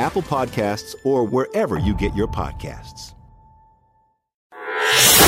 Apple 0.00 0.22
Podcasts, 0.22 0.94
or 1.04 1.24
wherever 1.24 1.78
you 1.78 1.94
get 1.94 2.16
your 2.16 2.26
podcasts. 2.26 3.12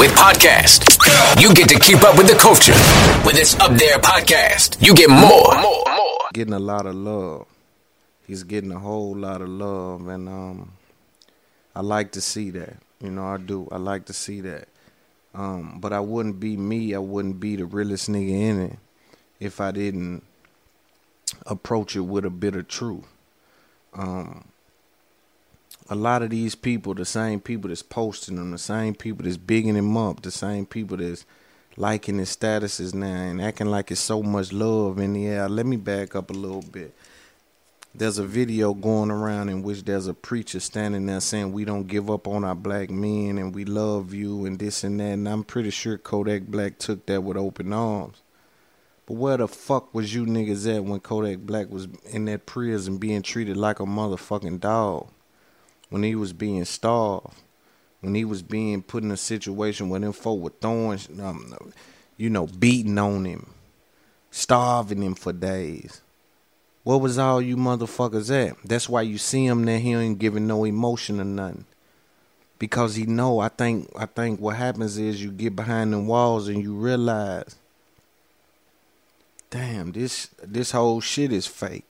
With 0.01 0.11
podcast, 0.13 0.89
you 1.43 1.53
get 1.53 1.69
to 1.69 1.79
keep 1.79 2.03
up 2.03 2.17
with 2.17 2.27
the 2.27 2.37
culture. 2.37 2.73
With 3.27 3.37
this 3.37 3.55
Up 3.61 3.77
There 3.77 3.99
podcast, 3.99 4.85
you 4.85 4.95
get 4.95 5.11
more, 5.11 5.61
more, 5.61 5.85
more. 5.87 6.19
Getting 6.33 6.55
a 6.55 6.59
lot 6.59 6.87
of 6.87 6.95
love. 6.95 7.47
He's 8.27 8.45
getting 8.45 8.73
a 8.73 8.79
whole 8.79 9.15
lot 9.15 9.43
of 9.43 9.51
love, 9.51 10.09
and 10.09 10.27
um, 10.27 10.73
I 11.77 11.83
like 11.83 12.13
to 12.13 12.23
see 12.23 12.49
that. 12.53 12.79
You 12.99 13.11
know, 13.11 13.27
I 13.27 13.37
do. 13.37 13.69
I 13.71 13.77
like 13.77 14.07
to 14.07 14.15
see 14.15 14.41
that. 14.41 14.69
Um, 15.35 15.81
but 15.81 15.93
I 15.93 16.01
wouldn't 16.01 16.41
be 16.41 16.57
me. 16.57 16.95
I 16.95 16.99
wouldn't 16.99 17.41
be 17.41 17.57
the 17.57 17.67
realest 17.67 18.09
nigga 18.09 18.31
in 18.31 18.61
it 18.63 18.79
if 19.39 19.61
I 19.61 19.71
didn't 19.71 20.23
approach 21.45 21.95
it 21.95 22.01
with 22.01 22.25
a 22.25 22.31
bit 22.31 22.57
of 22.57 22.69
truth. 22.69 23.05
Um, 23.93 24.47
a 25.89 25.95
lot 25.95 26.23
of 26.23 26.31
these 26.31 26.55
people, 26.55 26.95
the 26.95 27.05
same 27.05 27.41
people 27.41 27.69
that's 27.69 27.83
posting 27.83 28.37
them, 28.37 28.51
the 28.51 28.59
same 28.59 28.95
people 28.95 29.25
that's 29.25 29.37
bigging 29.37 29.75
him 29.77 29.97
up, 29.97 30.23
the 30.23 30.31
same 30.31 30.67
people 30.67 30.97
that's 30.97 31.25
liking 31.77 32.19
his 32.19 32.35
statuses 32.35 32.95
now 32.95 33.07
and 33.07 33.41
acting 33.41 33.67
like 33.67 33.91
it's 33.91 34.01
so 34.01 34.23
much 34.23 34.53
love 34.53 34.99
in 34.99 35.15
the 35.15 35.27
air. 35.27 35.49
Let 35.49 35.67
me 35.67 35.77
back 35.77 36.15
up 36.15 36.31
a 36.31 36.35
little 36.35 36.63
bit. 36.63 36.95
There's 37.95 38.19
a 38.19 38.25
video 38.25 38.73
going 38.73 39.11
around 39.11 39.51
in 39.51 39.63
which 39.63 39.85
there's 39.85 40.07
a 40.07 40.15
preacher 40.15 40.61
standing 40.61 41.07
there 41.07 41.21
saying 41.21 41.53
we 41.53 41.67
don't 41.67 41.87
give 41.87 42.11
up 42.11 42.27
on 42.27 42.43
our 42.43 42.55
black 42.55 42.89
men 42.89 43.37
and 43.37 43.55
we 43.55 43.67
love 43.67 44.15
you 44.15 44.47
and 44.47 44.59
this 44.59 44.83
and 44.83 44.99
that. 45.01 45.05
And 45.05 45.29
I'm 45.29 45.45
pretty 45.45 45.71
sure 45.71 45.99
Kodak 45.99 46.45
Black 46.45 46.79
took 46.79 47.05
that 47.07 47.23
with 47.23 47.37
open 47.37 47.73
arms. 47.73 48.23
But 49.05 49.15
where 49.15 49.37
the 49.37 49.49
fuck 49.49 49.95
was 49.95 50.15
you 50.15 50.25
niggas 50.25 50.75
at 50.75 50.85
when 50.85 51.01
Kodak 51.01 51.41
Black 51.41 51.69
was 51.69 51.87
in 52.11 52.25
that 52.27 52.47
prison 52.47 52.97
being 52.97 53.21
treated 53.21 53.59
like 53.59 53.79
a 53.79 53.85
motherfucking 53.85 54.61
dog? 54.61 55.09
When 55.93 56.05
he 56.05 56.15
was 56.15 56.33
being 56.33 56.65
starved, 56.65 57.35
when 58.01 58.15
he 58.15 58.25
was 58.25 58.41
being 58.41 58.83
put 58.83 59.03
in 59.03 59.11
a 59.11 59.17
situation 59.19 59.91
where 59.91 60.01
them 60.01 60.15
folk 60.15 60.41
were 60.41 60.55
throwing, 60.59 60.99
um, 61.21 61.55
you 62.17 62.31
know, 62.31 62.47
beating 62.47 62.97
on 62.97 63.27
him, 63.27 63.51
starving 64.31 65.03
him 65.03 65.15
for 65.15 65.35
days. 65.35 66.01
What 66.83 67.03
was 67.03 67.19
all 67.19 67.43
you 67.43 67.59
motherfuckers 67.59 68.31
at? 68.31 68.57
That's 68.65 68.89
why 68.89 69.03
you 69.03 69.19
see 69.19 69.45
him 69.45 69.67
there. 69.67 69.79
He 69.79 69.93
ain't 69.93 70.19
giving 70.19 70.47
no 70.47 70.65
emotion 70.65 71.21
or 71.21 71.25
nothing. 71.25 71.67
Because 72.59 72.95
he 72.95 73.05
know. 73.05 73.41
I 73.41 73.49
think. 73.49 73.91
I 73.95 74.07
think 74.07 74.41
what 74.41 74.57
happens 74.57 74.97
is 74.97 75.23
you 75.23 75.31
get 75.31 75.55
behind 75.55 75.93
the 75.93 75.99
walls 75.99 76.49
and 76.49 76.63
you 76.63 76.73
realize, 76.73 77.57
damn, 79.51 79.93
this 79.93 80.31
this 80.43 80.71
whole 80.71 81.03
shit 81.03 81.33
is 81.33 81.47
fake. 81.47 81.85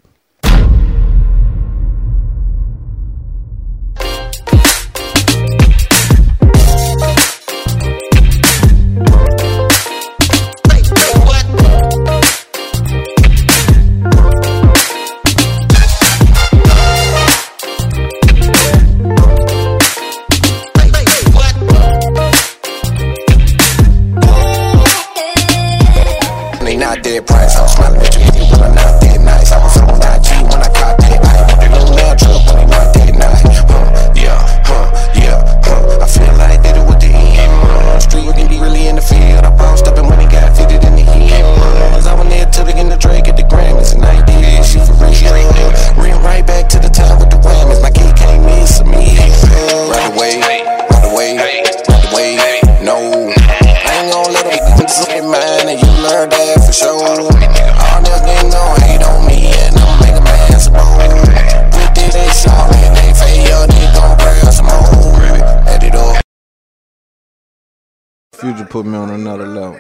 Put 68.73 68.87
me 68.87 68.97
on 68.97 69.11
another 69.11 69.47
level. 69.47 69.79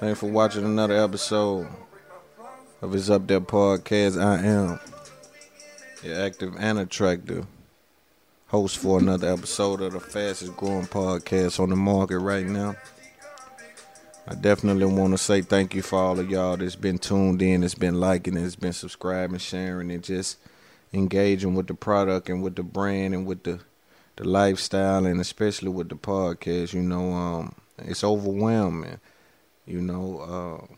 Thanks 0.00 0.20
for 0.20 0.30
watching 0.30 0.64
another 0.64 0.96
episode 1.04 1.68
of 2.80 2.92
his 2.92 3.10
Up 3.10 3.26
There 3.26 3.42
podcast. 3.42 4.18
I 4.18 4.42
am 4.42 4.80
your 6.02 6.18
active 6.18 6.54
and 6.58 6.78
attractive 6.78 7.46
host 8.46 8.78
for 8.78 9.00
another 9.00 9.30
episode 9.30 9.82
of 9.82 9.92
the 9.92 10.00
fastest 10.00 10.56
growing 10.56 10.86
podcast 10.86 11.60
on 11.60 11.68
the 11.68 11.76
market 11.76 12.20
right 12.20 12.46
now. 12.46 12.74
I 14.26 14.34
definitely 14.34 14.86
want 14.86 15.12
to 15.12 15.18
say 15.18 15.42
thank 15.42 15.74
you 15.74 15.82
for 15.82 15.98
all 15.98 16.18
of 16.18 16.30
y'all 16.30 16.56
that's 16.56 16.74
been 16.74 16.96
tuned 16.96 17.42
in, 17.42 17.60
that's 17.60 17.74
been 17.74 18.00
liking, 18.00 18.32
that's 18.32 18.56
been 18.56 18.72
subscribing, 18.72 19.40
sharing, 19.40 19.90
and 19.90 20.02
just 20.02 20.38
engaging 20.94 21.54
with 21.54 21.66
the 21.66 21.74
product 21.74 22.30
and 22.30 22.42
with 22.42 22.56
the 22.56 22.62
brand 22.62 23.12
and 23.12 23.26
with 23.26 23.42
the 23.42 23.60
the 24.18 24.28
lifestyle 24.28 25.06
and 25.06 25.20
especially 25.20 25.68
with 25.68 25.88
the 25.88 25.94
podcast. 25.94 26.72
You 26.72 26.82
know, 26.82 27.12
um, 27.12 27.54
it's 27.78 28.04
overwhelming. 28.04 29.00
You 29.66 29.80
know, 29.80 30.20
uh, 30.20 30.74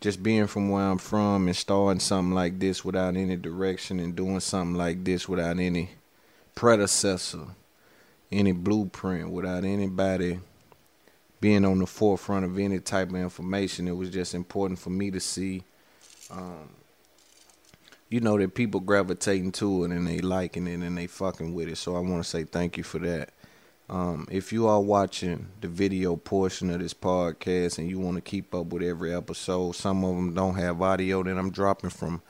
just 0.00 0.22
being 0.22 0.46
from 0.46 0.70
where 0.70 0.84
I'm 0.84 0.98
from 0.98 1.48
and 1.48 1.56
starting 1.56 2.00
something 2.00 2.34
like 2.34 2.58
this 2.58 2.84
without 2.84 3.16
any 3.16 3.36
direction 3.36 4.00
and 4.00 4.16
doing 4.16 4.40
something 4.40 4.76
like 4.76 5.04
this 5.04 5.28
without 5.28 5.58
any 5.58 5.90
predecessor, 6.54 7.46
any 8.32 8.52
blueprint, 8.52 9.30
without 9.30 9.64
anybody 9.64 10.40
being 11.40 11.64
on 11.64 11.78
the 11.78 11.86
forefront 11.86 12.44
of 12.44 12.58
any 12.58 12.78
type 12.78 13.10
of 13.10 13.16
information. 13.16 13.86
It 13.86 13.96
was 13.96 14.10
just 14.10 14.34
important 14.34 14.78
for 14.78 14.90
me 14.90 15.10
to 15.10 15.20
see 15.20 15.62
um, 16.30 16.70
you 18.08 18.20
know 18.20 18.38
that 18.38 18.54
people 18.54 18.80
gravitating 18.80 19.52
to 19.52 19.84
it 19.84 19.90
and 19.90 20.06
they 20.06 20.20
liking 20.20 20.66
it 20.66 20.80
and 20.80 20.96
they 20.96 21.06
fucking 21.06 21.52
with 21.54 21.68
it. 21.68 21.76
So 21.76 21.96
I 21.96 22.00
want 22.00 22.22
to 22.22 22.28
say 22.28 22.44
thank 22.44 22.76
you 22.76 22.84
for 22.84 22.98
that. 23.00 23.30
Um, 23.90 24.26
if 24.30 24.52
you 24.52 24.66
are 24.66 24.80
watching 24.80 25.48
the 25.60 25.68
video 25.68 26.16
portion 26.16 26.70
of 26.70 26.80
this 26.80 26.92
podcast 26.92 27.78
and 27.78 27.88
you 27.88 27.98
want 27.98 28.16
to 28.16 28.20
keep 28.20 28.54
up 28.54 28.66
with 28.66 28.82
every 28.82 29.14
episode, 29.14 29.72
some 29.76 30.04
of 30.04 30.14
them 30.14 30.34
don't 30.34 30.56
have 30.56 30.82
audio 30.82 31.22
that 31.22 31.38
I'm 31.38 31.50
dropping 31.50 31.90
from 31.90 32.20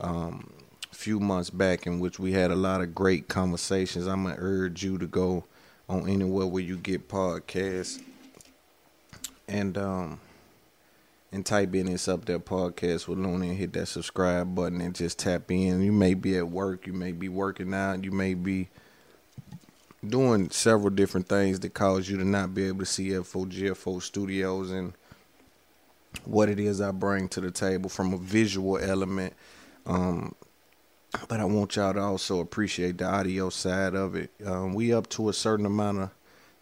um, 0.00 0.52
a 0.92 0.94
few 0.94 1.18
months 1.18 1.50
back, 1.50 1.86
in 1.86 1.98
which 1.98 2.20
we 2.20 2.32
had 2.32 2.52
a 2.52 2.56
lot 2.56 2.80
of 2.80 2.94
great 2.94 3.26
conversations. 3.28 4.06
I'm 4.06 4.22
gonna 4.22 4.36
urge 4.38 4.84
you 4.84 4.98
to 4.98 5.06
go 5.06 5.44
on 5.88 6.08
anywhere 6.08 6.46
where 6.46 6.62
you 6.62 6.76
get 6.76 7.08
podcasts 7.08 8.00
and 9.48 9.76
um, 9.76 10.20
and 11.34 11.44
type 11.44 11.74
in 11.74 11.86
this 11.86 12.06
up 12.06 12.26
there 12.26 12.38
podcast 12.38 13.08
with 13.08 13.18
Luna 13.18 13.46
and 13.46 13.56
hit 13.56 13.72
that 13.72 13.86
subscribe 13.86 14.54
button 14.54 14.80
and 14.80 14.94
just 14.94 15.18
tap 15.18 15.50
in. 15.50 15.82
You 15.82 15.90
may 15.90 16.14
be 16.14 16.36
at 16.36 16.48
work, 16.48 16.86
you 16.86 16.92
may 16.92 17.10
be 17.10 17.28
working 17.28 17.74
out, 17.74 18.04
you 18.04 18.12
may 18.12 18.34
be 18.34 18.68
doing 20.06 20.48
several 20.50 20.90
different 20.90 21.28
things 21.28 21.58
that 21.60 21.74
cause 21.74 22.08
you 22.08 22.16
to 22.18 22.24
not 22.24 22.54
be 22.54 22.68
able 22.68 22.78
to 22.80 22.86
see 22.86 23.08
FOGFO 23.08 24.00
Studios 24.00 24.70
and 24.70 24.92
what 26.24 26.48
it 26.48 26.60
is 26.60 26.80
I 26.80 26.92
bring 26.92 27.28
to 27.30 27.40
the 27.40 27.50
table 27.50 27.90
from 27.90 28.14
a 28.14 28.16
visual 28.16 28.78
element. 28.78 29.32
Um, 29.86 30.36
but 31.26 31.40
I 31.40 31.46
want 31.46 31.74
y'all 31.74 31.94
to 31.94 32.00
also 32.00 32.38
appreciate 32.38 32.98
the 32.98 33.06
audio 33.06 33.50
side 33.50 33.96
of 33.96 34.14
it. 34.14 34.30
Um, 34.46 34.72
we 34.72 34.94
up 34.94 35.08
to 35.10 35.28
a 35.28 35.32
certain 35.32 35.66
amount 35.66 35.98
of 35.98 36.10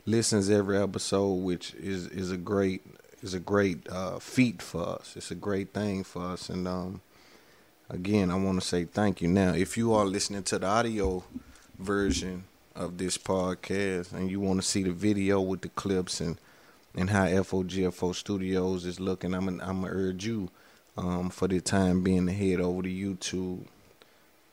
listens 0.07 0.49
every 0.49 0.79
episode, 0.79 1.43
which 1.43 1.75
is 1.75 2.07
is 2.09 2.31
a 2.31 2.39
great 2.39 2.83
is 3.23 3.35
a 3.35 3.41
great 3.41 3.89
uh, 3.89 4.19
feat 4.19 4.61
for 4.61 4.99
us. 5.01 5.15
It's 5.17 5.31
a 5.31 5.37
great 5.37 5.73
thing 5.73 6.05
for 6.05 6.23
us, 6.23 6.49
and 6.49 6.67
um, 6.67 7.01
again, 7.89 8.31
I 8.31 8.37
want 8.37 8.61
to 8.61 8.67
say 8.67 8.85
thank 8.85 9.23
you. 9.23 9.29
Now, 9.29 9.55
if 9.55 9.77
you 9.77 9.95
are 9.95 10.05
listening 10.05 10.43
to 10.45 10.59
the 10.59 10.67
audio 10.67 11.25
version 11.79 12.45
of 12.75 12.99
this 12.99 13.19
podcast 13.19 14.13
and 14.13 14.31
you 14.31 14.41
want 14.41 14.61
to 14.61 14.67
see 14.67 14.83
the 14.83 14.93
video 14.93 15.41
with 15.41 15.61
the 15.61 15.69
clips 15.69 16.21
and 16.21 16.39
and 16.95 17.09
how 17.09 17.27
FOGFO 17.27 18.15
Studios 18.15 18.85
is 18.85 19.01
looking, 19.01 19.33
I'm 19.35 19.47
gonna, 19.47 19.65
I'm 19.65 19.85
urge 19.85 20.27
you 20.27 20.51
um, 20.97 21.31
for 21.31 21.49
the 21.49 21.61
time 21.61 22.03
being 22.03 22.27
to 22.27 22.33
head 22.33 22.61
over 22.61 22.83
to 22.83 22.89
YouTube 22.89 23.65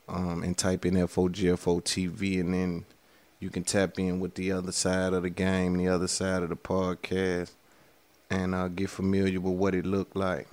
um, 0.08 0.42
and 0.42 0.56
type 0.56 0.86
in 0.86 0.94
FOGFO 0.94 1.82
TV, 1.82 2.40
and 2.40 2.54
then 2.54 2.84
you 3.40 3.50
can 3.50 3.64
tap 3.64 3.98
in 3.98 4.20
with 4.20 4.34
the 4.34 4.52
other 4.52 4.72
side 4.72 5.12
of 5.12 5.22
the 5.22 5.30
game, 5.30 5.76
the 5.76 5.88
other 5.88 6.08
side 6.08 6.42
of 6.42 6.48
the 6.48 6.56
podcast, 6.56 7.50
and 8.30 8.54
uh, 8.54 8.68
get 8.68 8.88
familiar 8.90 9.40
with 9.40 9.54
what 9.54 9.74
it 9.74 9.84
looked 9.84 10.16
like. 10.16 10.46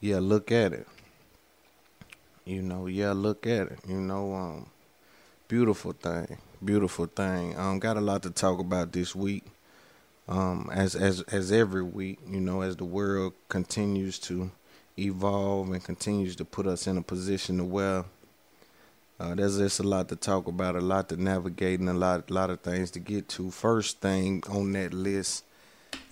Yeah, 0.00 0.20
look 0.20 0.52
at 0.52 0.72
it. 0.72 0.86
You 2.44 2.62
know, 2.62 2.86
yeah, 2.86 3.12
look 3.12 3.46
at 3.46 3.68
it. 3.68 3.78
You 3.88 4.00
know, 4.00 4.34
um, 4.34 4.66
beautiful 5.48 5.92
thing, 5.92 6.38
beautiful 6.64 7.06
thing. 7.06 7.58
Um, 7.58 7.78
got 7.78 7.96
a 7.96 8.00
lot 8.00 8.22
to 8.22 8.30
talk 8.30 8.60
about 8.60 8.92
this 8.92 9.14
week. 9.14 9.44
Um, 10.26 10.70
as 10.72 10.94
as 10.94 11.20
as 11.22 11.52
every 11.52 11.82
week, 11.82 12.18
you 12.26 12.40
know, 12.40 12.62
as 12.62 12.76
the 12.76 12.84
world 12.84 13.34
continues 13.48 14.18
to 14.20 14.50
evolve 14.98 15.70
and 15.70 15.82
continues 15.84 16.36
to 16.36 16.44
put 16.44 16.66
us 16.66 16.86
in 16.86 16.96
a 16.96 17.02
position 17.02 17.58
to 17.58 17.64
where 17.64 18.04
uh, 19.20 19.34
there's 19.34 19.58
just 19.58 19.80
a 19.80 19.82
lot 19.82 20.08
to 20.08 20.16
talk 20.16 20.46
about, 20.48 20.76
a 20.76 20.80
lot 20.80 21.08
to 21.08 21.16
navigate, 21.16 21.78
and 21.80 21.88
a 21.88 21.94
lot, 21.94 22.30
lot 22.30 22.50
of 22.50 22.60
things 22.60 22.90
to 22.90 22.98
get 22.98 23.28
to. 23.28 23.50
First 23.50 24.00
thing 24.00 24.42
on 24.48 24.72
that 24.72 24.92
list, 24.92 25.44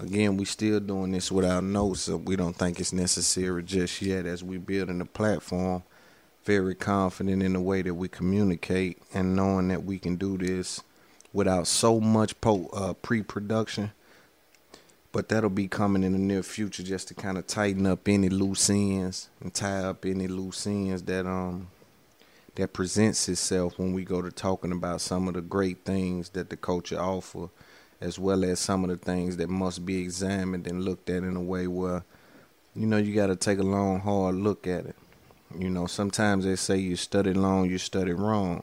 again, 0.00 0.36
we 0.36 0.44
still 0.44 0.80
doing 0.80 1.12
this 1.12 1.30
without 1.30 1.64
notes, 1.64 2.02
so 2.02 2.16
we 2.16 2.36
don't 2.36 2.56
think 2.56 2.80
it's 2.80 2.92
necessary 2.92 3.62
just 3.62 4.02
yet. 4.02 4.26
As 4.26 4.42
we 4.42 4.58
building 4.58 5.00
a 5.00 5.04
platform, 5.04 5.82
very 6.44 6.74
confident 6.74 7.42
in 7.42 7.52
the 7.52 7.60
way 7.60 7.82
that 7.82 7.94
we 7.94 8.08
communicate, 8.08 8.98
and 9.14 9.36
knowing 9.36 9.68
that 9.68 9.84
we 9.84 9.98
can 9.98 10.16
do 10.16 10.36
this 10.36 10.80
without 11.32 11.66
so 11.66 12.00
much 12.00 12.38
po- 12.40 12.68
uh, 12.72 12.92
pre-production. 12.94 13.92
But 15.12 15.28
that'll 15.28 15.50
be 15.50 15.68
coming 15.68 16.02
in 16.04 16.12
the 16.12 16.18
near 16.18 16.42
future, 16.42 16.82
just 16.82 17.08
to 17.08 17.14
kind 17.14 17.36
of 17.36 17.46
tighten 17.46 17.86
up 17.86 18.08
any 18.08 18.28
loose 18.28 18.70
ends 18.70 19.28
and 19.40 19.52
tie 19.52 19.84
up 19.84 20.06
any 20.06 20.26
loose 20.26 20.66
ends 20.66 21.02
that 21.02 21.26
um 21.26 21.68
that 22.54 22.72
presents 22.72 23.28
itself 23.28 23.78
when 23.78 23.92
we 23.92 24.04
go 24.04 24.20
to 24.20 24.30
talking 24.30 24.72
about 24.72 25.00
some 25.00 25.28
of 25.28 25.34
the 25.34 25.40
great 25.40 25.84
things 25.84 26.30
that 26.30 26.50
the 26.50 26.56
culture 26.56 27.00
offer, 27.00 27.48
as 28.02 28.18
well 28.18 28.44
as 28.44 28.60
some 28.60 28.84
of 28.84 28.90
the 28.90 28.96
things 28.96 29.36
that 29.38 29.48
must 29.48 29.86
be 29.86 29.98
examined 29.98 30.66
and 30.66 30.84
looked 30.84 31.08
at 31.08 31.22
in 31.22 31.36
a 31.36 31.40
way 31.40 31.66
where, 31.66 32.04
you 32.74 32.86
know, 32.86 32.98
you 32.98 33.14
got 33.14 33.28
to 33.28 33.36
take 33.36 33.58
a 33.58 33.62
long, 33.62 34.00
hard 34.00 34.34
look 34.34 34.66
at 34.66 34.86
it. 34.86 34.96
You 35.58 35.70
know, 35.70 35.86
sometimes 35.86 36.44
they 36.44 36.56
say 36.56 36.76
you 36.76 36.96
study 36.96 37.32
long, 37.32 37.70
you 37.70 37.78
study 37.78 38.12
wrong. 38.12 38.62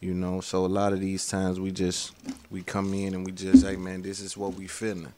You 0.00 0.14
know, 0.14 0.40
so 0.40 0.64
a 0.64 0.68
lot 0.68 0.92
of 0.92 1.00
these 1.00 1.26
times 1.26 1.58
we 1.58 1.72
just 1.72 2.12
we 2.50 2.62
come 2.62 2.92
in 2.94 3.14
and 3.14 3.24
we 3.24 3.32
just, 3.32 3.64
hey 3.64 3.76
man, 3.76 4.02
this 4.02 4.20
is 4.20 4.36
what 4.36 4.54
we 4.54 4.66
feeling. 4.66 5.14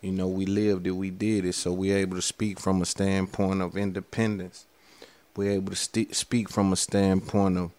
You 0.00 0.12
know, 0.12 0.28
we 0.28 0.46
lived 0.46 0.86
it, 0.86 0.92
we 0.92 1.10
did 1.10 1.44
it, 1.44 1.54
so 1.54 1.72
we're 1.72 1.98
able 1.98 2.16
to 2.16 2.22
speak 2.22 2.58
from 2.58 2.80
a 2.80 2.86
standpoint 2.86 3.60
of 3.60 3.76
independence 3.76 4.64
we're 5.36 5.52
able 5.52 5.70
to 5.70 5.76
st- 5.76 6.14
speak 6.14 6.48
from 6.48 6.72
a 6.72 6.76
standpoint 6.76 7.56
of 7.56 7.70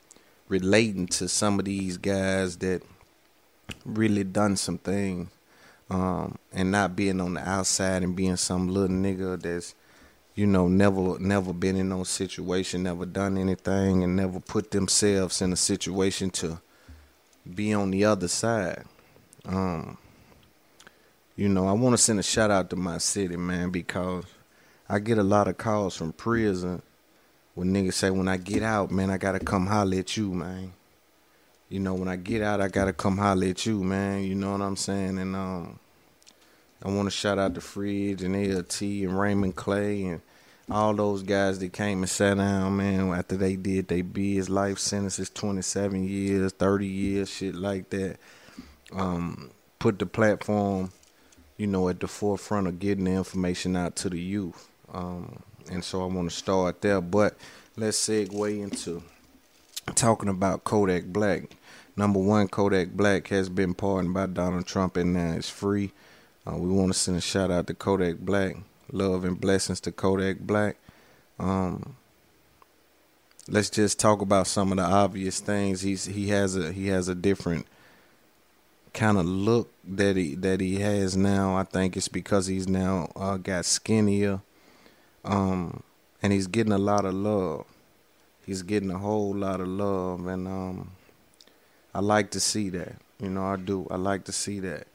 relating 0.47 1.07
to 1.07 1.27
some 1.27 1.59
of 1.59 1.65
these 1.65 1.97
guys 1.97 2.57
that 2.57 2.81
really 3.85 4.23
done 4.23 4.55
some 4.55 4.77
things 4.77 5.29
um, 5.89 6.37
and 6.53 6.71
not 6.71 6.95
being 6.95 7.19
on 7.19 7.33
the 7.33 7.47
outside 7.47 8.03
and 8.03 8.15
being 8.15 8.35
some 8.35 8.67
little 8.67 8.95
nigga 8.95 9.41
that's 9.41 9.75
you 10.35 10.47
know 10.47 10.67
never 10.67 11.19
never 11.19 11.51
been 11.53 11.75
in 11.75 11.89
no 11.89 12.03
situation 12.03 12.83
never 12.83 13.05
done 13.05 13.37
anything 13.37 14.03
and 14.03 14.15
never 14.15 14.39
put 14.39 14.71
themselves 14.71 15.41
in 15.41 15.51
a 15.51 15.57
situation 15.57 16.29
to 16.29 16.61
be 17.53 17.73
on 17.73 17.91
the 17.91 18.05
other 18.05 18.27
side 18.27 18.83
um, 19.45 19.97
you 21.35 21.49
know 21.49 21.67
i 21.67 21.71
want 21.71 21.93
to 21.93 21.97
send 21.97 22.19
a 22.19 22.23
shout 22.23 22.51
out 22.51 22.69
to 22.69 22.75
my 22.75 22.97
city 22.97 23.35
man 23.35 23.69
because 23.69 24.23
i 24.87 24.99
get 24.99 25.17
a 25.17 25.23
lot 25.23 25.47
of 25.47 25.57
calls 25.57 25.95
from 25.95 26.13
prison 26.13 26.81
when 27.53 27.73
niggas 27.73 27.93
say 27.93 28.09
when 28.09 28.27
I 28.27 28.37
get 28.37 28.63
out, 28.63 28.91
man, 28.91 29.09
I 29.09 29.17
gotta 29.17 29.39
come 29.39 29.67
holler 29.67 29.97
at 29.97 30.15
you, 30.15 30.33
man. 30.33 30.73
You 31.71 31.79
know, 31.79 31.93
when 31.93 32.09
I 32.09 32.17
get 32.17 32.41
out, 32.41 32.59
I 32.59 32.67
gotta 32.67 32.91
come 32.91 33.17
holler 33.17 33.47
at 33.47 33.65
you, 33.65 33.81
man. 33.81 34.25
You 34.25 34.35
know 34.35 34.51
what 34.51 34.61
I'm 34.61 34.75
saying? 34.75 35.17
And 35.17 35.37
um, 35.37 35.79
I 36.83 36.89
want 36.89 37.05
to 37.05 37.11
shout 37.11 37.39
out 37.39 37.53
the 37.53 37.61
Fridge 37.61 38.23
and 38.23 38.35
ALT 38.35 38.81
and 38.81 39.17
Raymond 39.17 39.55
Clay 39.55 40.03
and 40.03 40.21
all 40.69 40.93
those 40.93 41.23
guys 41.23 41.59
that 41.59 41.71
came 41.71 41.99
and 41.99 42.09
sat 42.09 42.35
down, 42.35 42.75
man. 42.75 43.13
After 43.13 43.37
they 43.37 43.55
did 43.55 43.87
they 43.87 44.01
biz 44.01 44.49
life 44.49 44.79
sentences, 44.79 45.29
27 45.29 46.09
years, 46.09 46.51
30 46.51 46.85
years, 46.85 47.29
shit 47.29 47.55
like 47.55 47.89
that. 47.91 48.17
Um, 48.91 49.51
put 49.79 49.97
the 49.97 50.05
platform, 50.05 50.91
you 51.55 51.67
know, 51.67 51.87
at 51.87 52.01
the 52.01 52.07
forefront 52.09 52.67
of 52.67 52.79
getting 52.79 53.05
the 53.05 53.11
information 53.11 53.77
out 53.77 53.95
to 53.95 54.09
the 54.09 54.19
youth. 54.19 54.67
Um, 54.91 55.41
and 55.71 55.85
so 55.85 56.03
I 56.03 56.07
want 56.07 56.29
to 56.31 56.35
start 56.35 56.81
there. 56.81 56.99
But 56.99 57.37
let's 57.77 57.97
segue 57.97 58.61
into 58.61 59.03
talking 59.95 60.27
about 60.27 60.65
Kodak 60.65 61.05
Black. 61.05 61.43
Number 62.01 62.17
one, 62.17 62.47
Kodak 62.47 62.93
Black 62.93 63.27
has 63.27 63.47
been 63.47 63.75
pardoned 63.75 64.15
by 64.15 64.25
Donald 64.25 64.65
Trump 64.65 64.97
and 64.97 65.13
now 65.13 65.33
it's 65.33 65.51
free. 65.51 65.91
Uh, 66.47 66.57
we 66.57 66.67
want 66.67 66.91
to 66.91 66.97
send 66.97 67.15
a 67.15 67.21
shout 67.21 67.51
out 67.51 67.67
to 67.67 67.75
Kodak 67.75 68.17
Black. 68.17 68.55
Love 68.91 69.23
and 69.23 69.39
blessings 69.39 69.79
to 69.81 69.91
Kodak 69.91 70.39
Black. 70.39 70.77
Um, 71.37 71.95
let's 73.47 73.69
just 73.69 73.99
talk 73.99 74.19
about 74.23 74.47
some 74.47 74.71
of 74.71 74.79
the 74.79 74.83
obvious 74.83 75.41
things. 75.41 75.81
He's 75.81 76.05
he 76.05 76.29
has 76.29 76.57
a 76.57 76.71
he 76.71 76.87
has 76.87 77.07
a 77.07 77.13
different 77.13 77.67
kind 78.95 79.19
of 79.19 79.27
look 79.27 79.71
that 79.87 80.15
he 80.15 80.33
that 80.33 80.59
he 80.59 80.79
has 80.79 81.15
now. 81.15 81.55
I 81.55 81.65
think 81.65 81.95
it's 81.95 82.07
because 82.07 82.47
he's 82.47 82.67
now 82.67 83.11
uh, 83.15 83.37
got 83.37 83.63
skinnier. 83.63 84.41
Um, 85.23 85.83
and 86.23 86.33
he's 86.33 86.47
getting 86.47 86.73
a 86.73 86.79
lot 86.79 87.05
of 87.05 87.13
love. 87.13 87.67
He's 88.43 88.63
getting 88.63 88.89
a 88.89 88.97
whole 88.97 89.35
lot 89.35 89.61
of 89.61 89.67
love, 89.67 90.25
and 90.25 90.47
um, 90.47 90.91
I 91.93 91.99
like 91.99 92.31
to 92.31 92.39
see 92.39 92.69
that. 92.69 92.95
You 93.19 93.29
know, 93.29 93.45
I 93.45 93.55
do. 93.55 93.87
I 93.91 93.97
like 93.97 94.23
to 94.25 94.31
see 94.31 94.59
that. 94.61 94.87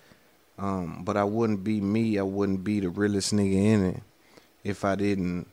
Um, 0.59 1.03
but 1.05 1.17
I 1.17 1.25
wouldn't 1.25 1.63
be 1.63 1.81
me. 1.81 2.19
I 2.19 2.23
wouldn't 2.23 2.65
be 2.65 2.81
the 2.81 2.89
realest 2.89 3.35
nigga 3.35 3.55
in 3.55 3.85
it 3.85 4.03
if 4.65 4.85
I 4.85 4.95
didn't 4.95 5.47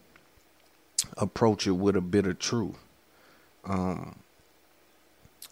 approach 1.17 1.67
it 1.67 1.71
with 1.71 1.95
a 1.95 2.01
bit 2.01 2.25
of 2.25 2.39
truth. 2.39 2.77
Um, 3.65 4.15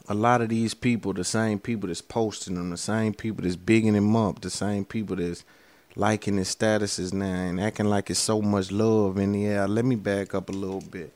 a 0.07 0.13
lot 0.13 0.41
of 0.41 0.49
these 0.49 0.73
people, 0.73 1.13
the 1.13 1.23
same 1.23 1.59
people 1.59 1.87
that's 1.87 2.01
posting 2.01 2.55
them, 2.55 2.69
the 2.69 2.77
same 2.77 3.13
people 3.13 3.43
that's 3.43 3.55
bigging 3.55 3.93
him 3.93 4.15
up, 4.15 4.41
the 4.41 4.49
same 4.49 4.85
people 4.85 5.17
that's 5.17 5.43
liking 5.95 6.37
his 6.37 6.53
statuses 6.53 7.13
now 7.13 7.25
and 7.25 7.59
acting 7.59 7.85
like 7.85 8.09
it's 8.09 8.19
so 8.19 8.41
much 8.41 8.71
love 8.71 9.17
in 9.17 9.33
the 9.33 9.45
air. 9.45 9.67
Let 9.67 9.85
me 9.85 9.95
back 9.95 10.33
up 10.33 10.49
a 10.49 10.53
little 10.53 10.81
bit. 10.81 11.13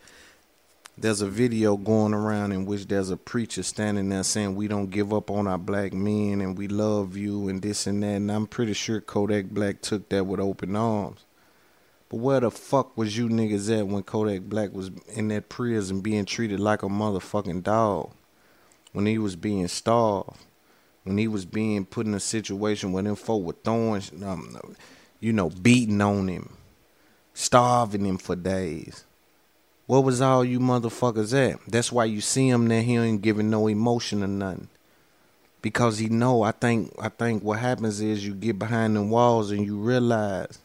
There's 0.98 1.20
a 1.20 1.28
video 1.28 1.76
going 1.76 2.14
around 2.14 2.54
in 2.54 2.66
which 2.66 2.88
there's 2.88 3.10
a 3.10 3.18
preacher 3.18 3.64
standing 3.64 4.08
there 4.08 4.24
saying 4.24 4.56
we 4.56 4.70
don't 4.70 4.90
give 4.90 5.14
up 5.14 5.30
on 5.30 5.46
our 5.46 5.58
black 5.58 5.92
men 5.92 6.40
and 6.40 6.58
we 6.58 6.70
love 6.70 7.18
you 7.18 7.50
and 7.50 7.62
this 7.62 7.86
and 7.86 8.02
that. 8.02 8.08
And 8.08 8.32
I'm 8.32 8.48
pretty 8.48 8.72
sure 8.72 9.02
Kodak 9.02 9.48
Black 9.48 9.82
took 9.82 10.08
that 10.08 10.26
with 10.26 10.40
open 10.40 10.74
arms. 10.78 11.26
But 12.08 12.18
where 12.18 12.40
the 12.40 12.50
fuck 12.50 12.98
was 12.98 13.18
you 13.18 13.28
niggas 13.28 13.78
at 13.78 13.88
when 13.88 14.04
Kodak 14.04 14.44
Black 14.44 14.72
was 14.72 14.90
in 15.14 15.28
that 15.30 15.50
prison 15.50 16.00
being 16.00 16.24
treated 16.24 16.62
like 16.62 16.82
a 16.82 16.88
motherfucking 16.88 17.64
dog? 17.64 18.12
When 18.94 19.06
he 19.06 19.18
was 19.18 19.36
being 19.36 19.68
starved? 19.68 20.38
When 21.04 21.18
he 21.18 21.28
was 21.28 21.46
being 21.46 21.86
put 21.86 22.06
in 22.06 22.14
a 22.14 22.22
situation 22.22 22.94
where 22.94 23.04
them 23.04 23.16
folk 23.16 23.44
were 23.44 23.56
throwing, 23.66 24.02
um, 24.24 24.76
you 25.20 25.34
know, 25.34 25.50
beating 25.50 26.02
on 26.02 26.30
him, 26.30 26.54
starving 27.34 28.06
him 28.06 28.18
for 28.18 28.38
days. 28.38 29.05
What 29.88 30.04
was 30.04 30.20
all 30.20 30.44
you 30.44 30.60
motherfuckers 30.60 31.34
at? 31.34 31.60
That's 31.68 31.92
why 31.92 32.06
you 32.06 32.22
see 32.22 32.50
him 32.50 32.68
there. 32.68 32.82
He 32.82 32.96
ain't 32.96 33.22
giving 33.22 33.50
no 33.50 33.68
emotion 33.68 34.24
or 34.24 34.28
nothing. 34.28 34.68
Because 35.62 36.00
he 36.00 36.10
know. 36.10 36.42
I 36.42 36.52
think. 36.52 36.94
I 37.00 37.10
think 37.10 37.44
what 37.44 37.60
happens 37.60 38.02
is 38.02 38.26
you 38.26 38.34
get 38.34 38.58
behind 38.58 38.96
them 38.96 39.10
walls 39.10 39.52
and 39.52 39.66
you 39.66 39.78
realize, 39.78 40.60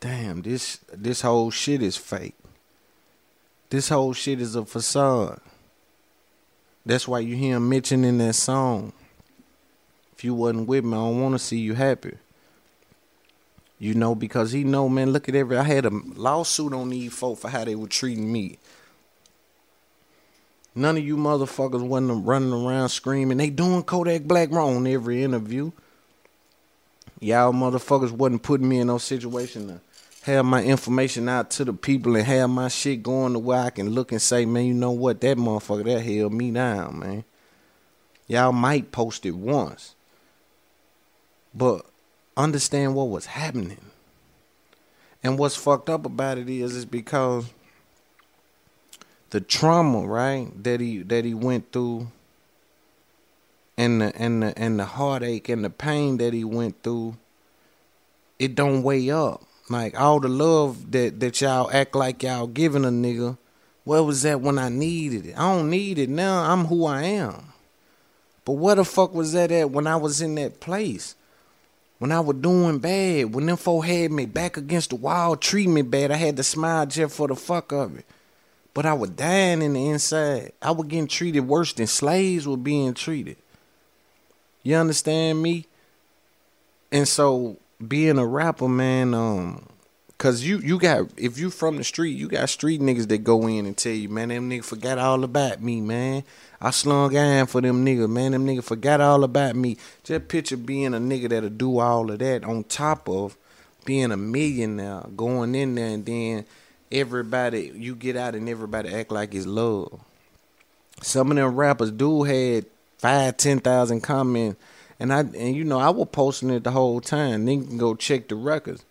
damn, 0.00 0.42
this 0.42 0.78
this 0.92 1.22
whole 1.22 1.50
shit 1.50 1.82
is 1.82 1.96
fake. 1.96 2.34
This 3.70 3.88
whole 3.88 4.12
shit 4.12 4.40
is 4.40 4.54
a 4.54 4.66
facade. 4.66 5.40
That's 6.84 7.08
why 7.08 7.20
you 7.20 7.36
hear 7.36 7.56
him 7.56 7.68
mentioning 7.68 8.18
that 8.18 8.34
song. 8.34 8.92
If 10.14 10.24
you 10.24 10.34
wasn't 10.34 10.68
with 10.68 10.84
me, 10.84 10.92
I 10.92 10.96
don't 10.96 11.22
want 11.22 11.34
to 11.34 11.38
see 11.38 11.58
you 11.58 11.74
happy. 11.74 12.16
You 13.82 13.94
know, 13.94 14.14
because 14.14 14.52
he 14.52 14.62
know, 14.62 14.88
man, 14.88 15.12
look 15.12 15.28
at 15.28 15.34
every 15.34 15.56
I 15.56 15.64
had 15.64 15.86
a 15.86 15.90
lawsuit 15.90 16.72
on 16.72 16.90
these 16.90 17.12
folk 17.12 17.40
for 17.40 17.48
how 17.48 17.64
they 17.64 17.74
were 17.74 17.88
treating 17.88 18.32
me. 18.32 18.58
None 20.72 20.98
of 20.98 21.04
you 21.04 21.16
motherfuckers 21.16 21.82
wasn't 21.82 22.24
running 22.24 22.52
around 22.52 22.90
screaming, 22.90 23.38
they 23.38 23.50
doing 23.50 23.82
Kodak 23.82 24.22
Black 24.22 24.52
wrong 24.52 24.76
in 24.76 24.86
every 24.86 25.24
interview. 25.24 25.72
Y'all 27.18 27.52
motherfuckers 27.52 28.12
wasn't 28.12 28.44
putting 28.44 28.68
me 28.68 28.78
in 28.78 28.86
no 28.86 28.98
situation 28.98 29.66
to 29.66 29.80
have 30.30 30.44
my 30.44 30.62
information 30.62 31.28
out 31.28 31.50
to 31.50 31.64
the 31.64 31.72
people 31.72 32.14
and 32.14 32.24
have 32.24 32.50
my 32.50 32.68
shit 32.68 33.02
going 33.02 33.32
to 33.32 33.40
where 33.40 33.58
I 33.58 33.70
can 33.70 33.90
look 33.90 34.12
and 34.12 34.22
say, 34.22 34.44
man, 34.46 34.64
you 34.64 34.74
know 34.74 34.92
what, 34.92 35.20
that 35.22 35.36
motherfucker 35.36 35.86
that 35.86 36.02
held 36.02 36.32
me 36.32 36.52
down, 36.52 37.00
man. 37.00 37.24
Y'all 38.28 38.52
might 38.52 38.92
post 38.92 39.26
it 39.26 39.32
once. 39.32 39.96
But 41.52 41.84
understand 42.36 42.94
what 42.94 43.08
was 43.08 43.26
happening. 43.26 43.80
And 45.22 45.38
what's 45.38 45.56
fucked 45.56 45.88
up 45.88 46.04
about 46.04 46.38
it 46.38 46.48
is 46.48 46.74
is 46.74 46.84
because 46.84 47.50
the 49.30 49.40
trauma, 49.40 50.06
right, 50.06 50.50
that 50.62 50.80
he 50.80 51.02
that 51.02 51.24
he 51.24 51.34
went 51.34 51.72
through 51.72 52.08
and 53.78 54.00
the 54.00 54.16
and 54.16 54.42
the 54.42 54.58
and 54.58 54.78
the 54.78 54.84
heartache 54.84 55.48
and 55.48 55.64
the 55.64 55.70
pain 55.70 56.18
that 56.18 56.32
he 56.32 56.44
went 56.44 56.82
through, 56.82 57.16
it 58.38 58.54
don't 58.54 58.82
weigh 58.82 59.10
up. 59.10 59.42
Like 59.70 59.98
all 59.98 60.20
the 60.20 60.28
love 60.28 60.90
that 60.92 61.20
that 61.20 61.40
y'all 61.40 61.70
act 61.72 61.94
like 61.94 62.22
y'all 62.22 62.46
giving 62.46 62.84
a 62.84 62.88
nigga, 62.88 63.38
where 63.84 64.02
was 64.02 64.22
that 64.22 64.40
when 64.40 64.58
I 64.58 64.68
needed 64.68 65.26
it? 65.26 65.38
I 65.38 65.54
don't 65.54 65.70
need 65.70 65.98
it 65.98 66.08
now. 66.10 66.50
I'm 66.50 66.66
who 66.66 66.84
I 66.84 67.04
am. 67.04 67.52
But 68.44 68.54
where 68.54 68.74
the 68.74 68.84
fuck 68.84 69.14
was 69.14 69.32
that 69.32 69.52
at 69.52 69.70
when 69.70 69.86
I 69.86 69.96
was 69.96 70.20
in 70.20 70.34
that 70.34 70.60
place? 70.60 71.14
When 72.02 72.10
I 72.10 72.18
was 72.18 72.38
doing 72.38 72.80
bad, 72.80 73.32
when 73.32 73.46
them 73.46 73.56
folk 73.56 73.84
had 73.84 74.10
me 74.10 74.26
back 74.26 74.56
against 74.56 74.90
the 74.90 74.96
wall, 74.96 75.36
treating 75.36 75.72
me 75.72 75.82
bad, 75.82 76.10
I 76.10 76.16
had 76.16 76.36
to 76.36 76.42
smile 76.42 76.84
just 76.84 77.14
for 77.14 77.28
the 77.28 77.36
fuck 77.36 77.70
of 77.70 77.96
it. 77.96 78.04
But 78.74 78.86
I 78.86 78.92
was 78.92 79.10
dying 79.10 79.62
in 79.62 79.74
the 79.74 79.88
inside. 79.88 80.50
I 80.60 80.72
was 80.72 80.88
getting 80.88 81.06
treated 81.06 81.46
worse 81.46 81.72
than 81.72 81.86
slaves 81.86 82.44
were 82.44 82.56
being 82.56 82.94
treated. 82.94 83.36
You 84.64 84.74
understand 84.74 85.40
me? 85.40 85.66
And 86.90 87.06
so 87.06 87.58
being 87.86 88.18
a 88.18 88.26
rapper, 88.26 88.66
man, 88.66 89.14
um, 89.14 89.68
cause 90.22 90.44
you 90.44 90.58
you 90.58 90.78
got 90.78 91.08
if 91.16 91.36
you 91.36 91.50
from 91.50 91.76
the 91.76 91.82
street, 91.82 92.16
you 92.16 92.28
got 92.28 92.48
street 92.48 92.80
niggas 92.80 93.08
that 93.08 93.24
go 93.24 93.48
in 93.48 93.66
and 93.66 93.76
tell 93.76 93.92
you, 93.92 94.08
man, 94.08 94.28
them 94.28 94.48
niggas 94.48 94.66
forgot 94.66 94.96
all 94.96 95.24
about 95.24 95.60
me, 95.60 95.80
man. 95.80 96.22
I 96.60 96.70
slung 96.70 97.16
iron 97.16 97.46
for 97.46 97.60
them 97.60 97.84
niggas, 97.84 98.08
man. 98.08 98.30
Them 98.30 98.46
niggas 98.46 98.62
forgot 98.62 99.00
all 99.00 99.24
about 99.24 99.56
me. 99.56 99.78
Just 100.04 100.28
picture 100.28 100.56
being 100.56 100.94
a 100.94 100.98
nigga 100.98 101.28
that'll 101.28 101.50
do 101.50 101.80
all 101.80 102.08
of 102.08 102.20
that 102.20 102.44
on 102.44 102.62
top 102.62 103.08
of 103.08 103.36
being 103.84 104.12
a 104.12 104.16
millionaire, 104.16 105.02
going 105.16 105.56
in 105.56 105.74
there 105.74 105.88
and 105.88 106.06
then 106.06 106.44
everybody 106.92 107.72
you 107.74 107.96
get 107.96 108.14
out 108.14 108.36
and 108.36 108.48
everybody 108.48 108.94
act 108.94 109.10
like 109.10 109.34
it's 109.34 109.44
love. 109.44 109.98
Some 111.02 111.32
of 111.32 111.36
them 111.36 111.56
rappers 111.56 111.90
do 111.90 112.22
had 112.22 112.66
five, 112.98 113.38
ten 113.38 113.58
thousand 113.58 114.02
comments, 114.02 114.60
and 115.00 115.12
I 115.12 115.22
and 115.22 115.56
you 115.56 115.64
know 115.64 115.80
I 115.80 115.90
was 115.90 116.06
posting 116.12 116.50
it 116.50 116.62
the 116.62 116.70
whole 116.70 117.00
time. 117.00 117.44
Then 117.44 117.62
you 117.62 117.66
can 117.66 117.78
go 117.78 117.96
check 117.96 118.28
the 118.28 118.36
records. 118.36 118.84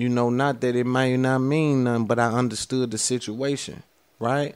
You 0.00 0.08
know, 0.08 0.30
not 0.30 0.62
that 0.62 0.76
it 0.76 0.86
might 0.86 1.16
not 1.16 1.40
mean 1.40 1.84
nothing, 1.84 2.06
but 2.06 2.18
I 2.18 2.28
understood 2.28 2.90
the 2.90 2.96
situation, 2.96 3.82
right? 4.18 4.54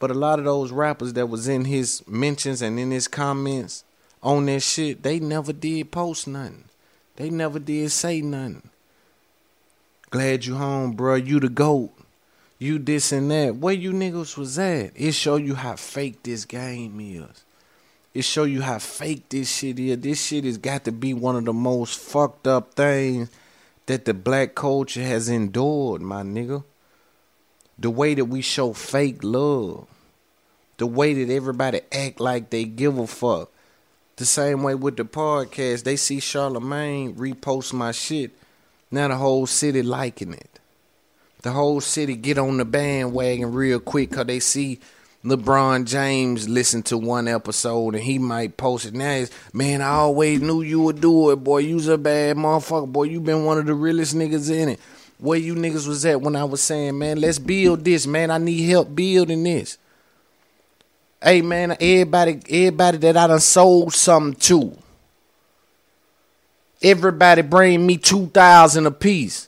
But 0.00 0.10
a 0.10 0.14
lot 0.14 0.40
of 0.40 0.44
those 0.44 0.72
rappers 0.72 1.12
that 1.12 1.28
was 1.28 1.46
in 1.46 1.66
his 1.66 2.02
mentions 2.08 2.60
and 2.60 2.80
in 2.80 2.90
his 2.90 3.06
comments 3.06 3.84
on 4.20 4.46
that 4.46 4.64
shit, 4.64 5.04
they 5.04 5.20
never 5.20 5.52
did 5.52 5.92
post 5.92 6.26
nothing. 6.26 6.64
They 7.14 7.30
never 7.30 7.60
did 7.60 7.92
say 7.92 8.20
nothing. 8.20 8.68
Glad 10.10 10.46
you 10.46 10.56
home, 10.56 10.94
bro. 10.94 11.14
You 11.14 11.38
the 11.38 11.48
goat. 11.48 11.92
You 12.58 12.80
this 12.80 13.12
and 13.12 13.30
that. 13.30 13.54
Where 13.54 13.72
you 13.72 13.92
niggas 13.92 14.36
was 14.36 14.58
at? 14.58 14.90
It 14.96 15.12
show 15.12 15.36
you 15.36 15.54
how 15.54 15.76
fake 15.76 16.24
this 16.24 16.44
game 16.44 16.98
is. 16.98 17.44
It 18.14 18.22
show 18.22 18.42
you 18.42 18.62
how 18.62 18.80
fake 18.80 19.28
this 19.28 19.48
shit 19.48 19.78
is. 19.78 20.00
This 20.00 20.26
shit 20.26 20.42
has 20.42 20.58
got 20.58 20.82
to 20.86 20.90
be 20.90 21.14
one 21.14 21.36
of 21.36 21.44
the 21.44 21.52
most 21.52 22.00
fucked 22.00 22.48
up 22.48 22.74
things 22.74 23.30
that 23.88 24.04
the 24.04 24.12
black 24.12 24.54
culture 24.54 25.02
has 25.02 25.30
endured, 25.30 26.02
my 26.02 26.22
nigga. 26.22 26.62
The 27.78 27.88
way 27.88 28.12
that 28.14 28.26
we 28.26 28.42
show 28.42 28.74
fake 28.74 29.24
love. 29.24 29.86
The 30.76 30.86
way 30.86 31.14
that 31.14 31.32
everybody 31.32 31.80
act 31.90 32.20
like 32.20 32.50
they 32.50 32.64
give 32.64 32.98
a 32.98 33.06
fuck. 33.06 33.50
The 34.16 34.26
same 34.26 34.62
way 34.62 34.74
with 34.74 34.98
the 34.98 35.04
podcast. 35.04 35.84
They 35.84 35.96
see 35.96 36.20
Charlemagne 36.20 37.14
repost 37.14 37.72
my 37.72 37.92
shit. 37.92 38.32
Now 38.90 39.08
the 39.08 39.16
whole 39.16 39.46
city 39.46 39.82
liking 39.82 40.34
it. 40.34 40.60
The 41.40 41.52
whole 41.52 41.80
city 41.80 42.14
get 42.14 42.36
on 42.36 42.58
the 42.58 42.66
bandwagon 42.66 43.52
real 43.52 43.80
quick 43.80 44.12
cause 44.12 44.26
they 44.26 44.40
see 44.40 44.80
LeBron 45.24 45.84
James 45.84 46.48
listened 46.48 46.86
to 46.86 46.96
one 46.96 47.26
episode 47.26 47.94
and 47.94 48.04
he 48.04 48.18
might 48.18 48.56
post 48.56 48.86
it. 48.86 48.94
Now 48.94 49.10
it's, 49.10 49.32
man, 49.52 49.82
I 49.82 49.88
always 49.88 50.40
knew 50.40 50.62
you 50.62 50.80
would 50.82 51.00
do 51.00 51.30
it, 51.30 51.36
boy. 51.36 51.58
You's 51.58 51.88
a 51.88 51.98
bad 51.98 52.36
motherfucker, 52.36 52.90
boy. 52.90 53.04
You 53.04 53.20
been 53.20 53.44
one 53.44 53.58
of 53.58 53.66
the 53.66 53.74
realest 53.74 54.14
niggas 54.14 54.50
in 54.50 54.70
it. 54.70 54.80
Where 55.18 55.38
you 55.38 55.56
niggas 55.56 55.88
was 55.88 56.06
at 56.06 56.20
when 56.20 56.36
I 56.36 56.44
was 56.44 56.62
saying, 56.62 56.96
man, 56.96 57.20
let's 57.20 57.40
build 57.40 57.84
this, 57.84 58.06
man. 58.06 58.30
I 58.30 58.38
need 58.38 58.62
help 58.68 58.94
building 58.94 59.42
this. 59.42 59.76
Hey 61.20 61.42
man, 61.42 61.76
everybody, 61.80 62.40
everybody 62.48 62.98
that 62.98 63.16
I 63.16 63.26
done 63.26 63.40
sold 63.40 63.92
something 63.92 64.38
to. 64.42 64.78
Everybody 66.80 67.42
bring 67.42 67.84
me 67.84 67.96
two 67.96 68.28
thousand 68.28 68.86
a 68.86 68.92
piece. 68.92 69.47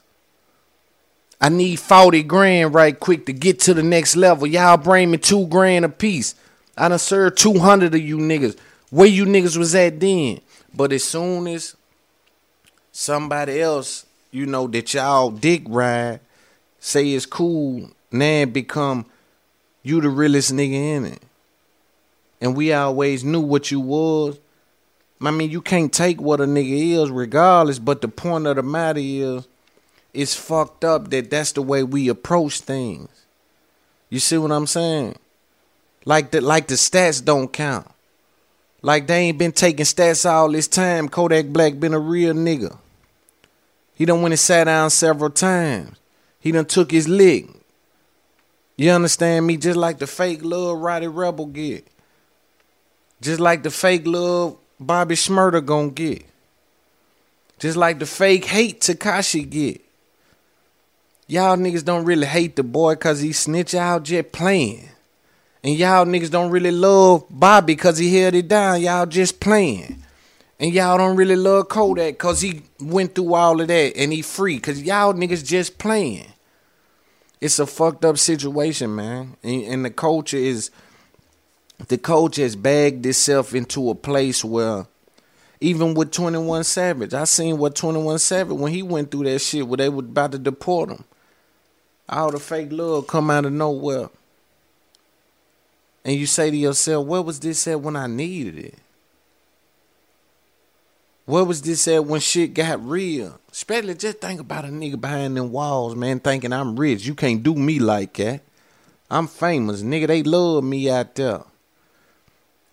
I 1.41 1.49
need 1.49 1.77
40 1.77 2.23
grand 2.25 2.75
right 2.75 2.99
quick 2.99 3.27
to 3.27 3.33
get 3.33 3.61
to 3.61 3.75
the 3.75 3.83
next 3.83 4.15
level. 4.15 4.47
Y'all 4.47 4.77
bring 4.77 5.11
me 5.11 5.19
two 5.19 5.47
grand 5.47 5.85
a 5.85 5.89
piece. 5.89 6.35
I 6.77 6.89
done 6.89 6.99
served 6.99 7.39
200 7.39 7.95
of 7.95 8.01
you 8.01 8.19
niggas. 8.19 8.59
Where 8.91 9.07
you 9.07 9.25
niggas 9.25 9.57
was 9.57 9.75
at 9.75 10.01
then? 10.01 10.41
But 10.75 10.93
as 10.93 11.05
soon 11.05 11.47
as 11.47 11.77
somebody 12.93 13.61
else, 13.61 14.07
you 14.31 14.47
know, 14.47 14.67
that 14.69 14.93
y'all 14.93 15.31
dick 15.31 15.63
ride, 15.67 16.21
say 16.79 17.13
it's 17.13 17.27
cool, 17.27 17.91
now 18.13 18.45
become 18.45 19.07
you 19.83 20.01
the 20.01 20.09
realest 20.09 20.53
nigga 20.53 20.97
in 20.97 21.05
it. 21.07 21.23
And 22.41 22.57
we 22.57 22.73
always 22.73 23.25
knew 23.25 23.41
what 23.41 23.71
you 23.71 23.81
was. 23.81 24.39
I 25.23 25.31
mean, 25.31 25.51
you 25.51 25.61
can't 25.61 25.93
take 25.93 26.21
what 26.21 26.41
a 26.41 26.45
nigga 26.45 27.03
is 27.03 27.11
regardless, 27.11 27.79
but 27.79 28.01
the 28.01 28.09
point 28.09 28.47
of 28.47 28.57
the 28.57 28.63
matter 28.63 29.01
is, 29.03 29.47
it's 30.13 30.35
fucked 30.35 30.85
up 30.85 31.11
that 31.11 31.31
that's 31.31 31.53
the 31.53 31.63
way 31.63 31.83
we 31.83 32.09
approach 32.09 32.61
things. 32.61 33.09
You 34.09 34.19
see 34.19 34.39
what 34.39 34.53
I'm 34.53 34.67
saying? 34.67 35.17
Like 36.05 36.31
the 36.31 36.41
like 36.41 36.67
the 36.67 36.75
stats 36.75 37.25
don't 37.25 37.53
count. 37.53 37.87
Like 38.83 39.07
they 39.07 39.19
ain't 39.19 39.39
been 39.39 39.53
taking 39.53 39.85
stats 39.85 40.29
all 40.29 40.51
this 40.51 40.67
time. 40.67 41.09
Kodak 41.09 41.47
Black 41.47 41.79
been 41.79 41.95
a 41.95 41.99
real 41.99 42.35
nigga. 42.35 42.77
He 43.95 44.07
done 44.07 44.23
went 44.23 44.33
and 44.33 44.41
sat 44.41 44.65
down 44.65 44.91
several 44.91 45.31
times. 45.31 45.97
He 46.41 46.53
done 46.53 46.65
took 46.65 46.91
his 46.91 47.07
lick. 47.07 47.47
You 48.77 48.91
understand 48.93 49.47
me? 49.47 49.59
Just 49.59 49.77
like 49.77 49.99
the 49.99 50.07
fake 50.07 50.41
love 50.43 50.79
Roddy 50.79 51.07
Rebel 51.07 51.47
get. 51.47 51.87
Just 53.21 53.39
like 53.39 53.63
the 53.63 53.71
fake 53.71 54.07
love 54.07 54.57
Bobby 54.81 55.15
Shmurda 55.15 55.65
gonna 55.65 55.91
get. 55.91 56.25
Just 57.59 57.77
like 57.77 57.99
the 57.99 58.07
fake 58.07 58.47
hate 58.47 58.81
Tekashi 58.81 59.49
get. 59.49 59.83
Y'all 61.31 61.57
niggas 61.57 61.85
don't 61.85 62.07
really 62.07 62.27
hate 62.27 62.57
the 62.57 62.63
boy 62.65 62.97
cause 62.97 63.21
he 63.21 63.31
snitch 63.33 63.73
out 63.73 64.03
just 64.03 64.33
playing. 64.33 64.89
And 65.63 65.77
y'all 65.77 66.05
niggas 66.05 66.29
don't 66.29 66.51
really 66.51 66.73
love 66.73 67.25
Bobby 67.31 67.77
cause 67.77 67.99
he 67.99 68.19
held 68.19 68.35
it 68.35 68.49
down. 68.49 68.81
Y'all 68.81 69.07
just 69.07 69.39
playing. 69.39 70.03
And 70.59 70.73
y'all 70.73 70.99
don't 70.99 71.17
really 71.17 71.37
love 71.37 71.69
Kodak 71.69 72.19
cause 72.19 72.41
he 72.41 72.63
went 72.81 73.15
through 73.15 73.35
all 73.35 73.61
of 73.61 73.69
that 73.69 73.97
and 73.97 74.13
he 74.13 74.23
free. 74.23 74.59
Cause 74.59 74.83
y'all 74.83 75.15
niggas 75.15 75.47
just 75.47 75.79
playing. 75.79 76.27
It's 77.41 77.61
a 77.61 77.67
fucked 77.67 78.05
up 78.05 78.19
situation, 78.19 78.97
man. 78.97 79.37
And, 79.45 79.63
and 79.63 79.85
the 79.85 79.91
culture 79.91 80.37
is 80.37 80.73
the 81.87 81.97
culture 81.97 82.43
has 82.43 82.57
bagged 82.57 83.07
itself 83.07 83.55
into 83.55 83.89
a 83.89 83.95
place 83.95 84.45
where 84.45 84.89
even 85.61 85.95
with 85.95 86.11
21 86.11 86.65
Savage, 86.65 87.15
I 87.15 87.23
seen 87.23 87.57
what 87.57 87.77
21 87.77 88.19
Savage 88.19 88.57
when 88.57 88.73
he 88.73 88.83
went 88.83 89.13
through 89.13 89.27
that 89.27 89.39
shit 89.39 89.69
where 89.69 89.77
they 89.77 89.89
were 89.89 90.01
about 90.01 90.33
to 90.33 90.39
deport 90.41 90.91
him. 90.91 91.05
All 92.11 92.33
the 92.33 92.41
fake 92.41 92.73
love 92.73 93.07
come 93.07 93.31
out 93.31 93.47
of 93.47 93.53
nowhere. 93.53 94.11
And 96.05 96.17
you 96.17 96.27
say 96.27 96.51
to 96.51 96.57
yourself, 96.57 97.07
where 97.07 97.23
was 97.23 97.39
this 97.39 97.69
at 97.69 97.81
when 97.81 97.95
I 97.95 98.09
needed 98.09 98.59
it? 98.59 98.75
Where 101.25 101.45
was 101.45 101.63
this 101.63 101.87
at 101.87 102.05
when 102.05 102.21
shit 102.21 102.55
got 102.55 102.85
real? 102.85 103.39
Especially 103.53 103.95
just 103.95 104.19
think 104.19 104.41
about 104.41 104.65
a 104.65 104.69
nigga 104.69 105.01
behind 105.01 105.37
them 105.37 105.53
walls, 105.53 105.95
man, 105.95 106.19
thinking 106.19 106.53
I'm 106.53 106.75
rich. 106.75 107.07
You 107.07 107.15
can't 107.15 107.45
do 107.45 107.55
me 107.55 107.79
like 107.79 108.15
that. 108.15 108.41
I'm 109.09 109.29
famous. 109.29 109.83
Nigga, 109.83 110.09
they 110.09 110.25
love 110.25 110.65
me 110.65 110.91
out 110.91 111.15
there. 111.15 111.43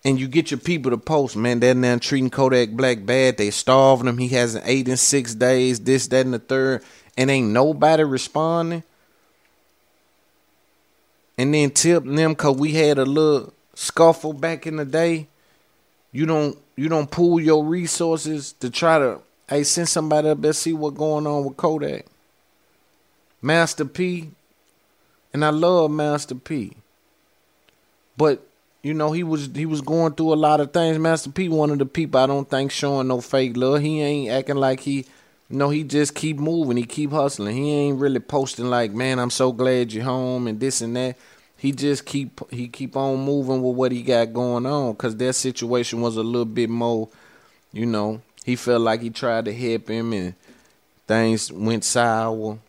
And 0.04 0.20
you 0.20 0.28
get 0.28 0.50
your 0.50 0.60
people 0.60 0.90
to 0.92 0.98
post, 0.98 1.36
man, 1.36 1.60
they're 1.60 1.76
now 1.76 1.98
treating 1.98 2.32
Kodak 2.32 2.72
Black 2.72 3.06
bad. 3.06 3.38
They 3.38 3.52
starving 3.52 4.08
him. 4.08 4.18
He 4.18 4.30
has 4.30 4.56
an 4.56 4.64
eight 4.66 4.88
and 4.88 4.98
six 4.98 5.36
days, 5.36 5.80
this, 5.82 6.08
that, 6.08 6.26
and 6.26 6.34
the 6.34 6.40
third. 6.40 6.84
And 7.16 7.30
ain't 7.30 7.50
nobody 7.50 8.04
responding. 8.04 8.84
And 11.38 11.54
then 11.54 11.70
tip 11.72 12.04
them 12.04 12.36
cause 12.36 12.58
we 12.58 12.74
had 12.74 12.98
a 12.98 13.06
little 13.06 13.54
scuffle 13.76 14.34
back 14.34 14.66
in 14.66 14.78
the 14.78 14.86
day. 14.86 15.28
You 16.12 16.26
don't 16.26 16.58
you 16.76 16.90
don't 16.90 17.10
pool 17.12 17.40
your 17.40 17.64
resources 17.64 18.54
to 18.54 18.70
try 18.70 19.00
to 19.00 19.20
hey 19.50 19.64
send 19.64 19.90
somebody 19.90 20.30
up 20.30 20.42
there 20.42 20.54
see 20.54 20.74
what 20.74 20.96
going 20.96 21.28
on 21.28 21.46
with 21.46 21.58
Kodak. 21.58 22.06
Master 23.42 23.86
P, 23.86 24.32
and 25.32 25.46
I 25.46 25.50
love 25.50 25.92
Master 25.92 26.36
P. 26.36 26.74
But 28.18 28.44
you 28.82 28.94
know 28.94 29.12
he 29.12 29.24
was 29.24 29.50
he 29.54 29.66
was 29.66 29.82
going 29.82 30.14
through 30.14 30.34
a 30.34 30.36
lot 30.36 30.60
of 30.60 30.74
things. 30.74 30.98
Master 30.98 31.30
P, 31.30 31.50
one 31.50 31.70
of 31.70 31.78
the 31.78 31.86
people 31.86 32.20
I 32.20 32.26
don't 32.26 32.50
think 32.50 32.72
showing 32.72 33.08
no 33.08 33.22
fake 33.22 33.56
love. 33.56 33.82
He 33.82 34.02
ain't 34.02 34.32
acting 34.32 34.56
like 34.56 34.80
he, 34.80 35.06
know, 35.50 35.70
he 35.70 35.84
just 35.84 36.14
keep 36.14 36.38
moving. 36.38 36.78
He 36.78 36.84
keep 36.84 37.12
hustling. 37.12 37.56
He 37.56 37.72
ain't 37.72 38.00
really 38.00 38.20
posting 38.20 38.66
like, 38.66 38.92
man, 38.92 39.20
I'm 39.20 39.30
so 39.30 39.52
glad 39.52 39.94
you're 39.94 40.04
home 40.04 40.48
and 40.48 40.60
this 40.60 40.82
and 40.82 40.96
that 40.96 41.18
he 41.58 41.72
just 41.72 42.06
keep 42.06 42.40
he 42.52 42.68
keep 42.68 42.96
on 42.96 43.20
moving 43.20 43.62
with 43.62 43.76
what 43.76 43.92
he 43.92 44.04
got 44.04 44.32
going 44.32 44.66
on 44.66 44.94
because 44.94 45.16
their 45.16 45.34
situation 45.34 46.02
was 46.02 46.16
a 46.16 46.24
little 46.24 46.46
bit 46.46 46.70
more, 46.70 47.10
you 47.74 47.86
know. 47.86 48.22
He 48.46 48.56
felt 48.56 48.82
like 48.82 49.02
he 49.02 49.10
tried 49.10 49.46
to 49.46 49.54
help 49.54 49.90
him 49.90 50.14
and 50.14 50.36
things 51.08 51.52
went 51.52 51.84
sour. 51.84 52.60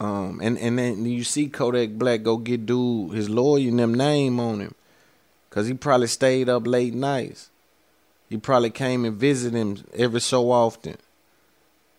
Um, 0.00 0.40
and 0.42 0.58
and 0.58 0.78
then 0.78 1.06
you 1.06 1.22
see 1.22 1.48
Kodak 1.48 1.90
Black 1.90 2.24
go 2.24 2.36
get 2.36 2.66
dude 2.66 3.12
his 3.12 3.30
lawyer 3.30 3.68
and 3.68 3.78
them 3.78 3.94
name 3.94 4.40
on 4.40 4.60
him, 4.60 4.74
cause 5.50 5.68
he 5.68 5.74
probably 5.74 6.08
stayed 6.08 6.48
up 6.48 6.66
late 6.66 6.94
nights. 6.94 7.50
He 8.28 8.38
probably 8.38 8.70
came 8.70 9.04
and 9.04 9.16
visited 9.16 9.56
him 9.56 9.84
every 9.94 10.20
so 10.20 10.50
often, 10.50 10.96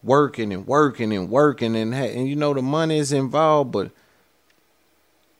working 0.05 0.53
and 0.53 0.67
working 0.67 1.11
and 1.11 1.29
working 1.29 1.75
and 1.75 1.93
and 1.93 2.27
you 2.27 2.35
know 2.35 2.53
the 2.53 2.61
money 2.61 2.97
is 2.97 3.11
involved, 3.11 3.71
but 3.71 3.91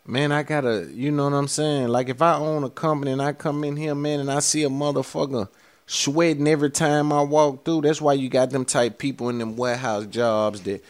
man, 0.08 0.32
I 0.32 0.44
gotta, 0.44 0.88
you 0.94 1.12
know 1.12 1.26
what 1.26 1.34
I'm 1.34 1.48
saying? 1.48 1.88
Like 1.88 2.10
if 2.10 2.22
I 2.22 2.36
own 2.36 2.64
a 2.64 2.70
company 2.70 3.12
and 3.12 3.22
I 3.22 3.34
come 3.34 3.64
in 3.64 3.76
here, 3.76 3.96
man, 3.96 4.20
and 4.20 4.32
I 4.32 4.40
see 4.40 4.64
a 4.64 4.70
motherfucker 4.70 5.48
sweating 5.88 6.48
every 6.48 6.70
time 6.70 7.12
I 7.12 7.22
walk 7.22 7.64
through, 7.64 7.82
that's 7.82 8.02
why 8.02 8.14
you 8.14 8.30
got 8.30 8.50
them 8.52 8.66
type 8.66 8.98
people 8.98 9.30
in 9.30 9.40
them 9.40 9.56
warehouse 9.56 10.06
jobs 10.06 10.62
that 10.62 10.84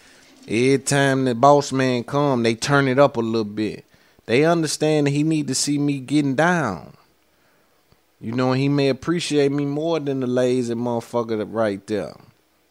every 0.48 0.80
time 0.80 1.26
the 1.26 1.36
boss 1.36 1.72
man 1.72 2.04
come, 2.04 2.44
they 2.44 2.56
turn 2.56 2.88
it 2.88 3.00
up 3.00 3.18
a 3.18 3.22
little 3.22 3.44
bit. 3.44 3.86
They 4.26 4.44
understand 4.44 5.08
that 5.08 5.12
he 5.12 5.24
need 5.24 5.48
to 5.48 5.56
see 5.56 5.78
me 5.78 6.00
getting 6.00 6.36
down. 6.36 6.94
You 8.20 8.32
know, 8.32 8.54
he 8.54 8.70
may 8.70 8.90
appreciate 8.90 9.52
me 9.52 9.66
more 9.66 10.00
than 10.00 10.22
the 10.22 10.28
lazy 10.28 10.74
motherfucker 10.74 11.46
right 11.48 11.86
there. 11.86 12.16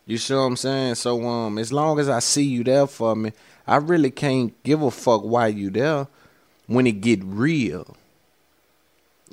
You 0.06 0.18
see 0.18 0.34
what 0.34 0.40
I'm 0.40 0.56
saying? 0.56 0.96
So 0.96 1.26
um, 1.26 1.58
as 1.58 1.72
long 1.72 1.98
as 1.98 2.08
I 2.08 2.18
see 2.18 2.44
you 2.44 2.62
there 2.62 2.86
for 2.86 3.16
me, 3.16 3.32
I 3.66 3.76
really 3.76 4.10
can't 4.10 4.60
give 4.62 4.82
a 4.82 4.90
fuck 4.90 5.22
why 5.22 5.46
you 5.48 5.70
there 5.70 6.06
when 6.66 6.86
it 6.86 7.00
get 7.00 7.22
real. 7.24 7.96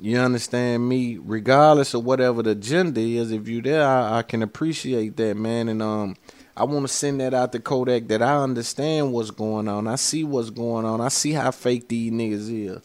You 0.00 0.18
understand 0.18 0.88
me? 0.88 1.18
Regardless 1.18 1.94
of 1.94 2.04
whatever 2.04 2.42
the 2.42 2.50
agenda 2.50 3.00
is, 3.00 3.30
if 3.30 3.46
you 3.46 3.60
there, 3.60 3.86
I, 3.86 4.18
I 4.18 4.22
can 4.22 4.42
appreciate 4.42 5.16
that, 5.18 5.36
man. 5.36 5.68
And 5.68 5.82
um, 5.82 6.16
I 6.56 6.64
want 6.64 6.86
to 6.86 6.92
send 6.92 7.20
that 7.20 7.34
out 7.34 7.52
to 7.52 7.60
Kodak 7.60 8.08
that 8.08 8.22
I 8.22 8.36
understand 8.42 9.12
what's 9.12 9.30
going 9.30 9.68
on. 9.68 9.86
I 9.86 9.96
see 9.96 10.24
what's 10.24 10.50
going 10.50 10.86
on. 10.86 11.00
I 11.00 11.08
see 11.08 11.32
how 11.32 11.50
fake 11.50 11.88
these 11.88 12.10
niggas 12.10 12.68
is. 12.68 12.82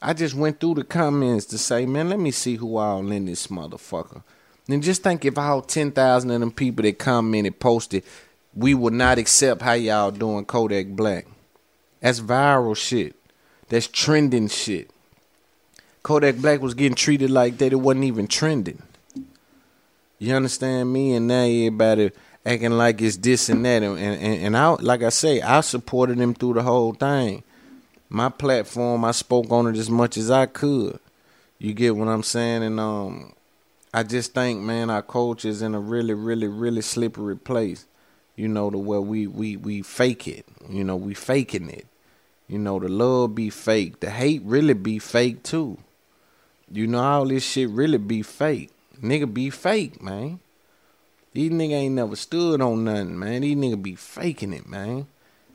I 0.00 0.14
just 0.14 0.34
went 0.34 0.60
through 0.60 0.74
the 0.74 0.84
comments 0.84 1.46
to 1.46 1.58
say, 1.58 1.86
man, 1.86 2.08
let 2.08 2.18
me 2.18 2.30
see 2.30 2.56
who 2.56 2.76
all 2.76 3.10
in 3.10 3.26
this 3.26 3.46
motherfucker. 3.48 4.22
And 4.68 4.82
just 4.82 5.02
think 5.02 5.24
if 5.24 5.38
all 5.38 5.62
10,000 5.62 6.30
of 6.30 6.40
them 6.40 6.50
people 6.50 6.82
that 6.82 6.98
commented, 6.98 7.60
posted, 7.60 8.02
we 8.54 8.74
would 8.74 8.92
not 8.92 9.18
accept 9.18 9.62
how 9.62 9.74
y'all 9.74 10.10
doing 10.10 10.44
Kodak 10.44 10.88
Black. 10.88 11.26
That's 12.00 12.20
viral 12.20 12.76
shit. 12.76 13.14
That's 13.68 13.86
trending 13.86 14.48
shit. 14.48 14.90
Kodak 16.02 16.36
Black 16.36 16.60
was 16.60 16.74
getting 16.74 16.94
treated 16.94 17.30
like 17.30 17.58
that. 17.58 17.72
It 17.72 17.76
wasn't 17.76 18.04
even 18.04 18.26
trending. 18.26 18.82
You 20.18 20.34
understand 20.34 20.92
me? 20.92 21.14
And 21.14 21.28
now 21.28 21.42
everybody 21.42 22.10
acting 22.44 22.72
like 22.72 23.02
it's 23.02 23.16
this 23.16 23.48
and 23.48 23.64
that. 23.64 23.82
And, 23.82 23.98
and, 23.98 24.22
and 24.22 24.56
I, 24.56 24.68
like 24.80 25.02
I 25.02 25.10
say, 25.10 25.40
I 25.40 25.60
supported 25.60 26.18
him 26.18 26.32
through 26.32 26.54
the 26.54 26.62
whole 26.62 26.94
thing. 26.94 27.42
My 28.08 28.28
platform, 28.28 29.04
I 29.04 29.10
spoke 29.10 29.50
on 29.50 29.66
it 29.66 29.76
as 29.76 29.90
much 29.90 30.16
as 30.16 30.30
I 30.30 30.46
could. 30.46 30.98
You 31.58 31.74
get 31.74 31.96
what 31.96 32.08
I'm 32.08 32.22
saying? 32.22 32.62
And 32.62 32.78
um, 32.78 33.32
I 33.94 34.02
just 34.02 34.34
think, 34.34 34.60
man, 34.60 34.90
our 34.90 35.02
culture 35.02 35.48
is 35.48 35.62
in 35.62 35.74
a 35.74 35.80
really, 35.80 36.14
really, 36.14 36.48
really 36.48 36.82
slippery 36.82 37.36
place. 37.36 37.86
You 38.34 38.48
know, 38.48 38.70
to 38.70 38.76
where 38.76 39.00
we 39.00 39.26
we 39.26 39.56
we 39.56 39.82
fake 39.82 40.28
it. 40.28 40.46
You 40.68 40.84
know, 40.84 40.96
we 40.96 41.14
faking 41.14 41.70
it. 41.70 41.86
You 42.48 42.58
know, 42.58 42.78
the 42.78 42.88
love 42.88 43.34
be 43.34 43.50
fake. 43.50 44.00
The 44.00 44.10
hate 44.10 44.42
really 44.44 44.74
be 44.74 44.98
fake 44.98 45.42
too. 45.42 45.78
You 46.70 46.86
know, 46.86 47.02
all 47.02 47.26
this 47.26 47.44
shit 47.44 47.70
really 47.70 47.98
be 47.98 48.22
fake. 48.22 48.70
Nigga 49.02 49.32
be 49.32 49.50
fake, 49.50 50.02
man. 50.02 50.40
These 51.32 51.50
nigga 51.50 51.72
ain't 51.72 51.94
never 51.94 52.16
stood 52.16 52.60
on 52.60 52.84
nothing, 52.84 53.18
man. 53.18 53.42
These 53.42 53.56
nigga 53.56 53.82
be 53.82 53.94
faking 53.94 54.52
it, 54.52 54.68
man. 54.68 55.06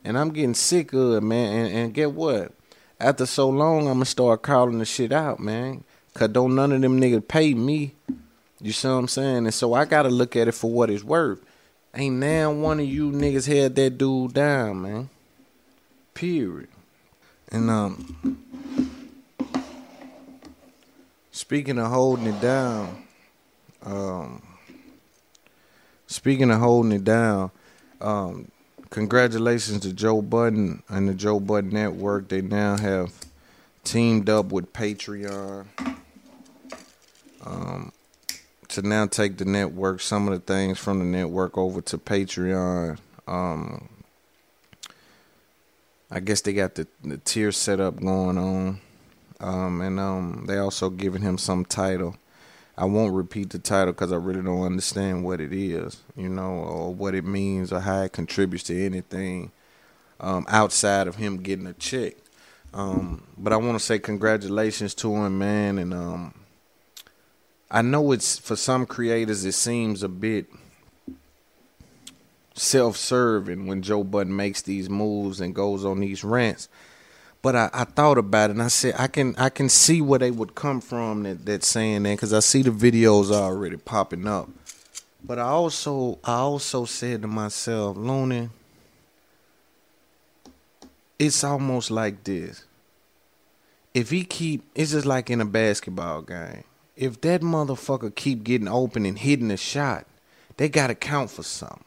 And 0.04 0.18
I'm 0.18 0.32
getting 0.32 0.54
sick 0.54 0.94
of 0.94 1.14
it, 1.14 1.22
man. 1.22 1.66
And, 1.66 1.76
and 1.76 1.94
get 1.94 2.12
what? 2.12 2.52
After 3.00 3.26
so 3.26 3.50
long, 3.50 3.88
I'ma 3.88 4.04
start 4.04 4.42
calling 4.42 4.80
the 4.80 4.86
shit 4.86 5.12
out, 5.12 5.40
man. 5.40 5.84
Cause 6.14 6.30
don't 6.30 6.56
none 6.56 6.72
of 6.72 6.82
them 6.82 7.00
niggas 7.00 7.28
pay 7.28 7.54
me. 7.54 7.94
You 8.60 8.72
see 8.72 8.88
what 8.88 8.96
I'm 8.96 9.08
saying? 9.08 9.46
And 9.46 9.54
so 9.54 9.74
I 9.74 9.86
gotta 9.86 10.10
look 10.10 10.36
at 10.36 10.48
it 10.48 10.54
for 10.54 10.70
what 10.70 10.90
it's 10.90 11.04
worth. 11.04 11.44
Ain't 11.96 12.18
now 12.18 12.52
one 12.52 12.80
of 12.80 12.86
you 12.86 13.12
niggas 13.12 13.48
had 13.48 13.76
that 13.76 13.98
dude 13.98 14.34
down, 14.34 14.82
man. 14.82 15.10
Period. 16.14 16.70
And 17.50 17.70
um, 17.70 18.38
speaking 21.32 21.80
of 21.80 21.92
holding 21.92 22.28
it 22.28 22.40
down, 22.40 23.04
um, 23.84 24.42
speaking 26.08 26.52
of 26.52 26.60
holding 26.60 26.92
it 26.94 27.04
down, 27.04 27.52
um, 28.00 28.52
congratulations 28.90 29.82
to 29.82 29.92
Joe 29.92 30.22
Budden 30.22 30.84
and 30.88 31.10
the 31.10 31.14
Joe 31.14 31.40
Budden 31.40 31.72
Network. 31.72 32.30
They 32.30 32.42
now 32.42 32.78
have 32.78 33.12
teamed 33.84 34.30
up 34.30 34.52
with 34.52 34.74
Patreon 34.74 35.66
um, 37.46 37.92
to 38.70 38.82
now 38.82 39.06
take 39.06 39.38
the 39.38 39.46
network, 39.46 40.02
some 40.02 40.28
of 40.28 40.34
the 40.34 40.54
things 40.54 40.80
from 40.80 41.00
the 41.00 41.06
network 41.06 41.58
over 41.58 41.82
to 41.82 41.98
Patreon. 41.98 42.98
Um, 43.28 43.90
I 46.10 46.20
guess 46.20 46.42
they 46.42 46.54
got 46.54 46.76
the, 46.76 46.88
the 47.04 47.18
tier 47.18 47.52
setup 47.52 48.00
going 48.00 48.38
on. 48.38 48.82
Um, 49.40 49.82
and 49.82 50.00
um, 50.00 50.46
they 50.48 50.58
also 50.58 50.90
giving 50.90 51.22
him 51.22 51.38
some 51.38 51.66
title. 51.66 52.16
I 52.78 52.86
won't 52.86 53.14
repeat 53.14 53.50
the 53.50 53.60
title 53.60 53.94
because 53.94 54.12
I 54.12 54.18
really 54.18 54.42
don't 54.42 54.64
understand 54.64 55.24
what 55.24 55.42
it 55.42 55.52
is, 55.52 56.02
you 56.16 56.30
know, 56.30 56.52
or 56.52 56.94
what 56.94 57.16
it 57.16 57.26
means 57.26 57.74
or 57.74 57.80
how 57.80 58.04
it 58.04 58.14
contributes 58.14 58.64
to 58.66 58.86
anything 58.86 59.52
um, 60.20 60.46
outside 60.48 61.08
of 61.08 61.16
him 61.16 61.38
getting 61.38 61.68
a 61.68 61.74
check. 61.74 62.14
Um, 62.74 63.24
but 63.38 63.52
I 63.54 63.58
want 63.58 63.78
to 63.78 63.84
say 63.84 64.00
congratulations 64.00 64.96
to 64.96 65.14
him, 65.14 65.38
man. 65.38 65.78
And 65.78 65.94
um, 65.94 66.34
I 67.70 67.82
know 67.82 68.12
it's 68.12 68.38
for 68.38 68.56
some 68.56 68.86
creators, 68.86 69.44
it 69.46 69.54
seems 69.54 70.04
a 70.04 70.10
bit 70.10 70.48
self-serving 72.54 73.66
when 73.66 73.82
Joe 73.82 74.04
Budden 74.04 74.36
makes 74.36 74.62
these 74.62 74.90
moves 74.90 75.42
and 75.42 75.56
goes 75.56 75.86
on 75.86 76.00
these 76.00 76.24
rants. 76.24 76.70
But 77.42 77.56
I, 77.56 77.70
I 77.74 77.84
thought 77.86 78.18
about 78.18 78.52
it 78.52 78.54
and 78.54 78.62
I 78.62 78.68
said 78.68 78.94
I 79.00 79.08
can 79.08 79.36
I 79.36 79.50
can 79.50 79.68
see 79.68 80.00
where 80.00 80.20
they 80.20 80.30
would 80.30 80.54
come 80.54 80.80
from 80.80 81.24
that 81.24 81.46
that 81.48 81.64
saying 81.64 82.04
that 82.04 82.12
because 82.12 82.34
I 82.34 82.40
see 82.40 82.62
the 82.62 82.70
videos 82.70 83.32
already 83.32 83.78
popping 83.78 84.28
up. 84.28 84.48
But 85.24 85.40
I 85.40 85.44
also 85.44 86.20
I 86.24 86.36
also 86.36 86.86
said 86.86 87.24
to 87.24 87.28
myself, 87.28 87.98
Looney, 87.98 88.50
it's 91.22 91.44
almost 91.44 91.92
like 91.92 92.24
this. 92.24 92.66
If 93.94 94.10
he 94.10 94.24
keep 94.24 94.64
it's 94.74 94.92
just 94.92 95.06
like 95.06 95.30
in 95.30 95.40
a 95.40 95.46
basketball 95.46 96.24
game. 96.24 96.64
If 96.96 97.22
that 97.22 97.42
motherfucker 97.42 98.14
keep 98.16 98.44
getting 98.44 98.68
open 98.68 99.06
and 99.06 99.20
hitting 99.20 99.52
a 99.52 99.58
shot, 99.58 100.08
they 100.58 100.68
gotta 100.68 100.96
count 100.96 101.30
for 101.30 101.44
something. 101.44 101.86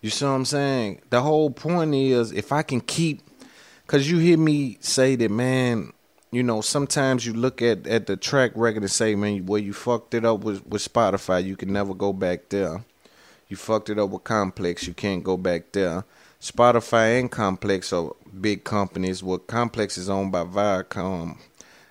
You 0.00 0.10
see 0.10 0.24
what 0.26 0.30
I'm 0.30 0.44
saying? 0.44 1.00
The 1.10 1.22
whole 1.22 1.50
point 1.50 1.92
is 1.94 2.30
if 2.30 2.52
I 2.52 2.62
can 2.62 2.80
keep 2.80 3.20
cause 3.88 4.08
you 4.08 4.18
hear 4.18 4.38
me 4.38 4.78
say 4.80 5.16
that 5.16 5.30
man, 5.32 5.92
you 6.30 6.44
know, 6.44 6.60
sometimes 6.60 7.26
you 7.26 7.32
look 7.32 7.62
at, 7.62 7.84
at 7.88 8.06
the 8.06 8.16
track 8.16 8.52
record 8.54 8.82
and 8.82 8.90
say, 8.90 9.16
man, 9.16 9.46
where 9.46 9.60
you 9.60 9.72
fucked 9.72 10.14
it 10.14 10.24
up 10.24 10.44
with, 10.44 10.64
with 10.66 10.86
Spotify, 10.86 11.44
you 11.44 11.56
can 11.56 11.72
never 11.72 11.94
go 11.94 12.12
back 12.12 12.48
there. 12.50 12.84
You 13.48 13.56
fucked 13.56 13.90
it 13.90 13.98
up 13.98 14.10
with 14.10 14.22
Complex, 14.22 14.86
you 14.86 14.94
can't 14.94 15.24
go 15.24 15.36
back 15.36 15.72
there. 15.72 16.04
Spotify 16.44 17.18
and 17.18 17.30
Complex 17.30 17.90
are 17.90 18.12
big 18.38 18.64
companies. 18.64 19.22
Well, 19.22 19.38
Complex 19.38 19.96
is 19.96 20.10
owned 20.10 20.30
by 20.30 20.44
Viacom, 20.44 21.38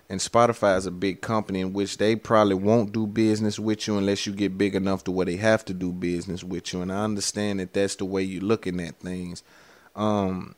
and 0.08 0.20
Spotify 0.20 0.78
is 0.78 0.86
a 0.86 0.92
big 0.92 1.22
company 1.22 1.62
in 1.62 1.74
which 1.74 1.98
they 1.98 2.16
probably 2.16 2.54
won't 2.54 2.92
do 2.92 3.08
business 3.08 3.58
with 3.58 3.88
you 3.88 3.98
unless 3.98 4.28
you 4.28 4.32
get 4.34 4.56
big 4.56 4.76
enough 4.76 5.04
to 5.06 5.12
where 5.12 5.26
they 5.26 5.38
have 5.38 5.66
to 5.66 5.74
do 5.74 5.92
business 5.92 6.44
with 6.44 6.72
you. 6.72 6.84
And 6.84 6.94
I 6.94 7.04
understand 7.04 7.62
that 7.62 7.74
that's 7.74 7.96
the 7.96 8.06
way 8.06 8.22
you're 8.22 8.44
looking 8.44 8.80
at 8.80 9.00
things. 9.00 9.42
Um, 9.96 10.54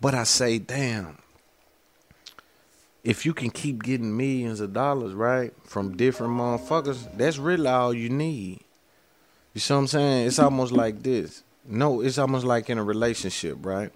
but 0.00 0.14
I 0.14 0.24
say, 0.24 0.58
damn, 0.58 1.18
if 3.04 3.26
you 3.26 3.34
can 3.34 3.50
keep 3.50 3.82
getting 3.82 4.16
millions 4.16 4.60
of 4.60 4.72
dollars, 4.72 5.12
right, 5.12 5.52
from 5.64 5.98
different 5.98 6.32
motherfuckers, 6.32 7.14
that's 7.18 7.36
really 7.36 7.68
all 7.68 7.92
you 7.92 8.08
need. 8.08 8.60
You 9.52 9.60
see 9.60 9.74
what 9.74 9.80
I'm 9.80 9.86
saying? 9.86 10.26
It's 10.28 10.38
almost 10.38 10.72
like 10.72 11.02
this. 11.02 11.42
No, 11.68 12.00
it's 12.00 12.18
almost 12.18 12.46
like 12.46 12.70
in 12.70 12.78
a 12.78 12.82
relationship, 12.82 13.58
right? 13.60 13.90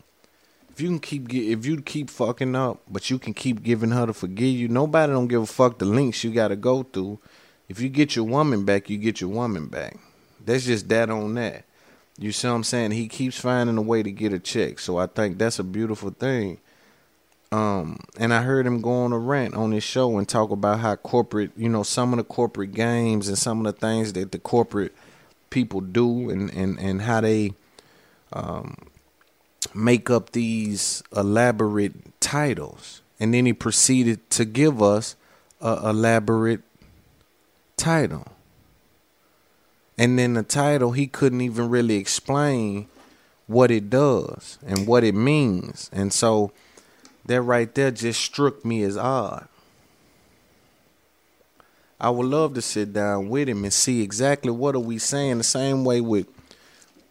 If 0.71 0.81
you 0.81 0.89
can 0.89 1.01
keep 1.01 1.29
get, 1.29 1.49
if 1.49 1.67
you 1.67 1.81
keep 1.81 2.11
fucking 2.11 2.55
up, 2.55 2.83
but 2.89 3.11
you 3.11 3.19
can 3.19 3.35
keep 3.35 3.63
giving 3.63 3.91
her 3.91 4.07
to 4.07 4.13
forgive 4.13 4.55
you, 4.55 4.69
nobody 4.69 5.13
don't 5.13 5.29
give 5.29 5.43
a 5.43 5.47
fuck 5.47 5.79
the 5.79 5.85
links 5.85 6.23
you 6.23 6.31
got 6.31 6.49
to 6.49 6.57
go 6.57 6.83
through. 6.83 7.19
If 7.69 7.81
you 7.81 7.89
get 7.89 8.15
your 8.15 8.27
woman 8.27 8.65
back, 8.65 8.91
you 8.91 8.99
get 8.99 9.21
your 9.21 9.31
woman 9.31 9.69
back. 9.69 9.97
That's 10.45 10.65
just 10.65 10.89
that 10.91 11.09
on 11.09 11.35
that. 11.35 11.65
You 12.19 12.33
see 12.33 12.49
what 12.49 12.55
I'm 12.55 12.65
saying? 12.65 12.91
He 12.91 13.09
keeps 13.09 13.41
finding 13.41 13.79
a 13.79 13.83
way 13.83 14.03
to 14.03 14.11
get 14.11 14.33
a 14.33 14.39
check. 14.39 14.79
So 14.79 14.99
I 14.99 15.07
think 15.07 15.39
that's 15.39 15.59
a 15.59 15.65
beautiful 15.65 16.11
thing. 16.11 16.59
Um, 17.51 17.99
and 18.19 18.33
I 18.33 18.43
heard 18.43 18.67
him 18.67 18.81
go 18.81 18.91
on 18.91 19.13
a 19.13 19.19
rant 19.19 19.55
on 19.55 19.73
his 19.73 19.85
show 19.85 20.17
and 20.19 20.29
talk 20.29 20.51
about 20.51 20.81
how 20.81 20.97
corporate, 20.97 21.53
you 21.57 21.69
know, 21.69 21.83
some 21.83 22.13
of 22.13 22.17
the 22.17 22.25
corporate 22.25 22.73
games 22.73 23.29
and 23.29 23.37
some 23.37 23.65
of 23.65 23.75
the 23.75 23.79
things 23.79 24.13
that 24.15 24.33
the 24.33 24.39
corporate 24.39 24.95
people 25.51 25.81
do 25.81 26.31
and, 26.31 26.51
and, 26.55 26.79
and 26.79 27.03
how 27.03 27.21
they 27.21 27.53
um, 28.33 28.77
make 29.75 30.11
up 30.11 30.31
these 30.31 31.03
elaborate 31.15 32.21
titles. 32.21 33.03
And 33.21 33.33
then 33.33 33.47
he 33.47 33.53
proceeded 33.53 34.29
to 34.31 34.45
give 34.45 34.83
us 34.83 35.17
a 35.61 35.91
elaborate 35.91 36.63
title. 37.77 38.27
And 39.97 40.19
then 40.19 40.35
the 40.35 40.43
title, 40.43 40.93
he 40.93 41.07
couldn't 41.07 41.41
even 41.41 41.69
really 41.69 41.97
explain 41.97 42.89
what 43.47 43.71
it 43.71 43.91
does 43.91 44.59
and 44.67 44.87
what 44.87 45.05
it 45.05 45.15
means. 45.15 45.91
And 45.93 46.13
so 46.13 46.53
that 47.27 47.43
right 47.43 47.73
there 47.75 47.91
just 47.91 48.21
struck 48.21 48.65
me 48.65 48.83
as 48.83 48.97
odd. 48.97 49.47
I 52.01 52.11
would 52.11 52.27
love 52.27 52.55
to 52.55 52.63
sit 52.63 52.93
down 52.93 53.29
with 53.29 53.49
him 53.49 53.63
and 53.63 53.73
see 53.73 54.03
exactly 54.03 54.51
what 54.51 54.75
are 54.75 54.81
we 54.81 54.99
saying. 54.99 55.39
The 55.39 55.45
same 55.45 55.85
way 55.85 56.01
with 56.01 56.27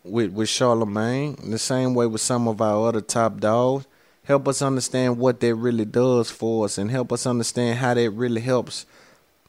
with 0.03 0.31
with 0.31 0.49
Charlemagne, 0.49 1.37
the 1.49 1.59
same 1.59 1.93
way 1.93 2.05
with 2.07 2.21
some 2.21 2.47
of 2.47 2.61
our 2.61 2.87
other 2.87 3.01
top 3.01 3.39
dogs. 3.39 3.85
Help 4.23 4.47
us 4.47 4.61
understand 4.61 5.17
what 5.17 5.39
that 5.39 5.55
really 5.55 5.85
does 5.85 6.29
for 6.29 6.65
us, 6.65 6.77
and 6.77 6.91
help 6.91 7.11
us 7.11 7.25
understand 7.25 7.79
how 7.79 7.93
that 7.93 8.09
really 8.11 8.41
helps 8.41 8.85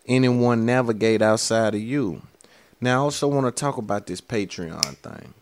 anyone 0.07 0.67
navigate 0.67 1.23
outside 1.23 1.75
of 1.75 1.81
you. 1.81 2.23
Now, 2.81 3.03
I 3.03 3.05
also 3.05 3.29
want 3.29 3.47
to 3.47 3.53
talk 3.53 3.77
about 3.77 4.07
this 4.07 4.21
Patreon 4.21 4.97
thing. 4.97 5.35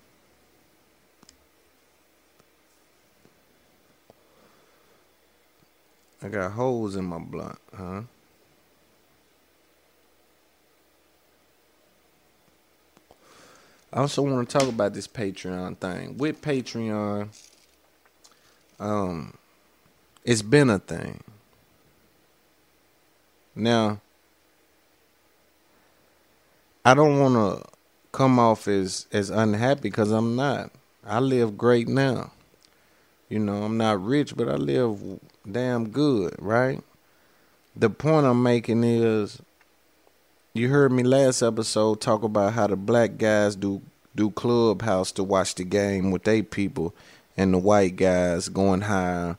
I 6.23 6.29
got 6.29 6.53
holes 6.53 6.97
in 6.97 7.07
my 7.07 7.19
blunt, 7.19 7.59
huh? 7.75 8.03
I 13.93 14.01
also 14.01 14.23
want 14.23 14.49
to 14.49 14.59
talk 14.59 14.69
about 14.69 14.95
this 14.95 15.09
Patreon 15.09 15.79
thing. 15.79 16.17
With 16.17 16.41
Patreon, 16.41 17.29
um, 18.79 19.35
it's 20.25 20.43
been 20.43 20.71
a 20.71 20.79
thing. 20.79 21.25
Now, 23.57 24.01
I 26.85 26.95
don't 26.95 27.19
want 27.19 27.35
to 27.35 27.69
come 28.13 28.39
off 28.39 28.69
as 28.69 29.07
as 29.13 29.31
unhappy 29.31 29.83
because 29.83 30.13
I'm 30.13 30.37
not. 30.37 30.71
I 31.05 31.19
live 31.19 31.59
great 31.59 31.89
now. 31.89 32.31
You 33.29 33.41
know, 33.41 33.65
I'm 33.65 33.77
not 33.77 34.05
rich, 34.05 34.37
but 34.37 34.49
I 34.49 34.55
live 34.55 35.21
damn 35.51 35.89
good, 35.89 36.35
right? 36.39 36.83
The 37.77 37.91
point 37.91 38.27
I'm 38.27 38.43
making 38.43 38.85
is 38.85 39.41
you 40.53 40.69
heard 40.69 40.91
me 40.91 41.05
last 41.05 41.43
episode 41.43 42.01
talk 42.01 42.25
about 42.25 42.53
how 42.53 42.67
the 42.67 42.77
black 42.77 43.19
guys 43.19 43.55
do 43.55 43.81
do 44.17 44.31
clubhouse 44.33 45.13
to 45.13 45.23
watch 45.23 45.55
the 45.55 45.63
game 45.63 46.11
with 46.11 46.25
they 46.25 46.43
people 46.43 46.93
and 47.37 47.55
the 47.55 47.59
white 47.59 47.95
guys 47.95 48.49
going 48.49 48.81
high 48.81 49.37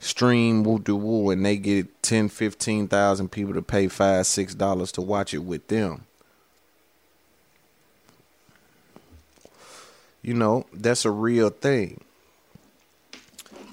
stream 0.00 0.64
woo 0.64 0.80
do 0.80 0.96
woo 0.96 1.30
and 1.30 1.46
they 1.46 1.56
get 1.56 2.02
10 2.02 2.28
15,000 2.28 3.30
people 3.30 3.54
to 3.54 3.62
pay 3.62 3.86
5 3.86 4.26
6 4.26 4.54
dollars 4.56 4.90
to 4.92 5.00
watch 5.00 5.32
it 5.32 5.38
with 5.44 5.66
them. 5.68 6.04
You 10.22 10.34
know 10.34 10.66
that's 10.72 11.04
a 11.04 11.10
real 11.10 11.50
thing. 11.50 12.00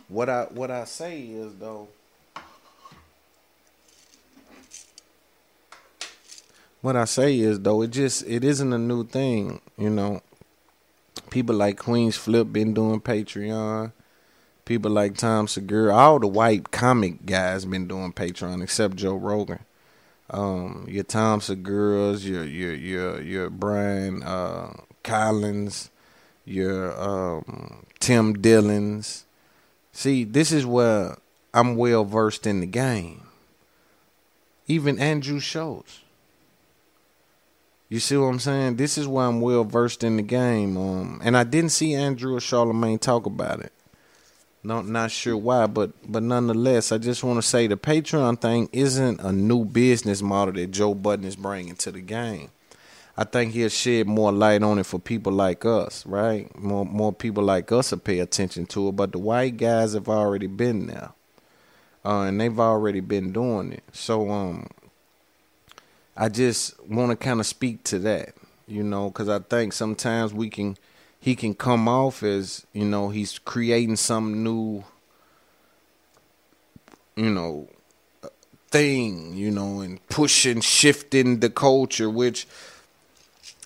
What 0.07 0.29
i 0.29 0.43
what 0.43 0.69
i 0.69 0.83
say 0.85 1.19
is 1.21 1.55
though 1.55 1.87
what 6.83 6.97
I 6.97 7.05
say 7.05 7.39
is 7.39 7.61
though, 7.61 7.81
it 7.81 7.91
just 7.91 8.27
it 8.27 8.43
isn't 8.43 8.73
a 8.73 8.77
new 8.77 9.05
thing, 9.05 9.61
you 9.77 9.89
know. 9.89 10.21
People 11.29 11.55
like 11.55 11.77
Queen's 11.77 12.17
Flip 12.17 12.51
been 12.51 12.73
doing 12.73 12.99
Patreon. 12.99 13.93
People 14.65 14.91
like 14.91 15.15
Tom 15.15 15.47
Segura, 15.47 15.95
all 15.95 16.19
the 16.19 16.27
white 16.27 16.71
comic 16.71 17.25
guys 17.25 17.63
been 17.63 17.87
doing 17.87 18.11
Patreon 18.11 18.61
except 18.61 18.97
Joe 18.97 19.15
Rogan. 19.15 19.59
Um, 20.29 20.85
your 20.89 21.05
Tom 21.05 21.39
Segura's, 21.39 22.27
your 22.27 22.43
your 22.43 22.73
your 22.73 23.21
your 23.21 23.49
Bryan 23.49 24.21
uh, 24.21 24.73
Callens, 25.05 25.89
your 26.43 26.99
um, 27.01 27.85
Tim 27.99 28.33
Dillons. 28.33 29.25
See, 29.93 30.25
this 30.25 30.51
is 30.51 30.65
where 30.65 31.15
I'm 31.53 31.77
well 31.77 32.03
versed 32.03 32.45
in 32.45 32.59
the 32.59 32.67
game. 32.67 33.21
Even 34.67 34.99
Andrew 34.99 35.39
Schulz. 35.39 36.02
You 37.93 37.99
see 37.99 38.17
what 38.17 38.25
I'm 38.25 38.39
saying? 38.39 38.77
This 38.77 38.97
is 38.97 39.05
why 39.07 39.27
I'm 39.27 39.39
well 39.39 39.63
versed 39.63 40.03
in 40.03 40.17
the 40.17 40.23
game. 40.23 40.77
Um, 40.77 41.21
and 41.23 41.37
I 41.37 41.43
didn't 41.43 41.69
see 41.69 41.93
Andrew 41.93 42.35
or 42.35 42.39
Charlemagne 42.39 42.97
talk 42.97 43.27
about 43.27 43.59
it. 43.59 43.71
Not 44.63 44.87
not 44.87 45.11
sure 45.11 45.37
why, 45.37 45.67
but 45.67 45.91
but 46.11 46.23
nonetheless, 46.23 46.91
I 46.91 46.97
just 46.97 47.23
want 47.23 47.37
to 47.37 47.47
say 47.47 47.67
the 47.67 47.77
Patreon 47.77 48.41
thing 48.41 48.67
isn't 48.71 49.21
a 49.21 49.31
new 49.31 49.63
business 49.63 50.23
model 50.23 50.55
that 50.55 50.71
Joe 50.71 50.95
Budden 50.95 51.23
is 51.23 51.35
bringing 51.35 51.75
to 51.75 51.91
the 51.91 52.01
game. 52.01 52.49
I 53.15 53.25
think 53.25 53.53
he'll 53.53 53.69
shed 53.69 54.07
more 54.07 54.31
light 54.31 54.63
on 54.63 54.79
it 54.79 54.87
for 54.87 54.97
people 54.97 55.31
like 55.31 55.63
us, 55.63 56.03
right? 56.07 56.49
More 56.59 56.87
more 56.87 57.13
people 57.13 57.43
like 57.43 57.71
us 57.71 57.91
will 57.91 57.99
pay 57.99 58.17
attention 58.17 58.65
to 58.73 58.87
it. 58.87 58.93
But 58.93 59.11
the 59.11 59.19
white 59.19 59.57
guys 59.57 59.93
have 59.93 60.09
already 60.09 60.47
been 60.47 60.87
there, 60.87 61.11
uh, 62.03 62.21
and 62.21 62.41
they've 62.41 62.59
already 62.59 63.01
been 63.01 63.31
doing 63.31 63.73
it. 63.73 63.83
So 63.91 64.31
um, 64.31 64.65
I 66.15 66.29
just 66.29 66.79
want 66.87 67.11
to 67.11 67.15
kind 67.15 67.39
of 67.39 67.45
speak 67.45 67.83
to 67.85 67.99
that, 67.99 68.35
you 68.67 68.83
know, 68.83 69.09
because 69.09 69.29
I 69.29 69.39
think 69.39 69.73
sometimes 69.73 70.33
we 70.33 70.49
can, 70.49 70.77
he 71.19 71.35
can 71.35 71.55
come 71.55 71.87
off 71.87 72.21
as, 72.21 72.65
you 72.73 72.85
know, 72.85 73.09
he's 73.09 73.39
creating 73.39 73.95
some 73.95 74.43
new, 74.43 74.83
you 77.15 77.29
know, 77.29 77.67
thing, 78.69 79.35
you 79.35 79.51
know, 79.51 79.81
and 79.81 80.05
pushing, 80.09 80.61
shifting 80.61 81.39
the 81.39 81.49
culture, 81.49 82.09
which 82.09 82.47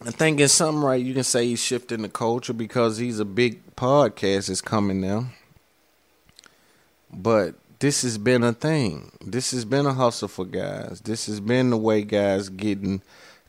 I 0.06 0.12
think 0.12 0.40
in 0.40 0.48
some 0.48 0.86
right 0.86 1.04
you 1.04 1.14
can 1.14 1.24
say 1.24 1.48
he's 1.48 1.64
shifting 1.64 2.02
the 2.02 2.10
culture 2.10 2.54
because 2.54 2.98
he's 2.98 3.20
a 3.20 3.26
big 3.26 3.76
podcast 3.76 4.48
that's 4.48 4.62
coming 4.62 5.02
now. 5.02 5.28
but 7.12 7.56
this 7.80 8.02
has 8.02 8.18
been 8.18 8.44
a 8.44 8.54
thing. 8.54 9.12
This 9.22 9.52
has 9.52 9.66
been 9.66 9.86
a 9.86 9.94
hustle 9.94 10.28
for 10.28 10.46
guys. 10.46 11.02
This 11.02 11.28
has 11.28 11.40
been 11.40 11.70
the 11.70 11.78
way 11.78 12.04
guys 12.04 12.50
getting 12.50 13.02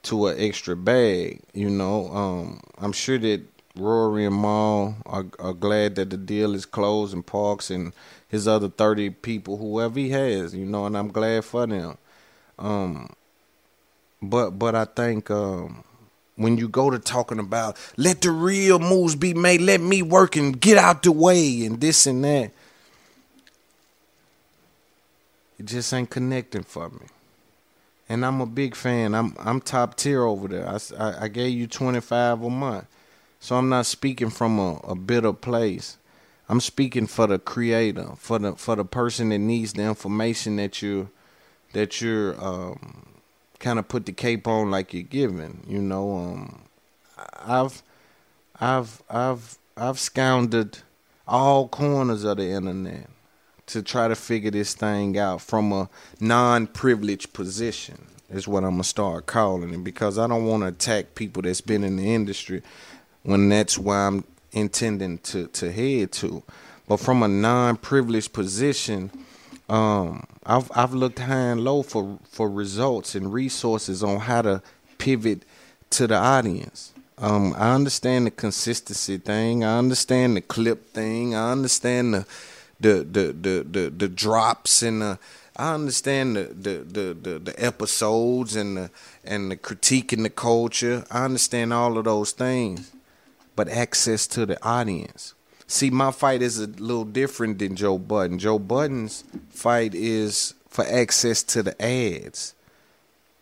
to 0.02 0.28
an 0.28 0.36
extra 0.38 0.76
bag. 0.76 1.40
You 1.54 1.70
know, 1.70 2.08
um, 2.08 2.60
I'm 2.78 2.92
sure 2.92 3.18
that 3.18 3.42
Rory 3.76 4.24
and 4.24 4.40
Mal 4.40 4.96
are, 5.06 5.26
are 5.38 5.52
glad 5.52 5.94
that 5.96 6.10
the 6.10 6.16
deal 6.16 6.54
is 6.54 6.66
closed 6.66 7.14
and 7.14 7.24
Parks 7.24 7.70
and 7.70 7.92
his 8.28 8.46
other 8.46 8.68
30 8.68 9.10
people, 9.10 9.56
whoever 9.56 9.98
he 9.98 10.10
has, 10.10 10.54
you 10.54 10.66
know, 10.66 10.86
and 10.86 10.96
I'm 10.96 11.08
glad 11.08 11.44
for 11.44 11.66
them. 11.66 11.96
Um, 12.58 13.10
but 14.20 14.50
but 14.50 14.74
I 14.74 14.84
think 14.84 15.30
um, 15.30 15.84
when 16.36 16.58
you 16.58 16.68
go 16.68 16.90
to 16.90 16.98
talking 16.98 17.38
about 17.38 17.76
let 17.96 18.20
the 18.20 18.30
real 18.30 18.78
moves 18.78 19.14
be 19.14 19.32
made, 19.32 19.60
let 19.60 19.80
me 19.80 20.02
work 20.02 20.36
and 20.36 20.60
get 20.60 20.76
out 20.76 21.02
the 21.04 21.12
way 21.12 21.64
and 21.64 21.80
this 21.80 22.06
and 22.06 22.24
that, 22.24 22.50
it 25.58 25.66
just 25.66 25.92
ain't 25.92 26.10
connecting 26.10 26.62
for 26.62 26.88
me. 26.90 27.06
And 28.08 28.24
I'm 28.24 28.40
a 28.40 28.46
big 28.46 28.74
fan. 28.74 29.14
I'm 29.14 29.36
I'm 29.38 29.60
top 29.60 29.96
tier 29.96 30.22
over 30.22 30.48
there. 30.48 30.66
I, 30.66 30.78
I, 30.98 31.24
I 31.24 31.28
gave 31.28 31.52
you 31.52 31.66
25 31.66 32.42
a 32.42 32.50
month. 32.50 32.86
So 33.40 33.56
I'm 33.56 33.68
not 33.68 33.86
speaking 33.86 34.30
from 34.30 34.58
a, 34.58 34.76
a 34.84 34.94
bitter 34.94 35.32
place. 35.32 35.98
I'm 36.48 36.60
speaking 36.60 37.06
for 37.06 37.26
the 37.26 37.38
creator, 37.38 38.12
for 38.16 38.38
the 38.38 38.54
for 38.54 38.76
the 38.76 38.84
person 38.84 39.28
that 39.28 39.38
needs 39.38 39.74
the 39.74 39.82
information 39.82 40.56
that 40.56 40.80
you 40.80 41.10
that 41.74 42.00
you're 42.00 42.42
um, 42.42 43.06
kind 43.58 43.78
of 43.78 43.88
put 43.88 44.06
the 44.06 44.12
cape 44.12 44.48
on 44.48 44.70
like 44.70 44.94
you're 44.94 45.02
giving. 45.02 45.62
You 45.68 45.82
know, 45.82 46.16
um, 46.16 46.62
I've 47.44 47.82
I've 48.58 49.02
I've 49.10 49.58
I've 49.76 49.98
scounded 49.98 50.78
all 51.26 51.68
corners 51.68 52.24
of 52.24 52.38
the 52.38 52.48
internet 52.48 53.10
to 53.68 53.83
try 53.83 54.09
to 54.09 54.16
figure 54.16 54.50
this 54.50 54.74
thing 54.74 55.18
out 55.18 55.40
from 55.40 55.72
a 55.72 55.88
non-privileged 56.20 57.33
position. 57.33 58.07
Is 58.31 58.46
what 58.46 58.62
I'm 58.62 58.72
gonna 58.72 58.85
start 58.85 59.24
calling 59.24 59.72
it 59.72 59.83
because 59.83 60.18
I 60.18 60.26
don't 60.26 60.44
want 60.44 60.62
to 60.62 60.68
attack 60.68 61.14
people 61.14 61.40
that's 61.42 61.62
been 61.62 61.83
in 61.83 61.96
the 61.96 62.14
industry 62.14 62.62
when 63.22 63.48
that's 63.48 63.78
where 63.78 64.07
I'm 64.07 64.24
intending 64.52 65.18
to 65.18 65.46
to 65.46 65.72
head 65.72 66.12
to. 66.12 66.42
But 66.87 66.98
from 66.98 67.22
a 67.22 67.28
non-privileged 67.28 68.35
position, 68.35 69.11
um, 69.70 70.24
I've 70.44 70.70
I've 70.74 70.92
looked 70.92 71.20
high 71.20 71.52
and 71.52 71.64
low 71.64 71.83
for 71.83 72.18
for 72.31 72.50
results 72.50 73.14
and 73.14 73.33
resources 73.33 74.02
on 74.02 74.20
how 74.20 74.42
to 74.42 74.62
pivot 74.98 75.44
to 75.90 76.07
the 76.07 76.16
audience. 76.16 76.92
Um, 77.16 77.54
I 77.57 77.74
understand 77.74 78.26
the 78.26 78.31
consistency 78.31 79.16
thing. 79.16 79.64
I 79.64 79.78
understand 79.78 80.37
the 80.37 80.40
clip 80.42 80.90
thing. 80.90 81.35
I 81.35 81.50
understand 81.50 82.14
the 82.14 82.26
the 82.80 83.06
the 83.10 83.32
the 83.32 83.90
the, 83.90 84.08
drops 84.08 84.82
and 84.82 85.02
the 85.02 85.18
I 85.56 85.74
understand 85.74 86.36
the, 86.36 86.42
the 86.54 86.70
the, 86.84 87.14
the 87.14 87.38
the 87.38 87.54
episodes 87.64 88.54
and 88.54 88.76
the 88.76 88.90
and 89.24 89.50
the 89.50 89.56
critique 89.56 90.12
in 90.12 90.22
the 90.22 90.30
culture. 90.30 91.04
I 91.10 91.24
understand 91.24 91.72
all 91.72 91.98
of 91.98 92.04
those 92.04 92.32
things 92.32 92.92
but 93.58 93.68
access 93.68 94.28
to 94.28 94.46
the 94.46 94.56
audience. 94.64 95.34
See, 95.66 95.90
my 95.90 96.12
fight 96.12 96.42
is 96.42 96.60
a 96.60 96.68
little 96.68 97.04
different 97.04 97.58
than 97.58 97.74
Joe 97.74 97.98
Budden. 97.98 98.38
Joe 98.38 98.60
Budden's 98.60 99.24
fight 99.50 99.96
is 99.96 100.54
for 100.68 100.86
access 100.86 101.42
to 101.42 101.64
the 101.64 101.82
ads. 101.82 102.54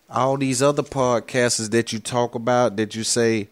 All 0.09 0.39
these 0.39 0.63
other 0.63 0.83
podcasters 0.83 1.71
that 1.73 1.93
you 1.93 1.99
talk 1.99 2.35
about, 2.35 2.77
that 2.77 2.95
you 2.95 3.05
say, 3.05 3.49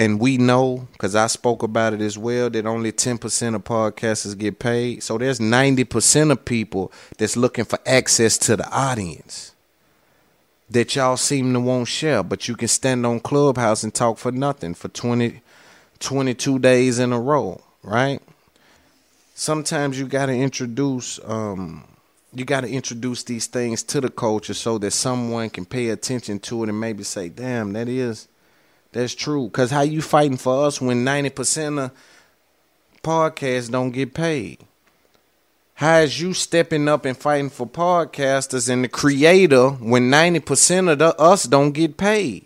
and 0.00 0.18
we 0.18 0.38
know, 0.38 0.88
because 0.94 1.14
I 1.14 1.26
spoke 1.26 1.62
about 1.62 1.92
it 1.92 2.00
as 2.00 2.16
well, 2.16 2.48
that 2.48 2.64
only 2.64 2.90
10% 2.90 3.54
of 3.54 3.64
podcasters 3.64 4.38
get 4.38 4.58
paid. 4.58 5.02
So 5.02 5.18
there's 5.18 5.40
90% 5.40 6.32
of 6.32 6.46
people 6.46 6.90
that's 7.18 7.36
looking 7.36 7.66
for 7.66 7.78
access 7.84 8.38
to 8.38 8.56
the 8.56 8.66
audience 8.70 9.54
that 10.70 10.96
y'all 10.96 11.18
seem 11.18 11.52
to 11.52 11.60
won't 11.60 11.88
share, 11.88 12.22
but 12.22 12.48
you 12.48 12.56
can 12.56 12.68
stand 12.68 13.04
on 13.04 13.20
Clubhouse 13.20 13.84
and 13.84 13.94
talk 13.94 14.16
for 14.16 14.32
nothing 14.32 14.72
for 14.72 14.88
20, 14.88 15.42
22 15.98 16.58
days 16.60 16.98
in 16.98 17.12
a 17.12 17.20
row, 17.20 17.60
right? 17.82 18.22
Sometimes 19.34 20.00
you 20.00 20.06
got 20.06 20.26
to 20.26 20.34
introduce 20.34 21.20
um, 21.26 21.84
you 22.34 22.46
got 22.46 22.62
to 22.62 22.68
introduce 22.70 23.24
these 23.24 23.48
things 23.48 23.82
to 23.82 24.00
the 24.00 24.10
culture 24.10 24.54
so 24.54 24.78
that 24.78 24.92
someone 24.92 25.50
can 25.50 25.66
pay 25.66 25.90
attention 25.90 26.38
to 26.40 26.62
it 26.64 26.70
and 26.70 26.80
maybe 26.80 27.04
say, 27.04 27.28
"Damn, 27.28 27.74
that 27.74 27.88
is 27.88 28.28
that's 28.92 29.14
true." 29.14 29.50
Cuz 29.50 29.70
how 29.70 29.82
you 29.82 30.02
fighting 30.02 30.36
for 30.36 30.66
us 30.66 30.80
when 30.80 31.04
90% 31.04 31.78
of 31.78 31.90
podcasts 33.02 33.70
don't 33.70 33.90
get 33.90 34.14
paid? 34.14 34.58
How 35.74 36.00
is 36.00 36.20
you 36.20 36.34
stepping 36.34 36.88
up 36.88 37.06
and 37.06 37.16
fighting 37.16 37.48
for 37.48 37.66
podcasters 37.66 38.68
and 38.68 38.84
the 38.84 38.88
creator 38.88 39.70
when 39.70 40.10
90% 40.10 40.92
of 40.92 40.98
the, 40.98 41.18
us 41.18 41.44
don't 41.44 41.72
get 41.72 41.96
paid? 41.96 42.44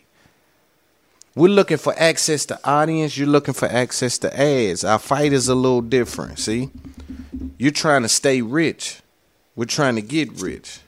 We're 1.34 1.48
looking 1.48 1.78
for 1.78 1.98
access 1.98 2.46
to 2.46 2.60
audience. 2.62 3.18
You're 3.18 3.26
looking 3.26 3.54
for 3.54 3.66
access 3.66 4.18
to 4.18 4.40
ads. 4.40 4.84
Our 4.84 5.00
fight 5.00 5.32
is 5.32 5.48
a 5.48 5.54
little 5.56 5.80
different. 5.80 6.38
See, 6.38 6.70
you're 7.58 7.72
trying 7.72 8.02
to 8.02 8.08
stay 8.08 8.40
rich. 8.40 9.00
We're 9.56 9.64
trying 9.64 9.96
to 9.96 10.02
get 10.02 10.40
rich. 10.40 10.78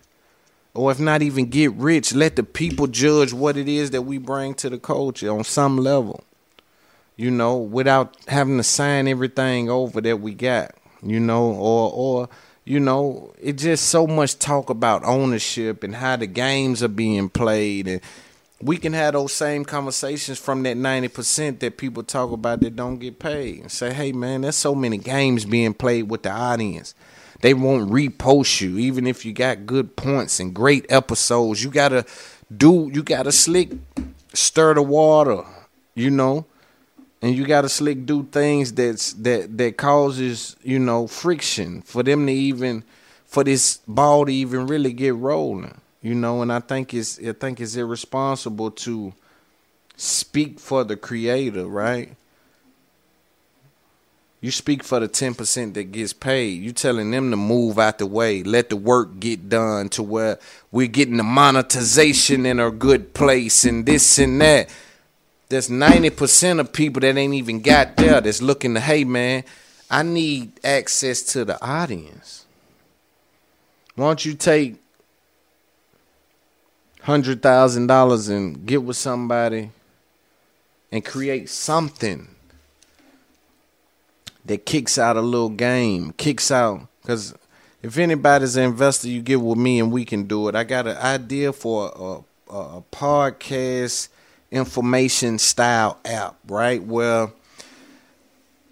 Or 0.77 0.91
if 0.91 1.01
not 1.01 1.23
even 1.23 1.47
get 1.47 1.73
rich, 1.73 2.15
let 2.15 2.37
the 2.37 2.43
people 2.43 2.87
judge 2.87 3.33
what 3.33 3.57
it 3.57 3.69
is 3.69 3.91
that 3.91 4.03
we 4.03 4.19
bring 4.19 4.55
to 4.55 4.71
the 4.71 4.79
culture 4.79 5.31
on 5.31 5.45
some 5.45 5.79
level. 5.79 6.23
You 7.17 7.31
know, 7.31 7.57
without 7.57 8.15
having 8.29 8.59
to 8.59 8.63
sign 8.63 9.09
everything 9.09 9.71
over 9.71 10.01
that 10.03 10.21
we 10.21 10.35
got. 10.35 10.75
You 11.03 11.21
know, 11.21 11.53
or 11.53 11.91
or 11.93 12.29
you 12.65 12.81
know, 12.81 13.33
it's 13.41 13.63
just 13.63 13.87
so 13.87 14.07
much 14.07 14.39
talk 14.39 14.71
about 14.71 15.05
ownership 15.05 15.83
and 15.85 15.95
how 15.95 16.17
the 16.17 16.27
games 16.27 16.83
are 16.83 16.89
being 16.89 17.29
played 17.29 17.87
and 17.87 18.01
we 18.61 18.79
can 18.79 18.93
have 18.95 19.13
those 19.13 19.33
same 19.33 19.65
conversations 19.65 20.39
from 20.39 20.63
that 20.63 20.77
90% 20.77 21.59
that 21.59 21.77
people 21.77 22.03
talk 22.03 22.33
about 22.33 22.61
that 22.61 22.75
don't 22.75 22.99
get 22.99 23.19
paid 23.19 23.61
and 23.61 23.71
say, 23.71 23.93
hey, 23.93 24.13
man, 24.13 24.43
there's 24.43 24.57
so 24.57 24.75
many 24.75 24.97
games 24.97 25.45
being 25.45 25.75
played 25.75 26.09
with 26.09 26.23
the 26.23 26.31
audience. 26.31 26.95
They 27.41 27.55
won't 27.55 27.91
repost 27.91 28.61
you, 28.61 28.79
even 28.79 29.07
if 29.07 29.25
you 29.25 29.33
got 29.33 29.67
good 29.67 29.97
points 29.97 30.41
and 30.41 30.55
great 30.55 30.87
episodes. 30.89 31.63
You 31.63 31.71
got 31.71 31.91
to 31.91 32.05
do, 32.55 32.91
you 32.93 33.03
got 33.03 33.25
to 33.25 33.33
slick 33.33 33.71
stir 34.33 34.75
the 34.75 34.83
water, 34.83 35.45
you 35.95 36.11
know, 36.11 36.47
and 37.23 37.35
you 37.35 37.47
got 37.47 37.63
to 37.63 37.69
slick 37.69 38.07
do 38.07 38.25
things 38.25 38.73
that's 38.73 39.13
that 39.15 39.57
that 39.59 39.77
causes, 39.77 40.57
you 40.63 40.79
know, 40.79 41.07
friction 41.07 41.83
for 41.83 42.03
them 42.03 42.27
to 42.27 42.33
even, 42.33 42.85
for 43.25 43.45
this 43.45 43.79
ball 43.87 44.27
to 44.27 44.33
even 44.33 44.67
really 44.67 44.93
get 44.93 45.15
rolling 45.15 45.81
you 46.07 46.15
know, 46.15 46.41
and 46.41 46.53
I 46.53 46.61
think 46.61 46.95
it's 46.95 47.19
I 47.19 47.33
think 47.33 47.61
it's 47.61 47.75
irresponsible 47.75 48.71
to 48.71 49.13
speak 49.97 50.61
for 50.61 50.85
the 50.85 50.97
creator, 50.97 51.67
right? 51.67 52.15
You 54.47 54.53
speak 54.53 54.85
for 54.85 55.01
the 55.01 55.09
ten 55.09 55.35
percent 55.35 55.75
that 55.75 55.91
gets 55.91 56.13
paid. 56.13 56.63
You 56.63 56.71
telling 56.71 57.11
them 57.11 57.33
to 57.33 57.37
move 57.37 57.81
out 57.81 57.99
the 57.99 58.07
way, 58.07 58.45
let 58.45 58.69
the 58.69 58.77
work 58.77 59.19
get 59.19 59.49
done 59.49 59.89
to 59.89 60.05
where 60.05 60.39
we're 60.71 60.87
getting 60.87 61.17
the 61.17 61.25
monetization 61.25 62.47
in 62.47 62.61
a 62.61 62.71
good 62.71 63.13
place 63.13 63.65
and 63.65 63.85
this 63.85 64.21
and 64.21 64.41
that. 64.41 64.73
There's 65.49 65.69
ninety 65.69 66.11
percent 66.11 66.61
of 66.61 66.73
people 66.73 67.01
that 67.01 67.17
ain't 67.17 67.35
even 67.35 67.61
got 67.61 67.97
there 67.97 68.21
that's 68.21 68.41
looking 68.41 68.75
to, 68.75 68.81
hey 68.81 69.03
man, 69.03 69.43
I 69.91 70.05
need 70.05 70.53
access 70.63 71.23
to 71.33 71.45
the 71.45 71.61
audience. 71.61 72.47
Why 73.97 74.07
don't 74.07 74.25
you 74.25 74.35
take 74.35 74.77
hundred 77.01 77.43
thousand 77.43 77.89
dollars 77.89 78.29
and 78.29 78.65
get 78.65 78.85
with 78.85 78.97
somebody 78.97 79.71
and 80.93 81.05
create 81.05 81.49
something 81.49 82.29
that 84.47 84.67
kicks 84.67 84.99
out 84.99 85.17
a 85.17 85.21
little 85.21 85.49
game, 85.49 86.13
kicks 86.17 86.51
out 86.51 86.87
because 87.03 87.35
if 87.83 87.99
anybody's 87.99 88.57
an 88.57 88.65
investor, 88.65 89.09
you 89.09 89.23
get 89.23 89.41
with 89.41 89.59
me 89.59 89.79
and 89.79 89.93
we 89.93 90.05
can 90.05 90.25
do 90.25 90.49
it. 90.49 90.55
I 90.55 90.65
got 90.65 90.87
an 90.87 90.97
idea 90.97 91.53
for 91.53 92.25
a, 92.49 92.55
a, 92.55 92.79
a 92.79 92.83
podcast 92.93 94.09
information 94.51 95.39
style 95.39 95.99
app, 96.05 96.37
right? 96.49 96.83
Where 96.83 97.31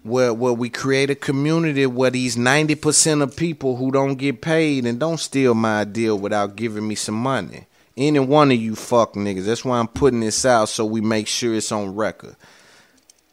where 0.03 0.33
where 0.33 0.53
we 0.53 0.69
create 0.69 1.09
a 1.09 1.15
community 1.15 1.85
where 1.85 2.11
these 2.11 2.35
90% 2.35 3.23
of 3.23 3.35
people 3.35 3.77
who 3.77 3.91
don't 3.91 4.15
get 4.15 4.41
paid 4.41 4.85
and 4.85 4.99
don't 4.99 5.19
steal 5.19 5.53
my 5.55 5.81
idea 5.81 6.15
without 6.15 6.55
giving 6.55 6.87
me 6.87 6.95
some 6.95 7.15
money 7.15 7.65
any 7.97 8.19
one 8.19 8.51
of 8.51 8.57
you 8.57 8.75
fuck 8.75 9.13
niggas. 9.13 9.45
That's 9.45 9.63
why 9.63 9.79
I'm 9.79 9.87
putting 9.87 10.19
this 10.19 10.45
out 10.45 10.69
so 10.69 10.85
we 10.85 11.01
make 11.01 11.27
sure 11.27 11.55
it's 11.55 11.71
on 11.71 11.95
record. 11.95 12.35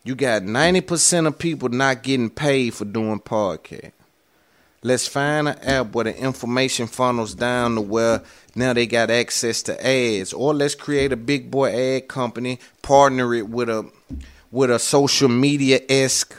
You 0.05 0.17
got 0.17 0.43
90% 0.43 1.29
of 1.29 1.39
people 1.39 1.69
not 1.69 2.03
getting 2.03 2.31
paid 2.31 2.75
for 2.75 2.85
doing 2.85 3.21
podcast. 3.21 3.93
Let's 4.83 5.07
find 5.07 5.47
an 5.47 5.59
app 5.61 5.95
where 5.95 6.05
the 6.05 6.17
information 6.17 6.89
funnels 6.89 7.37
down 7.37 7.77
to 7.77 7.81
where 7.81 8.23
now 8.57 8.73
they 8.73 8.87
got 8.87 9.11
access 9.11 9.63
to 9.65 9.87
ads. 9.87 10.33
Or 10.33 10.53
let's 10.53 10.75
create 10.75 11.13
a 11.13 11.17
big 11.17 11.53
boy 11.53 11.73
ad 11.73 12.09
company, 12.09 12.59
partner 12.83 13.33
it 13.33 13.49
with 13.49 13.69
a 13.69 13.89
with 14.51 14.71
a 14.71 14.79
social 14.81 15.29
media 15.29 15.81
esque 15.89 16.35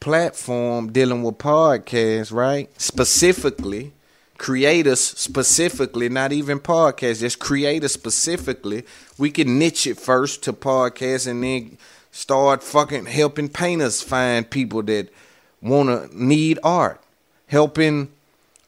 platform 0.00 0.92
dealing 0.92 1.22
with 1.22 1.38
podcasts, 1.38 2.32
right? 2.32 2.68
Specifically, 2.80 3.92
creators 4.36 5.00
specifically, 5.00 6.08
not 6.08 6.32
even 6.32 6.58
podcasts, 6.58 7.20
just 7.20 7.38
creators 7.38 7.92
specifically. 7.92 8.84
We 9.16 9.30
can 9.30 9.58
niche 9.58 9.86
it 9.86 9.98
first 9.98 10.42
to 10.42 10.52
podcasts 10.52 11.26
and 11.26 11.42
then 11.42 11.78
start 12.16 12.62
fucking 12.62 13.04
helping 13.04 13.46
painters 13.46 14.00
find 14.00 14.48
people 14.48 14.82
that 14.82 15.12
wanna 15.60 16.08
need 16.14 16.58
art. 16.62 16.98
Helping 17.46 18.10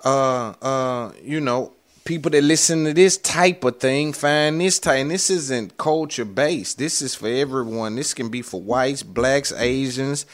uh 0.05 0.51
uh 0.61 1.13
you 1.25 1.41
know 1.41 1.73
people 2.05 2.31
that 2.31 2.45
listen 2.45 2.85
to 2.85 2.93
this 2.93 3.17
type 3.17 3.65
of 3.65 3.81
thing 3.81 4.13
find 4.13 4.61
this 4.61 4.79
type 4.79 5.01
and 5.01 5.11
this 5.11 5.31
isn't 5.31 5.79
culture 5.79 6.27
based. 6.27 6.77
This 6.77 7.01
is 7.01 7.15
for 7.15 7.29
everyone. 7.29 7.97
This 7.97 8.13
can 8.13 8.29
be 8.29 8.43
for 8.43 8.61
whites 8.61 9.03
blacks 9.03 9.51
asians 9.53 10.27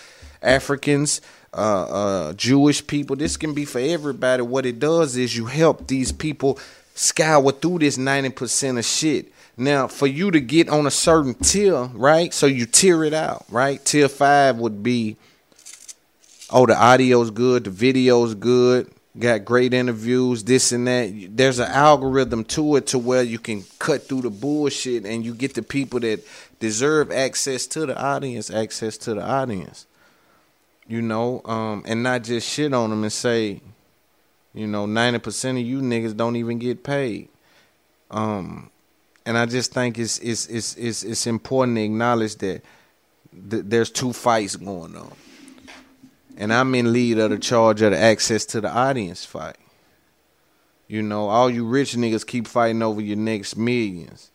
africans 0.43 1.21
uh, 1.55 1.85
uh, 1.85 2.33
jewish 2.33 2.85
people. 2.85 3.15
This 3.15 3.37
can 3.37 3.55
be 3.55 3.65
for 3.65 3.79
everybody. 3.79 4.43
What 4.43 4.67
it 4.67 4.81
does 4.81 5.17
is 5.17 5.37
you 5.37 5.47
help 5.47 5.87
these 5.87 6.11
people 6.11 6.59
scour 6.97 7.53
through 7.53 7.79
this 7.79 7.97
90% 7.97 8.79
of 8.79 8.85
shit 8.85 9.33
now 9.57 9.87
for 9.87 10.07
you 10.07 10.31
to 10.31 10.41
get 10.41 10.69
on 10.69 10.87
a 10.87 10.91
certain 10.91 11.35
tier 11.35 11.85
right 11.95 12.35
so 12.35 12.47
you 12.47 12.67
tier 12.67 13.05
it 13.05 13.15
out 13.15 13.45
right 13.49 13.85
tier 13.85 14.09
five 14.09 14.57
would 14.57 14.83
be 14.83 15.17
oh 16.51 16.67
the 16.67 16.75
audio's 16.75 17.31
good 17.31 17.65
the 17.65 17.71
video's 17.71 18.35
good 18.35 18.91
got 19.19 19.45
great 19.45 19.73
interviews, 19.73 20.45
this 20.45 20.73
and 20.73 20.87
that. 20.87 21.37
There's 21.37 21.59
an 21.59 21.71
algorithm 21.71 22.45
to 22.47 22.77
it 22.77 22.87
to 22.89 22.99
where 22.99 23.23
you 23.23 23.39
can 23.39 23.65
cut 23.79 24.09
through 24.09 24.23
the 24.23 24.31
bullshit 24.31 25.05
and 25.05 25.25
you 25.25 25.35
get 25.35 25.55
the 25.55 25.63
people 25.63 26.01
that 26.01 26.25
deserve 26.59 27.11
access 27.13 27.67
to 27.69 27.87
the 27.87 28.01
audience, 28.01 28.51
access 28.51 28.97
to 28.99 29.15
the 29.15 29.23
audience. 29.23 29.87
You 30.87 31.01
know, 31.01 31.41
um, 31.45 31.83
and 31.87 32.03
not 32.03 32.25
just 32.25 32.49
shit 32.49 32.75
on 32.75 32.91
them 32.91 33.05
and 33.05 33.13
say, 33.13 33.63
you 34.53 34.67
know, 34.67 34.85
ninety 34.85 35.19
percent 35.19 35.59
of 35.59 35.65
you 35.65 35.81
niggas 35.81 36.17
don't 36.17 36.37
even 36.37 36.59
get 36.59 36.85
paid. 36.85 37.29
Um, 38.11 38.71
and 39.27 39.39
I 39.39 39.47
just 39.47 39.73
think 39.73 39.99
it's 39.99 40.19
it's 40.19 40.47
it's 40.47 40.77
it's, 40.77 41.03
it's 41.03 41.27
important 41.27 41.77
to 41.77 41.83
acknowledge 41.83 42.37
that 42.37 42.63
th- 43.51 43.65
there's 43.67 43.91
two 43.91 44.13
fights 44.13 44.57
going 44.57 44.97
on 44.97 45.13
and 46.37 46.53
I'm 46.53 46.75
in 46.75 46.93
lead 46.93 47.19
of 47.19 47.31
the 47.31 47.39
charge 47.39 47.83
of 47.83 47.93
the 47.93 47.99
access 47.99 48.45
to 48.47 48.61
the 48.61 48.71
audience 48.71 49.25
fight. 49.25 49.57
You 50.89 51.03
know, 51.03 51.29
all 51.29 51.49
you 51.49 51.65
rich 51.65 51.95
niggas 51.95 52.27
keep 52.27 52.47
fighting 52.47 52.83
over 52.83 53.01
your 53.01 53.17
next 53.17 53.57
millions. 53.57 54.31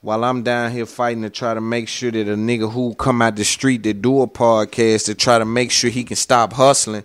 While 0.00 0.24
I'm 0.24 0.42
down 0.42 0.70
here 0.70 0.86
fighting 0.86 1.22
to 1.22 1.30
try 1.30 1.54
to 1.54 1.60
make 1.60 1.88
sure 1.88 2.10
that 2.10 2.28
a 2.28 2.36
nigga 2.36 2.70
who 2.70 2.94
come 2.94 3.22
out 3.22 3.36
the 3.36 3.44
street 3.44 3.82
to 3.84 3.94
do 3.94 4.20
a 4.22 4.26
podcast 4.26 5.06
to 5.06 5.14
try 5.14 5.38
to 5.38 5.44
make 5.44 5.70
sure 5.70 5.90
he 5.90 6.04
can 6.04 6.16
stop 6.16 6.52
hustling, 6.52 7.04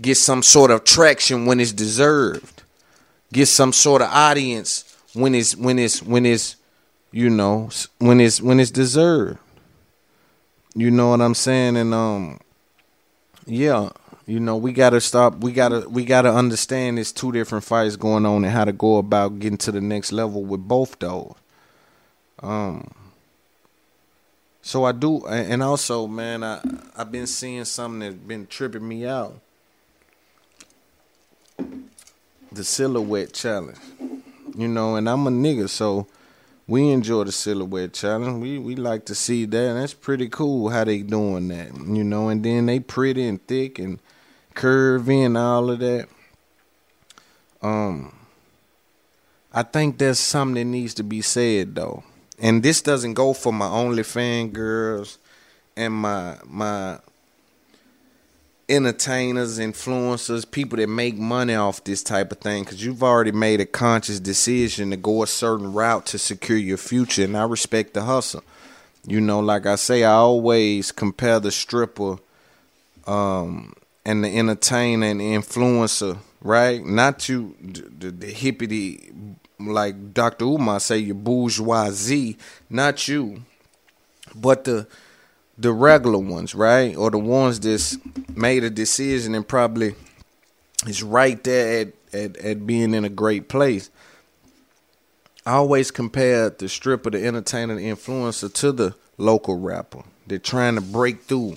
get 0.00 0.16
some 0.16 0.42
sort 0.42 0.70
of 0.70 0.84
traction 0.84 1.46
when 1.46 1.58
it's 1.60 1.72
deserved, 1.72 2.62
get 3.32 3.46
some 3.46 3.72
sort 3.72 4.02
of 4.02 4.08
audience 4.08 4.89
when 5.14 5.34
it's 5.34 5.56
when 5.56 5.78
it's 5.78 6.02
when 6.02 6.26
it's 6.26 6.56
you 7.12 7.30
know 7.30 7.70
when 7.98 8.20
it's 8.20 8.40
when 8.40 8.60
it's 8.60 8.70
deserved. 8.70 9.38
You 10.74 10.90
know 10.90 11.10
what 11.10 11.20
I'm 11.20 11.34
saying? 11.34 11.76
And 11.76 11.92
um 11.92 12.40
yeah, 13.46 13.90
you 14.26 14.38
know, 14.38 14.56
we 14.56 14.72
gotta 14.72 15.00
stop. 15.00 15.38
We 15.38 15.52
gotta 15.52 15.88
we 15.88 16.04
gotta 16.04 16.32
understand 16.32 16.98
there's 16.98 17.12
two 17.12 17.32
different 17.32 17.64
fights 17.64 17.96
going 17.96 18.24
on 18.24 18.44
and 18.44 18.52
how 18.52 18.64
to 18.64 18.72
go 18.72 18.98
about 18.98 19.40
getting 19.40 19.58
to 19.58 19.72
the 19.72 19.80
next 19.80 20.12
level 20.12 20.44
with 20.44 20.60
both 20.60 20.98
those. 20.98 21.34
Um. 22.40 22.92
So 24.62 24.84
I 24.84 24.92
do, 24.92 25.26
and 25.26 25.62
also, 25.62 26.06
man, 26.06 26.44
I 26.44 26.60
I've 26.94 27.10
been 27.10 27.26
seeing 27.26 27.64
something 27.64 28.00
that's 28.00 28.14
been 28.14 28.46
tripping 28.46 28.86
me 28.86 29.06
out. 29.06 29.40
The 32.52 32.62
silhouette 32.64 33.32
challenge, 33.32 33.78
you 34.56 34.68
know, 34.68 34.96
and 34.96 35.08
I'm 35.08 35.26
a 35.26 35.30
nigga, 35.30 35.68
so 35.68 36.06
we 36.66 36.90
enjoy 36.90 37.24
the 37.24 37.32
silhouette 37.32 37.92
challenge. 37.92 38.40
We 38.42 38.58
we 38.58 38.76
like 38.76 39.04
to 39.06 39.14
see 39.14 39.44
that. 39.44 39.74
That's 39.74 39.94
pretty 39.94 40.28
cool 40.28 40.70
how 40.70 40.84
they 40.84 41.02
doing 41.02 41.48
that, 41.48 41.74
you 41.74 42.04
know. 42.04 42.28
And 42.28 42.44
then 42.44 42.66
they 42.66 42.80
pretty 42.80 43.26
and 43.26 43.44
thick 43.46 43.78
and 43.78 43.98
curvy 44.54 45.26
and 45.26 45.36
all 45.36 45.70
of 45.70 45.80
that. 45.80 46.08
Um, 47.60 48.14
I 49.52 49.64
think 49.64 49.98
there's 49.98 50.18
something 50.18 50.54
that 50.54 50.64
needs 50.64 50.94
to 50.94 51.02
be 51.02 51.22
said 51.22 51.74
though, 51.74 52.04
and 52.38 52.62
this 52.62 52.82
doesn't 52.82 53.14
go 53.14 53.32
for 53.32 53.52
my 53.52 53.66
OnlyFans 53.66 54.52
girls 54.52 55.18
and 55.76 55.92
my 55.92 56.38
my 56.44 56.98
entertainers, 58.70 59.58
influencers, 59.58 60.50
people 60.50 60.78
that 60.78 60.88
make 60.88 61.16
money 61.16 61.54
off 61.54 61.82
this 61.84 62.02
type 62.02 62.30
of 62.32 62.38
thing 62.38 62.62
because 62.62 62.84
you've 62.84 63.02
already 63.02 63.32
made 63.32 63.60
a 63.60 63.66
conscious 63.66 64.20
decision 64.20 64.90
to 64.90 64.96
go 64.96 65.22
a 65.22 65.26
certain 65.26 65.72
route 65.72 66.06
to 66.06 66.18
secure 66.18 66.56
your 66.56 66.76
future. 66.76 67.24
And 67.24 67.36
I 67.36 67.44
respect 67.44 67.94
the 67.94 68.02
hustle. 68.02 68.44
You 69.06 69.20
know, 69.20 69.40
like 69.40 69.66
I 69.66 69.74
say, 69.74 70.04
I 70.04 70.12
always 70.12 70.92
compare 70.92 71.40
the 71.40 71.50
stripper 71.50 72.18
um, 73.06 73.74
and 74.04 74.22
the 74.22 74.28
entertainer 74.28 75.06
and 75.06 75.20
the 75.20 75.24
influencer, 75.24 76.18
right? 76.40 76.84
Not 76.84 77.28
you, 77.28 77.56
the, 77.60 78.10
the 78.10 78.26
hippity, 78.28 79.10
like 79.58 80.14
Dr. 80.14 80.44
Umar 80.44 80.80
say, 80.80 80.98
your 80.98 81.16
bourgeoisie, 81.16 82.38
not 82.68 83.08
you, 83.08 83.42
but 84.34 84.64
the 84.64 84.86
the 85.60 85.72
regular 85.72 86.18
ones, 86.18 86.54
right? 86.54 86.96
Or 86.96 87.10
the 87.10 87.18
ones 87.18 87.60
that's 87.60 87.98
made 88.34 88.64
a 88.64 88.70
decision 88.70 89.34
and 89.34 89.46
probably 89.46 89.94
is 90.86 91.02
right 91.02 91.42
there 91.44 91.80
at, 91.82 92.14
at, 92.14 92.36
at 92.38 92.66
being 92.66 92.94
in 92.94 93.04
a 93.04 93.10
great 93.10 93.48
place. 93.48 93.90
I 95.44 95.52
always 95.52 95.90
compare 95.90 96.50
the 96.50 96.68
stripper, 96.68 97.10
the 97.10 97.26
entertainer, 97.26 97.76
the 97.76 97.84
influencer 97.84 98.52
to 98.54 98.72
the 98.72 98.94
local 99.18 99.58
rapper. 99.58 100.02
They're 100.26 100.38
trying 100.38 100.76
to 100.76 100.80
break 100.80 101.22
through 101.22 101.56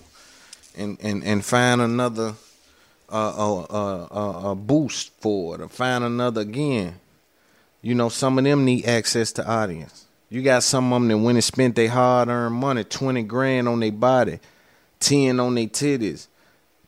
and, 0.77 0.97
and, 1.01 1.23
and 1.23 1.43
find 1.43 1.81
another 1.81 2.35
uh, 3.09 3.59
uh, 3.59 3.65
uh, 3.69 4.51
uh, 4.51 4.55
boost 4.55 5.11
for 5.21 5.55
it 5.55 5.61
or 5.61 5.69
find 5.69 6.03
another 6.03 6.41
again. 6.41 6.95
You 7.81 7.95
know, 7.95 8.09
some 8.09 8.37
of 8.37 8.43
them 8.43 8.65
need 8.65 8.85
access 8.85 9.31
to 9.33 9.47
audience. 9.47 10.05
You 10.34 10.41
got 10.41 10.63
some 10.63 10.91
of 10.91 11.00
them 11.00 11.10
that 11.10 11.17
went 11.19 11.36
and 11.36 11.43
spent 11.43 11.76
their 11.76 11.89
hard 11.89 12.28
earned 12.28 12.56
money, 12.56 12.84
20 12.84 13.22
grand 13.22 13.69
on 13.69 13.80
their 13.80 13.91
body, 13.91 14.39
10 15.00 15.39
on 15.39 15.54
their 15.54 15.67
titties, 15.67 16.26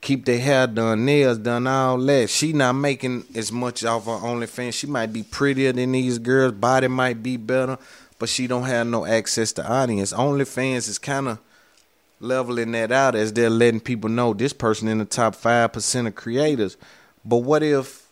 keep 0.01 0.25
their 0.25 0.39
hair 0.39 0.65
done, 0.65 1.05
nails 1.05 1.37
done, 1.37 1.67
all 1.67 1.99
that. 1.99 2.31
She 2.31 2.53
not 2.53 2.73
making 2.73 3.23
as 3.35 3.51
much 3.51 3.85
off 3.85 4.05
her 4.05 4.13
OnlyFans. 4.13 4.73
She 4.73 4.87
might 4.87 5.13
be 5.13 5.21
prettier 5.21 5.71
than 5.71 5.91
these 5.91 6.17
girls, 6.17 6.53
body 6.53 6.87
might 6.87 7.21
be 7.21 7.37
better, 7.37 7.77
but 8.17 8.29
she 8.29 8.47
don't 8.47 8.63
have 8.63 8.87
no 8.87 9.05
access 9.05 9.51
to 9.53 9.71
audience. 9.71 10.11
OnlyFans 10.11 10.89
is 10.89 10.97
kind 10.97 11.27
of 11.27 11.39
leveling 12.19 12.71
that 12.71 12.91
out 12.91 13.13
as 13.13 13.31
they're 13.31 13.51
letting 13.51 13.79
people 13.79 14.09
know 14.09 14.33
this 14.33 14.53
person 14.53 14.87
in 14.87 14.97
the 14.97 15.05
top 15.05 15.35
5% 15.35 16.07
of 16.07 16.15
creators. 16.15 16.77
But 17.23 17.37
what 17.37 17.61
if 17.61 18.04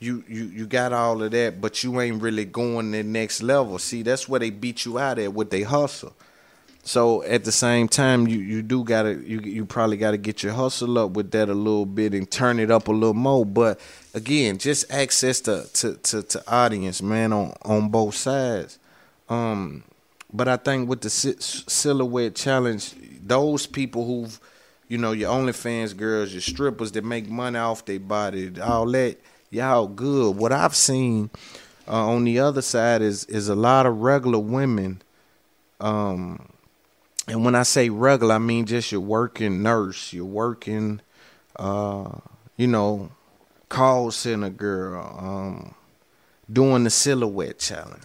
you 0.00 0.24
you 0.26 0.44
you 0.44 0.66
got 0.66 0.92
all 0.92 1.22
of 1.22 1.30
that, 1.30 1.60
but 1.60 1.84
you 1.84 2.00
ain't 2.00 2.22
really 2.22 2.46
going 2.46 2.90
the 2.90 3.02
next 3.02 3.42
level. 3.42 3.78
See, 3.78 4.02
that's 4.02 4.28
where 4.28 4.40
they 4.40 4.50
beat 4.50 4.86
you 4.86 4.98
out 4.98 5.18
at 5.18 5.34
with 5.34 5.50
they 5.50 5.62
hustle. 5.62 6.14
So 6.82 7.22
at 7.24 7.44
the 7.44 7.52
same 7.52 7.86
time, 7.86 8.26
you 8.26 8.38
you 8.38 8.62
do 8.62 8.82
gotta 8.82 9.12
you 9.14 9.40
you 9.40 9.66
probably 9.66 9.98
gotta 9.98 10.16
get 10.16 10.42
your 10.42 10.54
hustle 10.54 10.98
up 10.98 11.10
with 11.10 11.30
that 11.32 11.50
a 11.50 11.54
little 11.54 11.84
bit 11.84 12.14
and 12.14 12.28
turn 12.30 12.58
it 12.58 12.70
up 12.70 12.88
a 12.88 12.92
little 12.92 13.12
more. 13.14 13.44
But 13.44 13.78
again, 14.14 14.56
just 14.56 14.90
access 14.90 15.40
to 15.42 15.68
to 15.74 15.96
to, 15.96 16.22
to 16.22 16.42
audience, 16.50 17.02
man, 17.02 17.34
on 17.34 17.52
on 17.62 17.90
both 17.90 18.14
sides. 18.14 18.78
Um, 19.28 19.84
but 20.32 20.48
I 20.48 20.56
think 20.56 20.88
with 20.88 21.02
the 21.02 21.10
silhouette 21.10 22.36
challenge, 22.36 22.94
those 23.22 23.66
people 23.66 24.06
who've 24.06 24.40
you 24.88 24.96
know 24.96 25.12
your 25.12 25.30
OnlyFans 25.30 25.94
girls, 25.94 26.32
your 26.32 26.40
strippers 26.40 26.92
that 26.92 27.04
make 27.04 27.28
money 27.28 27.58
off 27.58 27.84
their 27.84 28.00
body, 28.00 28.58
all 28.62 28.86
that 28.92 29.18
y'all 29.50 29.88
good. 29.88 30.36
What 30.36 30.52
I've 30.52 30.76
seen 30.76 31.30
uh, 31.88 32.08
on 32.10 32.24
the 32.24 32.38
other 32.38 32.62
side 32.62 33.02
is 33.02 33.24
is 33.24 33.48
a 33.48 33.54
lot 33.54 33.86
of 33.86 34.00
regular 34.00 34.38
women. 34.38 35.02
Um, 35.80 36.48
and 37.26 37.44
when 37.44 37.54
I 37.54 37.64
say 37.64 37.90
regular, 37.90 38.36
I 38.36 38.38
mean 38.38 38.66
just 38.66 38.92
your 38.92 39.00
working 39.00 39.62
nurse, 39.62 40.12
your 40.12 40.24
working, 40.24 41.00
uh, 41.56 42.10
you 42.56 42.66
know, 42.66 43.10
call 43.68 44.10
center 44.10 44.50
girl, 44.50 45.16
um, 45.18 45.74
doing 46.50 46.84
the 46.84 46.90
silhouette 46.90 47.58
challenge. 47.58 48.04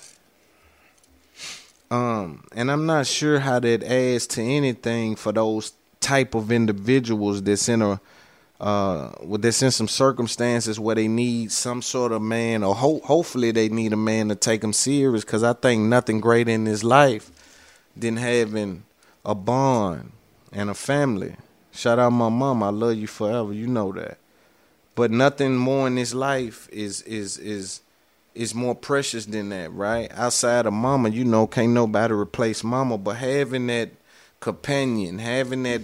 Um, 1.92 2.46
and 2.56 2.72
I'm 2.72 2.86
not 2.86 3.06
sure 3.06 3.40
how 3.40 3.60
that 3.60 3.84
adds 3.84 4.26
to 4.28 4.42
anything 4.42 5.16
for 5.16 5.32
those 5.32 5.74
type 6.00 6.34
of 6.34 6.52
individuals 6.52 7.42
that's 7.44 7.70
in 7.70 7.82
a 7.82 8.00
uh, 8.66 9.12
well, 9.22 9.38
there's 9.38 9.62
in 9.62 9.70
some 9.70 9.88
circumstances 9.88 10.80
where 10.80 10.96
they 10.96 11.08
need 11.08 11.52
some 11.52 11.84
sort 11.84 12.12
of 12.12 12.24
man, 12.24 12.64
or 12.64 12.74
ho- 12.74 13.02
hopefully 13.04 13.52
they 13.52 13.70
need 13.70 13.94
a 13.94 13.98
man 13.98 14.28
to 14.30 14.36
take 14.36 14.62
them 14.62 14.74
serious. 14.74 15.24
Because 15.24 15.44
I 15.44 15.54
think 15.54 15.84
nothing 15.84 16.20
great 16.20 16.50
in 16.50 16.64
this 16.64 16.84
life 16.84 17.30
than 17.96 18.18
having 18.18 18.84
a 19.24 19.36
bond 19.36 20.14
and 20.52 20.72
a 20.72 20.74
family. 20.74 21.36
Shout 21.74 22.00
out 22.00 22.10
my 22.10 22.30
mom. 22.30 22.64
I 22.64 22.70
love 22.70 22.96
you 22.96 23.06
forever. 23.06 23.54
You 23.54 23.68
know 23.68 23.92
that. 23.92 24.18
But 24.96 25.12
nothing 25.12 25.58
more 25.58 25.86
in 25.86 25.94
this 25.94 26.16
life 26.16 26.68
is 26.72 27.04
is 27.04 27.38
is 27.38 27.82
is 28.34 28.56
more 28.56 28.74
precious 28.74 29.28
than 29.28 29.50
that, 29.50 29.72
right? 29.74 30.12
Outside 30.16 30.66
of 30.66 30.74
mama, 30.74 31.10
you 31.10 31.24
know, 31.24 31.46
can't 31.46 31.74
nobody 31.74 32.16
replace 32.16 32.64
mama. 32.64 32.98
But 32.98 33.18
having 33.18 33.68
that 33.68 33.92
companion, 34.40 35.20
having 35.20 35.62
that 35.64 35.82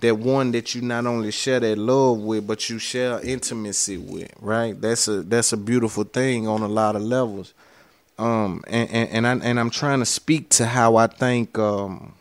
that 0.00 0.16
one 0.16 0.52
that 0.52 0.74
you 0.74 0.82
not 0.82 1.06
only 1.06 1.30
share 1.30 1.60
that 1.60 1.78
love 1.78 2.18
with, 2.18 2.46
but 2.46 2.68
you 2.68 2.78
share 2.78 3.20
intimacy 3.20 3.98
with, 3.98 4.32
right? 4.40 4.78
That's 4.80 5.08
a 5.08 5.22
that's 5.22 5.52
a 5.52 5.56
beautiful 5.56 6.04
thing 6.04 6.48
on 6.48 6.62
a 6.62 6.68
lot 6.68 6.96
of 6.96 7.02
levels. 7.02 7.54
Um, 8.18 8.62
and 8.66 8.90
and 8.90 9.26
and, 9.26 9.26
I, 9.26 9.46
and 9.46 9.60
I'm 9.60 9.70
trying 9.70 10.00
to 10.00 10.06
speak 10.06 10.50
to 10.50 10.66
how 10.66 10.96
I 10.96 11.06
think 11.06 11.58
um, 11.58 12.14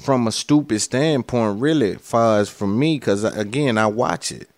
from 0.00 0.26
a 0.26 0.32
stupid 0.32 0.80
standpoint, 0.80 1.60
really, 1.60 1.96
far 1.96 2.40
as 2.40 2.48
for 2.48 2.66
me, 2.66 2.98
because 2.98 3.24
again, 3.24 3.78
I 3.78 3.86
watch 3.86 4.32
it 4.32 4.48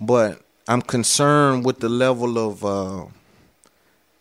but 0.00 0.40
I'm 0.66 0.82
concerned 0.82 1.64
with 1.64 1.80
the 1.80 1.88
level 1.88 2.38
of 2.38 2.64
uh, 2.64 3.06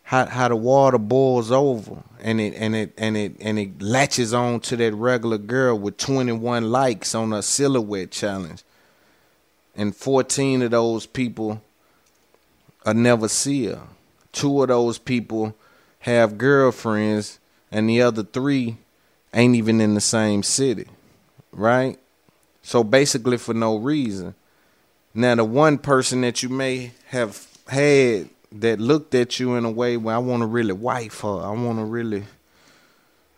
how 0.07 0.25
how 0.25 0.47
the 0.47 0.55
water 0.55 0.97
boils 0.97 1.51
over 1.51 2.01
and 2.21 2.39
it 2.39 2.53
and 2.55 2.73
it 2.73 2.93
and 2.97 3.17
it 3.17 3.35
and 3.41 3.59
it 3.59 3.81
latches 3.81 4.33
on 4.33 4.61
to 4.61 4.77
that 4.77 4.93
regular 4.93 5.37
girl 5.37 5.77
with 5.77 5.97
21 5.97 6.71
likes 6.71 7.13
on 7.13 7.33
a 7.33 7.41
silhouette 7.41 8.09
challenge, 8.09 8.63
and 9.75 9.93
14 9.93 10.61
of 10.61 10.71
those 10.71 11.05
people 11.05 11.61
I 12.85 12.93
never 12.93 13.27
see 13.27 13.65
her. 13.65 13.81
Two 14.31 14.61
of 14.61 14.69
those 14.69 14.97
people 14.97 15.53
have 15.99 16.37
girlfriends, 16.37 17.37
and 17.69 17.89
the 17.89 18.01
other 18.01 18.23
three 18.23 18.77
ain't 19.33 19.55
even 19.55 19.81
in 19.81 19.93
the 19.93 19.99
same 19.99 20.41
city, 20.41 20.87
right? 21.51 21.99
So 22.61 22.81
basically, 22.81 23.35
for 23.35 23.53
no 23.53 23.75
reason. 23.75 24.35
Now, 25.13 25.35
the 25.35 25.43
one 25.43 25.79
person 25.79 26.21
that 26.21 26.43
you 26.43 26.47
may 26.47 26.91
have 27.07 27.45
had 27.67 28.29
that 28.51 28.79
looked 28.79 29.13
at 29.15 29.39
you 29.39 29.55
in 29.55 29.65
a 29.65 29.71
way 29.71 29.97
where 29.97 30.15
I 30.15 30.19
want 30.19 30.41
to 30.41 30.47
really 30.47 30.73
wife 30.73 31.21
her, 31.21 31.41
I 31.41 31.51
want 31.51 31.79
to 31.79 31.85
really, 31.85 32.23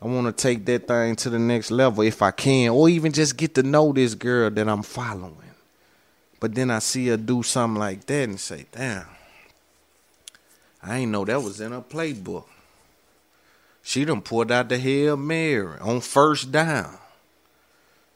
I 0.01 0.07
want 0.07 0.27
to 0.27 0.33
take 0.33 0.65
that 0.65 0.87
thing 0.87 1.15
to 1.17 1.29
the 1.29 1.39
next 1.39 1.71
level 1.71 2.03
if 2.03 2.21
I 2.21 2.31
can, 2.31 2.69
or 2.69 2.89
even 2.89 3.11
just 3.11 3.37
get 3.37 3.55
to 3.55 3.63
know 3.63 3.91
this 3.91 4.15
girl 4.15 4.49
that 4.49 4.69
I'm 4.69 4.83
following. 4.83 5.35
But 6.39 6.55
then 6.55 6.71
I 6.71 6.79
see 6.79 7.07
her 7.07 7.17
do 7.17 7.43
something 7.43 7.79
like 7.79 8.05
that 8.05 8.29
and 8.29 8.39
say, 8.39 8.65
damn, 8.71 9.05
I 10.81 10.99
ain't 10.99 11.11
know 11.11 11.25
that 11.25 11.41
was 11.41 11.59
in 11.59 11.71
her 11.71 11.81
playbook. 11.81 12.45
She 13.81 14.05
done 14.05 14.21
pulled 14.21 14.51
out 14.51 14.69
the 14.69 14.77
Hail 14.77 15.17
Mary 15.17 15.79
on 15.79 16.01
first 16.01 16.51
down. 16.51 16.97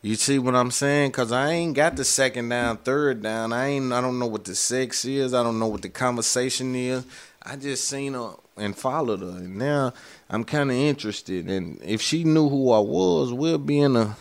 You 0.03 0.15
see 0.15 0.37
what 0.37 0.53
I'm 0.53 0.69
saying? 0.69 1.13
Cause 1.13 1.31
I 1.31 1.51
ain't 1.51 1.75
got 1.75 1.95
the 1.95 2.03
second 2.03 2.49
down, 2.49 2.75
third 2.75 3.23
down. 3.23 3.53
I 3.53 3.67
ain't. 3.67 3.93
I 3.93 4.01
don't 4.01 4.19
know 4.19 4.27
what 4.27 4.43
the 4.43 4.53
sex 4.53 5.05
is. 5.05 5.33
I 5.33 5.41
don't 5.43 5.59
know 5.59 5.67
what 5.67 5.81
the 5.81 5.87
conversation 5.87 6.75
is. 6.75 7.05
I 7.41 7.55
just 7.55 7.87
seen 7.87 8.13
her 8.13 8.33
and 8.57 8.75
followed 8.75 9.21
her, 9.21 9.37
and 9.37 9.57
now 9.57 9.93
I'm 10.29 10.43
kind 10.43 10.69
of 10.69 10.75
interested. 10.75 11.49
And 11.49 11.79
if 11.81 12.01
she 12.01 12.25
knew 12.25 12.49
who 12.49 12.71
I 12.71 12.79
was, 12.79 13.31
we'll 13.31 13.57
be 13.57 13.79
in 13.79 13.95
a. 13.95 14.17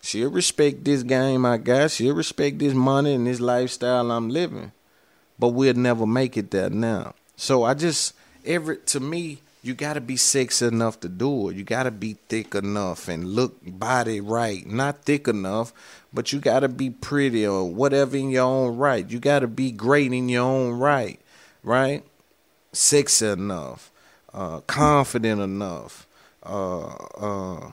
She'll 0.00 0.28
respect 0.28 0.84
this 0.84 1.04
game 1.04 1.46
I 1.46 1.58
got. 1.58 1.92
She'll 1.92 2.16
respect 2.16 2.58
this 2.58 2.74
money 2.74 3.14
and 3.14 3.24
this 3.24 3.38
lifestyle 3.38 4.10
I'm 4.10 4.28
living. 4.28 4.72
But 5.38 5.50
we'll 5.50 5.74
never 5.74 6.04
make 6.04 6.36
it 6.36 6.50
there 6.50 6.68
now. 6.68 7.14
So 7.36 7.62
I 7.62 7.74
just 7.74 8.14
every 8.44 8.78
to 8.78 8.98
me 8.98 9.38
you 9.62 9.74
got 9.74 9.92
to 9.94 10.00
be 10.00 10.16
sexy 10.16 10.66
enough 10.66 10.98
to 11.00 11.08
do 11.08 11.48
it. 11.48 11.56
You 11.56 11.62
got 11.62 11.84
to 11.84 11.92
be 11.92 12.14
thick 12.28 12.54
enough 12.56 13.08
and 13.08 13.24
look 13.24 13.58
body 13.62 14.20
right. 14.20 14.66
Not 14.66 15.04
thick 15.04 15.28
enough, 15.28 15.72
but 16.12 16.32
you 16.32 16.40
got 16.40 16.60
to 16.60 16.68
be 16.68 16.90
pretty 16.90 17.46
or 17.46 17.70
whatever 17.70 18.16
in 18.16 18.30
your 18.30 18.44
own 18.44 18.76
right. 18.76 19.08
You 19.08 19.20
got 19.20 19.40
to 19.40 19.46
be 19.46 19.70
great 19.70 20.12
in 20.12 20.28
your 20.28 20.44
own 20.44 20.72
right, 20.72 21.20
right? 21.62 22.02
Sexy 22.72 23.26
enough, 23.26 23.92
uh, 24.34 24.60
confident 24.62 25.40
enough, 25.40 26.08
uh, 26.42 26.86
uh, 26.86 27.70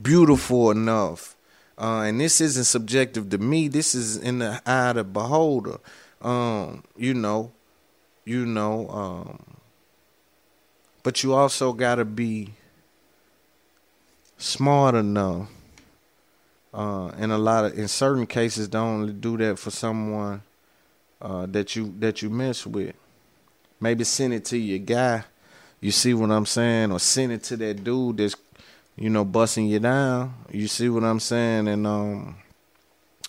beautiful 0.00 0.70
enough. 0.70 1.34
Uh, 1.76 2.02
and 2.02 2.20
this 2.20 2.40
isn't 2.40 2.64
subjective 2.64 3.30
to 3.30 3.38
me. 3.38 3.66
This 3.66 3.94
is 3.94 4.16
in 4.16 4.38
the 4.38 4.62
eye 4.64 4.90
of 4.90 4.96
the 4.96 5.04
beholder. 5.04 5.78
Um, 6.20 6.84
you 6.96 7.14
know, 7.14 7.52
you 8.24 8.44
know, 8.44 8.88
um, 8.90 9.57
but 11.08 11.22
you 11.22 11.32
also 11.32 11.72
got 11.72 11.94
to 11.94 12.04
be 12.04 12.52
smart 14.36 14.94
enough. 14.94 15.48
Uh, 16.74 17.10
in 17.18 17.30
a 17.30 17.38
lot 17.38 17.64
of, 17.64 17.78
in 17.78 17.88
certain 17.88 18.26
cases, 18.26 18.68
don't 18.68 19.18
do 19.18 19.38
that 19.38 19.58
for 19.58 19.70
someone 19.70 20.42
uh, 21.22 21.46
that 21.46 21.74
you 21.74 21.94
that 21.98 22.20
you 22.20 22.28
mess 22.28 22.66
with. 22.66 22.94
Maybe 23.80 24.04
send 24.04 24.34
it 24.34 24.44
to 24.44 24.58
your 24.58 24.80
guy. 24.80 25.24
You 25.80 25.92
see 25.92 26.12
what 26.12 26.30
I'm 26.30 26.44
saying, 26.44 26.92
or 26.92 27.00
send 27.00 27.32
it 27.32 27.42
to 27.44 27.56
that 27.56 27.82
dude 27.82 28.18
that's, 28.18 28.36
you 28.94 29.08
know, 29.08 29.24
busting 29.24 29.66
you 29.66 29.78
down. 29.78 30.34
You 30.52 30.68
see 30.68 30.90
what 30.90 31.04
I'm 31.04 31.20
saying, 31.20 31.68
and 31.68 31.86
um, 31.86 32.36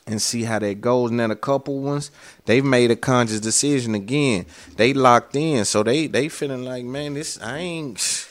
and 0.09 0.21
see 0.21 0.43
how 0.43 0.59
that 0.59 0.81
goes. 0.81 1.11
And 1.11 1.19
then 1.19 1.31
a 1.31 1.35
couple 1.35 1.79
ones, 1.79 2.11
they've 2.45 2.65
made 2.65 2.91
a 2.91 2.95
conscious 2.95 3.39
decision 3.39 3.93
again. 3.95 4.45
They 4.75 4.93
locked 4.93 5.35
in, 5.35 5.65
so 5.65 5.83
they 5.83 6.07
they 6.07 6.29
feeling 6.29 6.65
like, 6.65 6.83
man, 6.83 7.13
this 7.13 7.39
I 7.41 7.57
ain't. 7.59 8.25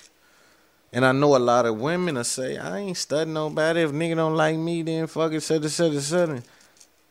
And 0.92 1.04
I 1.04 1.12
know 1.12 1.36
a 1.36 1.38
lot 1.38 1.66
of 1.66 1.78
women 1.78 2.14
will 2.14 2.24
say, 2.24 2.56
I 2.56 2.78
ain't 2.78 2.96
studying 2.96 3.34
nobody. 3.34 3.82
If 3.82 3.92
nigga 3.92 4.16
don't 4.16 4.36
like 4.36 4.56
me, 4.56 4.82
then 4.82 5.06
fuck 5.06 5.32
it, 5.32 5.36
etc. 5.36 5.96
etc. 5.96 6.42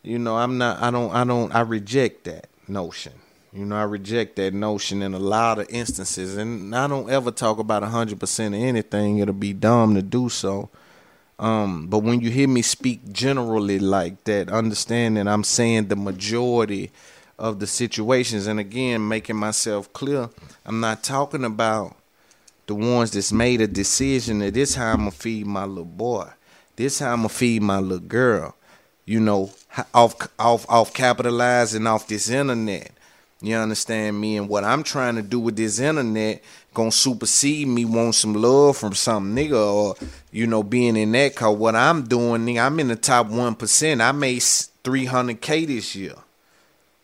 You 0.03 0.19
know, 0.19 0.35
I'm 0.35 0.57
not. 0.57 0.81
I 0.81 0.91
don't. 0.91 1.11
I 1.13 1.23
don't. 1.23 1.53
I 1.55 1.61
reject 1.61 2.25
that 2.25 2.47
notion. 2.67 3.13
You 3.53 3.65
know, 3.65 3.75
I 3.75 3.83
reject 3.83 4.35
that 4.35 4.53
notion 4.53 5.01
in 5.01 5.13
a 5.13 5.19
lot 5.19 5.59
of 5.59 5.69
instances, 5.69 6.37
and 6.37 6.75
I 6.75 6.87
don't 6.87 7.09
ever 7.09 7.31
talk 7.31 7.59
about 7.59 7.83
hundred 7.83 8.19
percent 8.19 8.53
of 8.53 8.61
anything. 8.61 9.19
It'll 9.19 9.33
be 9.33 9.53
dumb 9.53 9.95
to 9.95 10.01
do 10.01 10.29
so. 10.29 10.69
Um, 11.39 11.87
but 11.87 11.99
when 11.99 12.21
you 12.21 12.31
hear 12.31 12.47
me 12.47 12.61
speak 12.61 13.11
generally 13.11 13.79
like 13.79 14.23
that, 14.23 14.49
understand 14.49 15.17
that 15.17 15.27
I'm 15.27 15.43
saying 15.43 15.87
the 15.87 15.95
majority 15.95 16.91
of 17.37 17.59
the 17.59 17.67
situations. 17.67 18.47
And 18.47 18.59
again, 18.59 19.07
making 19.07 19.35
myself 19.35 19.91
clear, 19.93 20.29
I'm 20.65 20.79
not 20.79 21.03
talking 21.03 21.43
about 21.43 21.95
the 22.65 22.75
ones 22.75 23.11
that's 23.11 23.31
made 23.31 23.61
a 23.61 23.67
decision 23.67 24.39
that 24.39 24.53
this 24.53 24.75
how 24.75 24.91
I'm 24.91 24.97
gonna 24.97 25.11
feed 25.11 25.45
my 25.45 25.65
little 25.65 25.85
boy, 25.85 26.29
this 26.75 26.99
how 26.99 27.13
I'm 27.13 27.19
gonna 27.19 27.29
feed 27.29 27.61
my 27.61 27.79
little 27.79 27.99
girl. 27.99 28.55
You 29.05 29.19
know, 29.21 29.51
off 29.93 30.15
off 30.37 30.65
off 30.69 30.93
capitalizing 30.93 31.87
off 31.87 32.07
this 32.07 32.29
internet. 32.29 32.91
You 33.41 33.55
understand 33.55 34.19
me? 34.19 34.35
And 34.35 34.49
what 34.49 34.63
I'm 34.63 34.83
trying 34.83 35.15
to 35.15 35.21
do 35.21 35.39
with 35.39 35.55
this 35.55 35.79
internet 35.79 36.43
gonna 36.77 36.91
supersede 36.91 37.67
me 37.67 37.85
want 37.85 38.13
some 38.13 38.35
love 38.35 38.77
from 38.77 38.93
some 38.93 39.35
nigga 39.35 39.73
or 39.73 39.95
you 40.31 40.45
know 40.45 40.61
being 40.61 40.95
in 40.95 41.11
that 41.11 41.35
cause 41.35 41.57
what 41.57 41.75
I'm 41.75 42.03
doing 42.03 42.45
nigga, 42.45 42.67
I'm 42.67 42.79
in 42.79 42.87
the 42.87 42.95
top 42.95 43.25
one 43.27 43.55
percent. 43.55 43.99
I 43.99 44.11
made 44.11 44.43
three 44.83 45.05
hundred 45.05 45.41
K 45.41 45.65
this 45.65 45.95
year. 45.95 46.13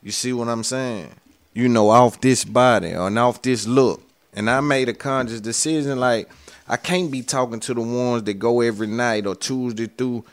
You 0.03 0.11
see 0.11 0.31
what 0.31 0.47
I'm 0.47 0.63
saying? 0.63 1.09
You 1.55 1.69
know, 1.69 1.89
off 1.89 2.21
this 2.21 2.45
body 2.45 2.91
and 2.91 3.17
off 3.17 3.41
this 3.41 3.65
look. 3.65 4.03
And 4.35 4.47
I 4.47 4.61
made 4.61 4.89
a 4.89 4.93
conscious 4.93 5.41
decision 5.41 5.99
like 5.99 6.29
I 6.67 6.77
can't 6.77 7.09
be 7.09 7.23
talking 7.23 7.59
to 7.61 7.73
the 7.73 7.81
ones 7.81 8.23
that 8.25 8.35
go 8.35 8.61
every 8.61 8.87
night 8.87 9.25
or 9.25 9.35
Tuesday 9.35 9.87
through 9.87 10.23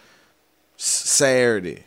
Saturday 0.77 1.85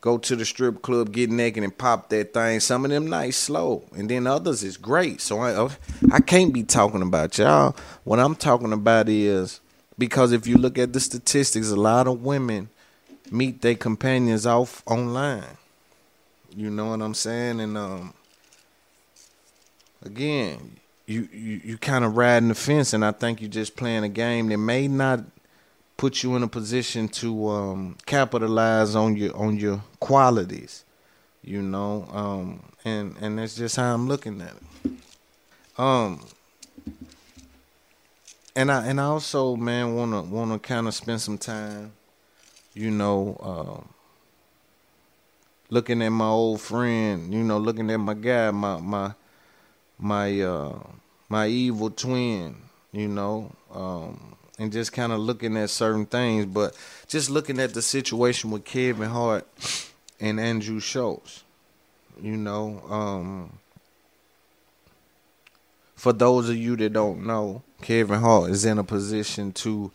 go 0.00 0.18
to 0.18 0.36
the 0.36 0.44
strip 0.44 0.82
club, 0.82 1.12
get 1.12 1.30
naked, 1.30 1.62
and 1.62 1.76
pop 1.76 2.08
that 2.10 2.32
thing. 2.32 2.60
Some 2.60 2.84
of 2.84 2.90
them 2.90 3.08
nice 3.08 3.36
slow, 3.36 3.84
and 3.94 4.08
then 4.08 4.26
others 4.26 4.62
is 4.62 4.76
great. 4.76 5.20
So 5.20 5.40
I 5.40 5.68
I 6.12 6.20
can't 6.20 6.52
be 6.52 6.62
talking 6.62 7.02
about 7.02 7.38
y'all. 7.38 7.76
What 8.04 8.18
I'm 8.18 8.34
talking 8.34 8.72
about 8.72 9.08
is 9.08 9.60
because 9.98 10.32
if 10.32 10.46
you 10.46 10.56
look 10.56 10.78
at 10.78 10.92
the 10.92 11.00
statistics, 11.00 11.70
a 11.70 11.76
lot 11.76 12.06
of 12.06 12.22
women 12.22 12.68
meet 13.30 13.62
their 13.62 13.74
companions 13.74 14.46
off 14.46 14.82
online. 14.86 15.56
You 16.56 16.70
know 16.70 16.86
what 16.86 17.02
I'm 17.02 17.14
saying? 17.14 17.60
And 17.60 17.76
um, 17.76 18.14
again, 20.04 20.78
you 21.06 21.28
you, 21.32 21.60
you 21.64 21.78
kind 21.78 22.04
of 22.04 22.16
riding 22.16 22.48
the 22.48 22.54
fence, 22.54 22.92
and 22.92 23.04
I 23.04 23.12
think 23.12 23.40
you're 23.40 23.50
just 23.50 23.76
playing 23.76 24.04
a 24.04 24.08
game 24.08 24.48
that 24.48 24.58
may 24.58 24.88
not 24.88 25.20
put 26.00 26.22
you 26.22 26.34
in 26.34 26.42
a 26.42 26.48
position 26.48 27.06
to 27.08 27.48
um, 27.50 27.94
capitalize 28.06 28.94
on 28.94 29.14
your 29.14 29.36
on 29.36 29.58
your 29.58 29.82
qualities, 30.00 30.86
you 31.44 31.60
know, 31.60 32.08
um, 32.10 32.62
and 32.86 33.14
and 33.20 33.38
that's 33.38 33.54
just 33.54 33.76
how 33.76 33.92
I'm 33.92 34.08
looking 34.08 34.40
at 34.40 34.54
it. 34.56 34.92
Um, 35.76 36.24
and 38.56 38.72
I 38.72 38.86
and 38.86 38.98
I 38.98 39.04
also, 39.04 39.56
man, 39.56 39.94
wanna 39.94 40.22
wanna 40.22 40.58
kind 40.58 40.88
of 40.88 40.94
spend 40.94 41.20
some 41.20 41.36
time, 41.36 41.92
you 42.72 42.90
know, 42.90 43.36
uh, 43.38 43.86
looking 45.68 46.00
at 46.00 46.08
my 46.08 46.28
old 46.28 46.62
friend, 46.62 47.30
you 47.30 47.44
know, 47.44 47.58
looking 47.58 47.90
at 47.90 47.98
my 47.98 48.14
guy, 48.14 48.50
my 48.50 48.80
my 48.80 49.12
my 49.98 50.40
uh, 50.40 50.78
my 51.28 51.46
evil 51.46 51.90
twin, 51.90 52.56
you 52.90 53.08
know. 53.08 53.52
Um, 53.70 54.36
and 54.60 54.70
just 54.70 54.92
kind 54.92 55.10
of 55.10 55.18
looking 55.18 55.56
at 55.56 55.70
certain 55.70 56.04
things, 56.04 56.44
but 56.44 56.76
just 57.08 57.30
looking 57.30 57.58
at 57.58 57.72
the 57.72 57.80
situation 57.80 58.50
with 58.50 58.62
Kevin 58.66 59.08
Hart 59.08 59.46
and 60.20 60.38
Andrew 60.38 60.80
Schulz, 60.80 61.44
You 62.20 62.36
know, 62.36 62.82
um, 62.90 63.58
for 65.96 66.12
those 66.12 66.50
of 66.50 66.56
you 66.56 66.76
that 66.76 66.92
don't 66.92 67.26
know, 67.26 67.62
Kevin 67.80 68.20
Hart 68.20 68.50
is 68.50 68.66
in 68.66 68.78
a 68.78 68.84
position 68.84 69.52
to, 69.52 69.90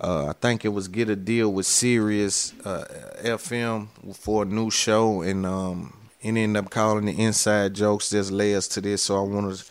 uh, 0.00 0.26
I 0.26 0.32
think 0.32 0.64
it 0.64 0.70
was 0.70 0.88
get 0.88 1.08
a 1.08 1.14
deal 1.14 1.52
with 1.52 1.66
Sirius 1.66 2.52
uh, 2.64 2.84
FM 3.22 3.86
for 4.16 4.42
a 4.42 4.46
new 4.46 4.72
show, 4.72 5.22
and 5.22 5.46
um, 5.46 5.96
and 6.20 6.36
ended 6.36 6.64
up 6.64 6.70
calling 6.70 7.04
the 7.04 7.12
Inside 7.12 7.74
Jokes. 7.74 8.10
There's 8.10 8.32
layers 8.32 8.66
to 8.68 8.80
this, 8.80 9.04
so 9.04 9.18
I 9.18 9.20
want 9.20 9.56
to 9.56 9.64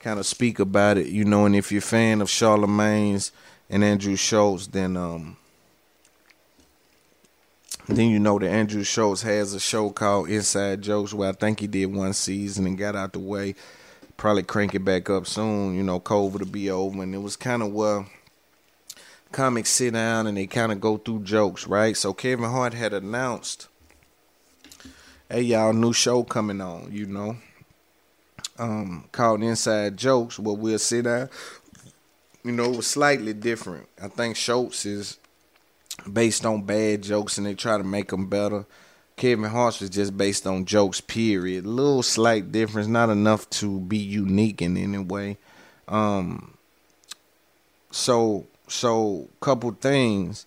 kind 0.00 0.18
of 0.18 0.26
speak 0.26 0.58
about 0.58 0.98
it, 0.98 1.06
you 1.06 1.24
know. 1.24 1.46
And 1.46 1.56
if 1.56 1.72
you're 1.72 1.78
a 1.78 1.82
fan 1.82 2.20
of 2.20 2.28
Charlemagne's 2.28 3.32
and 3.68 3.82
Andrew 3.82 4.16
Schulz, 4.16 4.68
then 4.68 4.96
um, 4.96 5.36
then 7.88 8.10
you 8.10 8.18
know 8.18 8.38
that 8.38 8.50
Andrew 8.50 8.82
Schulz 8.82 9.22
has 9.22 9.54
a 9.54 9.60
show 9.60 9.90
called 9.90 10.28
Inside 10.28 10.82
Jokes 10.82 11.14
where 11.14 11.28
I 11.28 11.32
think 11.32 11.60
he 11.60 11.66
did 11.66 11.86
one 11.86 12.12
season 12.12 12.66
and 12.66 12.76
got 12.76 12.96
out 12.96 13.12
the 13.12 13.20
way. 13.20 13.54
Probably 14.16 14.42
crank 14.42 14.74
it 14.74 14.84
back 14.84 15.08
up 15.10 15.26
soon, 15.26 15.76
you 15.76 15.82
know, 15.82 16.00
COVID 16.00 16.40
will 16.40 16.46
be 16.46 16.70
over. 16.70 17.02
And 17.02 17.14
it 17.14 17.18
was 17.18 17.36
kind 17.36 17.62
of 17.62 17.72
where 17.72 18.06
comics 19.30 19.70
sit 19.70 19.92
down 19.92 20.26
and 20.26 20.36
they 20.36 20.46
kind 20.46 20.72
of 20.72 20.80
go 20.80 20.96
through 20.96 21.22
jokes, 21.22 21.66
right? 21.66 21.96
So 21.96 22.12
Kevin 22.12 22.50
Hart 22.50 22.74
had 22.74 22.92
announced, 22.92 23.68
hey, 25.28 25.42
y'all, 25.42 25.72
new 25.72 25.92
show 25.92 26.24
coming 26.24 26.60
on, 26.60 26.90
you 26.90 27.06
know, 27.06 27.36
um, 28.58 29.04
called 29.12 29.42
Inside 29.42 29.96
Jokes 29.96 30.38
where 30.38 30.56
we'll 30.56 30.78
sit 30.78 31.04
down. 31.04 31.28
You 32.46 32.52
know, 32.52 32.70
it 32.70 32.76
was 32.76 32.86
slightly 32.86 33.32
different. 33.32 33.88
I 34.00 34.06
think 34.06 34.36
Schulz 34.36 34.86
is 34.86 35.18
based 36.10 36.46
on 36.46 36.62
bad 36.62 37.02
jokes 37.02 37.38
and 37.38 37.46
they 37.46 37.56
try 37.56 37.76
to 37.76 37.82
make 37.82 38.10
them 38.10 38.28
better. 38.28 38.66
Kevin 39.16 39.50
Hart 39.50 39.80
was 39.80 39.90
just 39.90 40.16
based 40.16 40.46
on 40.46 40.64
jokes, 40.64 41.00
period. 41.00 41.66
Little 41.66 42.04
slight 42.04 42.52
difference, 42.52 42.86
not 42.86 43.10
enough 43.10 43.50
to 43.50 43.80
be 43.80 43.98
unique 43.98 44.62
in 44.62 44.76
any 44.76 44.98
way. 44.98 45.38
Um, 45.88 46.56
so, 47.90 48.46
so 48.68 49.28
couple 49.40 49.72
things. 49.72 50.46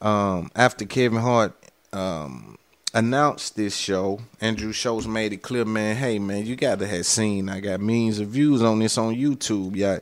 Um, 0.00 0.50
after 0.56 0.86
Kevin 0.86 1.20
Hart 1.20 1.52
um, 1.92 2.58
announced 2.92 3.54
this 3.54 3.76
show, 3.76 4.18
Andrew 4.40 4.72
Schulz 4.72 5.06
made 5.06 5.32
it 5.32 5.42
clear, 5.42 5.64
man, 5.64 5.94
hey 5.94 6.18
man, 6.18 6.46
you 6.46 6.56
gotta 6.56 6.88
have 6.88 7.06
seen 7.06 7.48
I 7.48 7.60
got 7.60 7.78
millions 7.78 8.18
of 8.18 8.26
views 8.26 8.60
on 8.60 8.80
this 8.80 8.98
on 8.98 9.14
YouTube. 9.14 9.76
Yeah, 9.76 10.00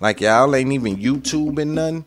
like 0.00 0.20
y'all 0.20 0.54
ain't 0.54 0.72
even 0.72 0.96
YouTube 0.96 1.58
and 1.60 1.74
nothing. 1.74 2.04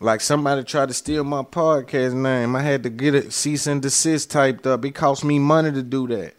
Like 0.00 0.20
somebody 0.20 0.62
tried 0.62 0.88
to 0.88 0.94
steal 0.94 1.24
my 1.24 1.42
podcast 1.42 2.14
name. 2.14 2.54
I 2.54 2.62
had 2.62 2.82
to 2.84 2.90
get 2.90 3.14
a 3.14 3.30
cease 3.30 3.66
and 3.66 3.82
desist 3.82 4.30
typed 4.30 4.66
up. 4.66 4.84
It 4.84 4.92
cost 4.92 5.24
me 5.24 5.38
money 5.38 5.72
to 5.72 5.82
do 5.82 6.06
that. 6.08 6.34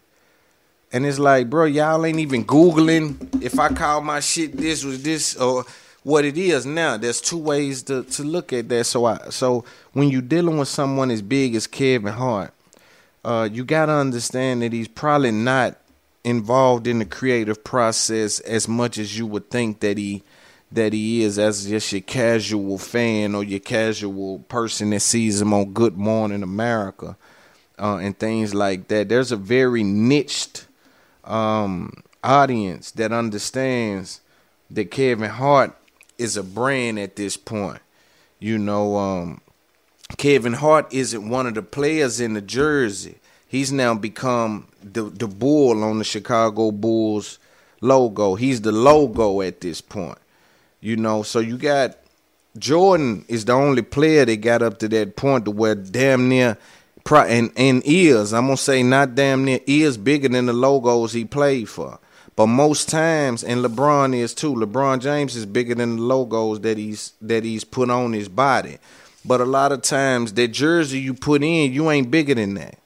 And 0.92 1.06
it's 1.06 1.18
like, 1.18 1.48
bro, 1.48 1.66
y'all 1.66 2.04
ain't 2.04 2.18
even 2.18 2.44
Googling 2.44 3.42
if 3.42 3.58
I 3.58 3.68
call 3.68 4.00
my 4.00 4.20
shit 4.20 4.56
this 4.56 4.84
was 4.84 5.02
this 5.02 5.36
or 5.36 5.64
what 6.02 6.24
it 6.24 6.36
is 6.36 6.66
now. 6.66 6.96
There's 6.96 7.20
two 7.20 7.38
ways 7.38 7.82
to, 7.84 8.02
to 8.04 8.22
look 8.24 8.52
at 8.52 8.68
that. 8.70 8.84
So 8.84 9.04
I 9.04 9.28
so 9.30 9.64
when 9.92 10.08
you're 10.08 10.22
dealing 10.22 10.58
with 10.58 10.68
someone 10.68 11.10
as 11.10 11.22
big 11.22 11.54
as 11.54 11.66
Kevin 11.66 12.12
Hart, 12.12 12.52
uh, 13.24 13.48
you 13.50 13.64
gotta 13.64 13.92
understand 13.92 14.62
that 14.62 14.72
he's 14.72 14.88
probably 14.88 15.30
not 15.30 15.76
involved 16.24 16.86
in 16.86 16.98
the 16.98 17.04
creative 17.04 17.64
process 17.64 18.40
as 18.40 18.68
much 18.68 18.98
as 18.98 19.16
you 19.16 19.26
would 19.26 19.50
think 19.50 19.80
that 19.80 19.98
he 19.98 20.22
that 20.72 20.92
he 20.92 21.22
is 21.22 21.38
as 21.38 21.66
just 21.66 21.90
your 21.90 22.00
casual 22.00 22.78
fan 22.78 23.34
or 23.34 23.42
your 23.42 23.58
casual 23.58 24.38
person 24.40 24.90
that 24.90 25.00
sees 25.00 25.40
him 25.40 25.52
on 25.52 25.72
Good 25.72 25.96
Morning 25.96 26.44
America 26.44 27.16
uh, 27.76 27.96
and 27.96 28.16
things 28.16 28.54
like 28.54 28.86
that. 28.88 29.08
There's 29.08 29.32
a 29.32 29.36
very 29.36 29.82
niched 29.82 30.66
um, 31.24 32.04
audience 32.22 32.92
that 32.92 33.12
understands 33.12 34.20
that 34.70 34.92
Kevin 34.92 35.30
Hart 35.30 35.76
is 36.18 36.36
a 36.36 36.42
brand 36.42 37.00
at 37.00 37.16
this 37.16 37.36
point. 37.36 37.80
You 38.38 38.56
know, 38.56 38.96
um, 38.96 39.40
Kevin 40.18 40.54
Hart 40.54 40.92
isn't 40.92 41.28
one 41.28 41.46
of 41.46 41.54
the 41.54 41.62
players 41.62 42.20
in 42.20 42.34
the 42.34 42.40
jersey. 42.40 43.16
He's 43.48 43.72
now 43.72 43.94
become 43.94 44.68
the 44.82 45.02
the 45.02 45.26
bull 45.26 45.84
on 45.84 45.98
the 45.98 46.04
Chicago 46.04 46.70
Bulls 46.70 47.38
logo. 47.80 48.34
He's 48.34 48.60
the 48.60 48.72
logo 48.72 49.40
at 49.40 49.60
this 49.60 49.80
point. 49.80 50.18
You 50.80 50.96
know, 50.96 51.22
so 51.22 51.40
you 51.40 51.58
got 51.58 51.96
Jordan 52.58 53.24
is 53.28 53.44
the 53.44 53.52
only 53.52 53.82
player 53.82 54.24
that 54.24 54.36
got 54.38 54.62
up 54.62 54.78
to 54.78 54.88
that 54.88 55.16
point 55.16 55.44
to 55.44 55.50
where 55.50 55.74
damn 55.74 56.28
near 56.28 56.56
and 57.10 57.50
and 57.56 57.82
is 57.84 58.32
I'm 58.32 58.46
gonna 58.46 58.56
say 58.56 58.82
not 58.82 59.14
damn 59.14 59.44
near 59.44 59.60
is 59.66 59.96
bigger 59.96 60.28
than 60.28 60.46
the 60.46 60.52
logos 60.52 61.12
he 61.12 61.24
played 61.24 61.68
for. 61.68 61.98
But 62.36 62.46
most 62.46 62.88
times, 62.88 63.44
and 63.44 63.62
LeBron 63.62 64.14
is 64.14 64.32
too. 64.32 64.54
LeBron 64.54 65.00
James 65.00 65.36
is 65.36 65.44
bigger 65.44 65.74
than 65.74 65.96
the 65.96 66.02
logos 66.02 66.60
that 66.60 66.78
he's 66.78 67.12
that 67.20 67.44
he's 67.44 67.64
put 67.64 67.90
on 67.90 68.12
his 68.12 68.28
body. 68.28 68.78
But 69.24 69.40
a 69.40 69.44
lot 69.44 69.72
of 69.72 69.82
times, 69.82 70.32
that 70.34 70.48
jersey 70.48 71.00
you 71.00 71.12
put 71.12 71.42
in, 71.42 71.72
you 71.72 71.90
ain't 71.90 72.10
bigger 72.10 72.34
than 72.34 72.54
that. 72.54 72.79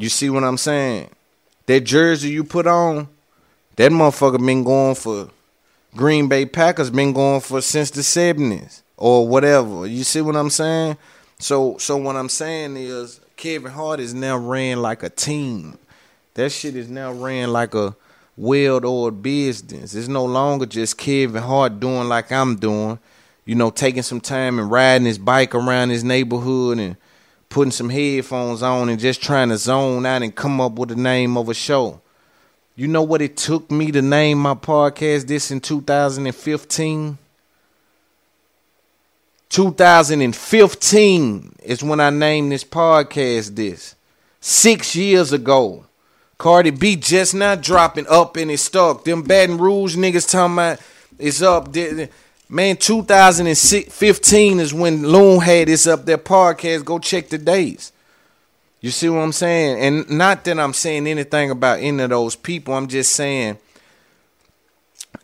You 0.00 0.08
see 0.08 0.30
what 0.30 0.44
I'm 0.44 0.56
saying? 0.56 1.10
That 1.66 1.80
jersey 1.80 2.30
you 2.30 2.42
put 2.42 2.66
on, 2.66 3.06
that 3.76 3.92
motherfucker 3.92 4.44
been 4.44 4.64
going 4.64 4.94
for 4.94 5.28
Green 5.94 6.26
Bay 6.26 6.46
Packers 6.46 6.88
been 6.88 7.12
going 7.12 7.42
for 7.42 7.60
since 7.60 7.90
the 7.90 8.00
70s 8.00 8.80
or 8.96 9.28
whatever. 9.28 9.86
You 9.86 10.02
see 10.04 10.22
what 10.22 10.36
I'm 10.36 10.48
saying? 10.48 10.96
So 11.38 11.76
so 11.76 11.98
what 11.98 12.16
I'm 12.16 12.30
saying 12.30 12.78
is 12.78 13.20
Kevin 13.36 13.72
Hart 13.72 14.00
is 14.00 14.14
now 14.14 14.38
ran 14.38 14.80
like 14.80 15.02
a 15.02 15.10
team. 15.10 15.76
That 16.32 16.50
shit 16.50 16.76
is 16.76 16.88
now 16.88 17.12
ran 17.12 17.52
like 17.52 17.74
a 17.74 17.94
well-oiled 18.38 19.22
business. 19.22 19.94
It's 19.94 20.08
no 20.08 20.24
longer 20.24 20.64
just 20.64 20.96
Kevin 20.96 21.42
Hart 21.42 21.78
doing 21.78 22.08
like 22.08 22.32
I'm 22.32 22.56
doing, 22.56 22.98
you 23.44 23.54
know, 23.54 23.68
taking 23.68 24.02
some 24.02 24.22
time 24.22 24.58
and 24.58 24.70
riding 24.70 25.06
his 25.06 25.18
bike 25.18 25.54
around 25.54 25.90
his 25.90 26.04
neighborhood 26.04 26.78
and 26.78 26.96
putting 27.50 27.72
some 27.72 27.90
headphones 27.90 28.62
on 28.62 28.88
and 28.88 28.98
just 28.98 29.22
trying 29.22 29.50
to 29.50 29.58
zone 29.58 30.06
out 30.06 30.22
and 30.22 30.34
come 30.34 30.60
up 30.60 30.72
with 30.72 30.88
the 30.88 30.96
name 30.96 31.36
of 31.36 31.50
a 31.50 31.54
show. 31.54 32.00
You 32.76 32.88
know 32.88 33.02
what 33.02 33.20
it 33.20 33.36
took 33.36 33.70
me 33.70 33.92
to 33.92 34.00
name 34.00 34.38
my 34.38 34.54
podcast 34.54 35.26
this 35.26 35.50
in 35.50 35.60
2015? 35.60 37.18
2015 39.50 41.56
is 41.64 41.82
when 41.82 42.00
I 42.00 42.10
named 42.10 42.52
this 42.52 42.64
podcast 42.64 43.56
this. 43.56 43.96
Six 44.40 44.96
years 44.96 45.32
ago. 45.32 45.84
Cardi 46.38 46.70
B 46.70 46.96
just 46.96 47.34
not 47.34 47.60
dropping 47.60 48.06
up 48.06 48.36
and 48.36 48.50
it's 48.50 48.62
stuck. 48.62 49.04
Them 49.04 49.22
Baton 49.22 49.58
Rouge 49.58 49.96
niggas 49.96 50.30
talking 50.30 50.54
about 50.54 50.80
it's 51.18 51.42
up. 51.42 51.68
Man, 52.52 52.76
2015 52.76 54.58
is 54.58 54.74
when 54.74 55.04
Loon 55.04 55.40
had 55.40 55.68
this 55.68 55.86
up 55.86 56.04
their 56.04 56.18
podcast. 56.18 56.84
Go 56.84 56.98
check 56.98 57.28
the 57.28 57.38
dates. 57.38 57.92
You 58.80 58.90
see 58.90 59.08
what 59.08 59.20
I'm 59.20 59.30
saying? 59.30 59.78
And 59.78 60.10
not 60.10 60.42
that 60.44 60.58
I'm 60.58 60.72
saying 60.72 61.06
anything 61.06 61.52
about 61.52 61.78
any 61.78 62.02
of 62.02 62.10
those 62.10 62.34
people. 62.34 62.74
I'm 62.74 62.88
just 62.88 63.12
saying 63.12 63.56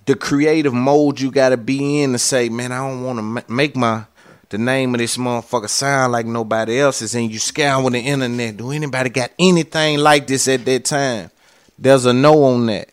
the 0.05 0.15
creative 0.15 0.73
mode 0.73 1.19
you 1.19 1.33
got 1.33 1.49
to 1.49 1.57
be 1.57 2.01
in 2.03 2.13
to 2.13 2.19
say, 2.19 2.49
man, 2.49 2.71
I 2.71 2.89
don't 2.89 3.03
want 3.03 3.19
to 3.19 3.53
make 3.53 3.75
my 3.75 4.05
the 4.51 4.59
name 4.59 4.95
of 4.95 5.01
this 5.01 5.17
motherfucker 5.17 5.69
sound 5.69 6.13
like 6.13 6.27
nobody 6.27 6.79
else's. 6.79 7.17
And 7.17 7.33
you 7.33 7.41
scour 7.41 7.91
the 7.91 7.99
internet. 7.99 8.57
Do 8.57 8.71
anybody 8.71 9.11
got 9.11 9.33
anything 9.37 9.99
like 9.99 10.29
this 10.29 10.47
at 10.47 10.65
that 10.65 10.85
time? 10.85 11.33
There's 11.77 12.05
a 12.05 12.13
no 12.13 12.45
on 12.45 12.67
that. 12.67 12.89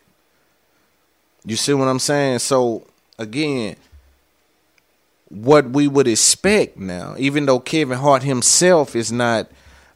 You 1.44 1.54
see 1.54 1.72
what 1.74 1.86
I'm 1.86 2.00
saying? 2.00 2.40
So 2.40 2.84
again, 3.16 3.76
what 5.28 5.70
we 5.70 5.88
would 5.88 6.06
expect 6.06 6.76
now, 6.76 7.14
even 7.18 7.46
though 7.46 7.60
Kevin 7.60 7.98
Hart 7.98 8.22
himself 8.22 8.94
is 8.94 9.10
not 9.10 9.48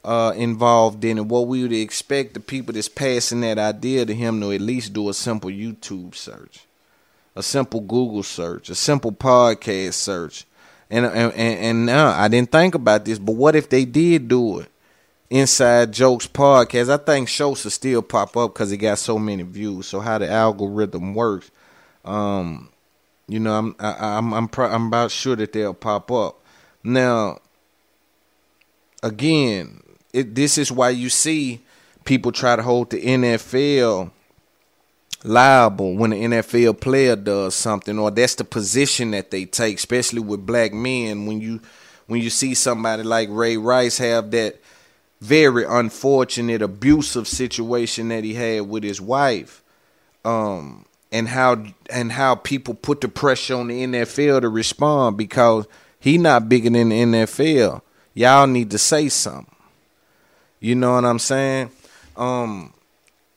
uh, 0.05 0.33
involved 0.37 1.05
in 1.05 1.19
it, 1.19 1.27
what 1.27 1.47
we 1.47 1.63
would 1.63 1.73
expect 1.73 2.35
the 2.35 2.41
people 2.41 2.73
that's 2.73 2.89
passing 2.89 3.43
that 3.43 3.59
idea 3.59 4.07
to 4.07 4.15
him 4.15 4.41
to 4.41 4.53
at 4.53 4.61
least 4.61 4.93
do 4.93 5.09
a 5.09 5.15
simple 5.15 5.51
YouTube 5.51 6.15
search, 6.15 6.61
a 7.37 7.43
simple 7.43 7.81
Google 7.81 8.23
search, 8.23 8.71
a 8.71 8.75
simple 8.75 9.13
podcast 9.13 9.95
search. 9.95 10.47
And 10.91 11.05
and 11.05 11.35
and, 11.35 11.87
now 11.87 12.19
I 12.19 12.29
didn't 12.29 12.51
think 12.51 12.75
about 12.75 13.05
this, 13.05 13.19
but 13.19 13.33
what 13.33 13.55
if 13.55 13.69
they 13.69 13.85
did 13.85 14.29
do 14.29 14.61
it? 14.61 14.71
Inside 15.29 15.93
Jokes 15.93 16.27
podcast. 16.27 16.89
I 16.89 16.97
think 16.97 17.29
shows 17.29 17.63
will 17.65 17.71
still 17.71 18.01
pop 18.01 18.35
up 18.39 18.55
because 18.55 18.73
it 18.73 18.79
got 18.79 18.99
so 18.99 19.19
many 19.19 19.43
views. 19.43 19.87
So 19.87 20.01
how 20.01 20.17
the 20.17 20.31
algorithm 20.31 21.13
works, 21.13 21.51
um, 22.07 22.71
you 23.29 23.39
know, 23.39 23.55
I'm 23.55 23.77
I, 23.79 24.17
I'm 24.17 24.33
I'm 24.33 24.49
pro- 24.49 24.71
I'm 24.71 24.87
about 24.87 25.11
sure 25.11 25.37
that 25.37 25.53
they'll 25.53 25.75
pop 25.75 26.11
up. 26.11 26.41
Now, 26.83 27.39
again, 29.03 29.83
it, 30.13 30.35
this 30.35 30.59
is 30.59 30.73
why 30.73 30.91
you 30.91 31.11
see 31.11 31.61
people 32.05 32.33
try 32.33 32.57
to 32.57 32.63
hold 32.63 32.91
the 32.91 33.01
NFL 33.03 34.11
liable 35.25 35.95
when 35.95 36.13
an 36.13 36.33
NFL 36.33 36.81
player 36.81 37.17
does 37.17 37.55
something, 37.55 37.99
or 37.99 38.11
that's 38.11 38.35
the 38.37 38.45
position 38.45 39.11
that 39.11 39.31
they 39.31 39.45
take, 39.45 39.77
especially 39.77 40.21
with 40.21 40.47
black 40.47 40.73
men. 40.73 41.27
When 41.27 41.41
you 41.41 41.61
when 42.07 42.23
you 42.23 42.31
see 42.31 42.55
somebody 42.55 43.03
like 43.03 43.29
Ray 43.31 43.59
Rice 43.59 43.99
have 43.99 44.31
that 44.31 44.57
very 45.21 45.65
unfortunate 45.65 46.63
abusive 46.63 47.29
situation 47.29 48.09
that 48.09 48.25
he 48.25 48.35
had 48.35 48.63
with 48.63 48.85
his 48.85 49.01
wife, 49.01 49.63
um, 50.25 50.87
and 51.11 51.29
how 51.29 51.65
and 51.91 52.13
how 52.13 52.35
people 52.35 52.75
put 52.75 53.01
the 53.01 53.09
pressure 53.09 53.55
on 53.55 53.69
the 53.69 53.85
NFL 53.85 54.43
to 54.43 54.49
respond 54.49 55.17
because 55.17 55.67
he 56.01 56.19
not 56.19 56.49
bigger 56.49 56.71
than 56.71 56.91
the 56.91 57.03
NFL. 57.03 57.83
Y'all 58.15 58.47
need 58.47 58.71
to 58.71 58.79
say 58.79 59.09
something. 59.09 59.55
You 60.61 60.75
know 60.75 60.95
what 60.95 61.05
I'm 61.05 61.19
saying? 61.19 61.71
Um, 62.17 62.73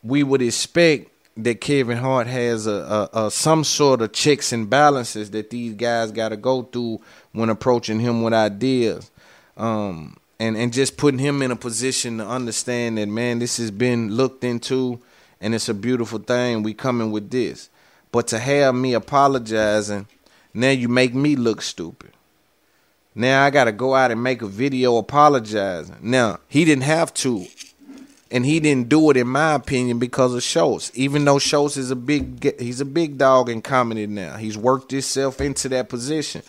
we 0.04 0.24
would 0.24 0.42
expect 0.42 1.12
that 1.38 1.62
Kevin 1.62 1.98
Hart 1.98 2.28
has 2.28 2.68
a, 2.68 3.10
a, 3.14 3.26
a, 3.26 3.32
some 3.32 3.64
sort 3.64 4.02
of 4.02 4.12
checks 4.12 4.52
and 4.52 4.70
balances 4.70 5.32
that 5.32 5.50
these 5.50 5.76
guys 5.76 6.12
got 6.12 6.30
to 6.30 6.38
go 6.38 6.64
through 6.64 7.00
when 7.32 7.50
approaching 7.50 8.00
him 8.00 8.22
with 8.22 8.34
ideas, 8.34 9.10
um, 9.56 10.18
and 10.40 10.58
and 10.58 10.74
just 10.74 10.98
putting 10.98 11.20
him 11.20 11.42
in 11.42 11.52
a 11.52 11.56
position 11.56 12.18
to 12.18 12.28
understand 12.28 12.98
that 12.98 13.08
man, 13.08 13.40
this 13.40 13.58
has 13.58 13.72
been 13.72 14.12
looked 14.12 14.44
into, 14.44 15.00
and 15.42 15.54
it's 15.54 15.68
a 15.68 15.74
beautiful 15.74 16.20
thing. 16.20 16.64
We 16.64 16.74
coming 16.74 17.12
with 17.12 17.30
this, 17.30 17.70
but 18.12 18.28
to 18.28 18.40
have 18.40 18.76
me 18.76 18.94
apologizing, 18.94 20.08
now 20.54 20.70
you 20.70 20.88
make 20.88 21.14
me 21.14 21.36
look 21.36 21.62
stupid. 21.62 22.12
Now 23.14 23.44
I 23.44 23.50
got 23.50 23.66
to 23.66 23.74
go 23.74 23.94
out 23.94 24.12
and 24.12 24.24
make 24.24 24.42
a 24.42 24.48
video 24.48 24.98
apologizing. 24.98 25.98
Now 26.02 26.40
he 26.48 26.64
didn't 26.64 26.84
have 26.84 27.14
to 27.16 27.46
and 28.32 28.46
he 28.46 28.62
didn't 28.62 28.88
do 28.88 29.10
it 29.12 29.18
in 29.18 29.28
my 29.28 29.54
opinion 29.56 30.00
because 30.00 30.34
of 30.34 30.42
Schulz. 30.42 30.92
Even 30.96 31.26
though 31.26 31.38
Schulz 31.38 31.76
is 31.76 31.92
a 31.92 31.96
big 31.96 32.60
he's 32.60 32.80
a 32.80 32.86
big 32.86 33.18
dog 33.18 33.50
in 33.50 33.62
comedy 33.62 34.08
now. 34.08 34.38
He's 34.38 34.58
worked 34.58 34.92
himself 34.92 35.42
into 35.42 35.68
that 35.70 35.90
position. 35.90 36.42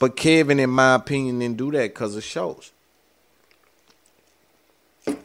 But 0.00 0.16
Kevin, 0.16 0.60
in 0.60 0.70
my 0.70 0.96
opinion, 0.96 1.38
didn't 1.38 1.56
do 1.56 1.70
that 1.72 1.94
because 1.94 2.16
of 2.16 2.24
Schulz. 2.24 2.72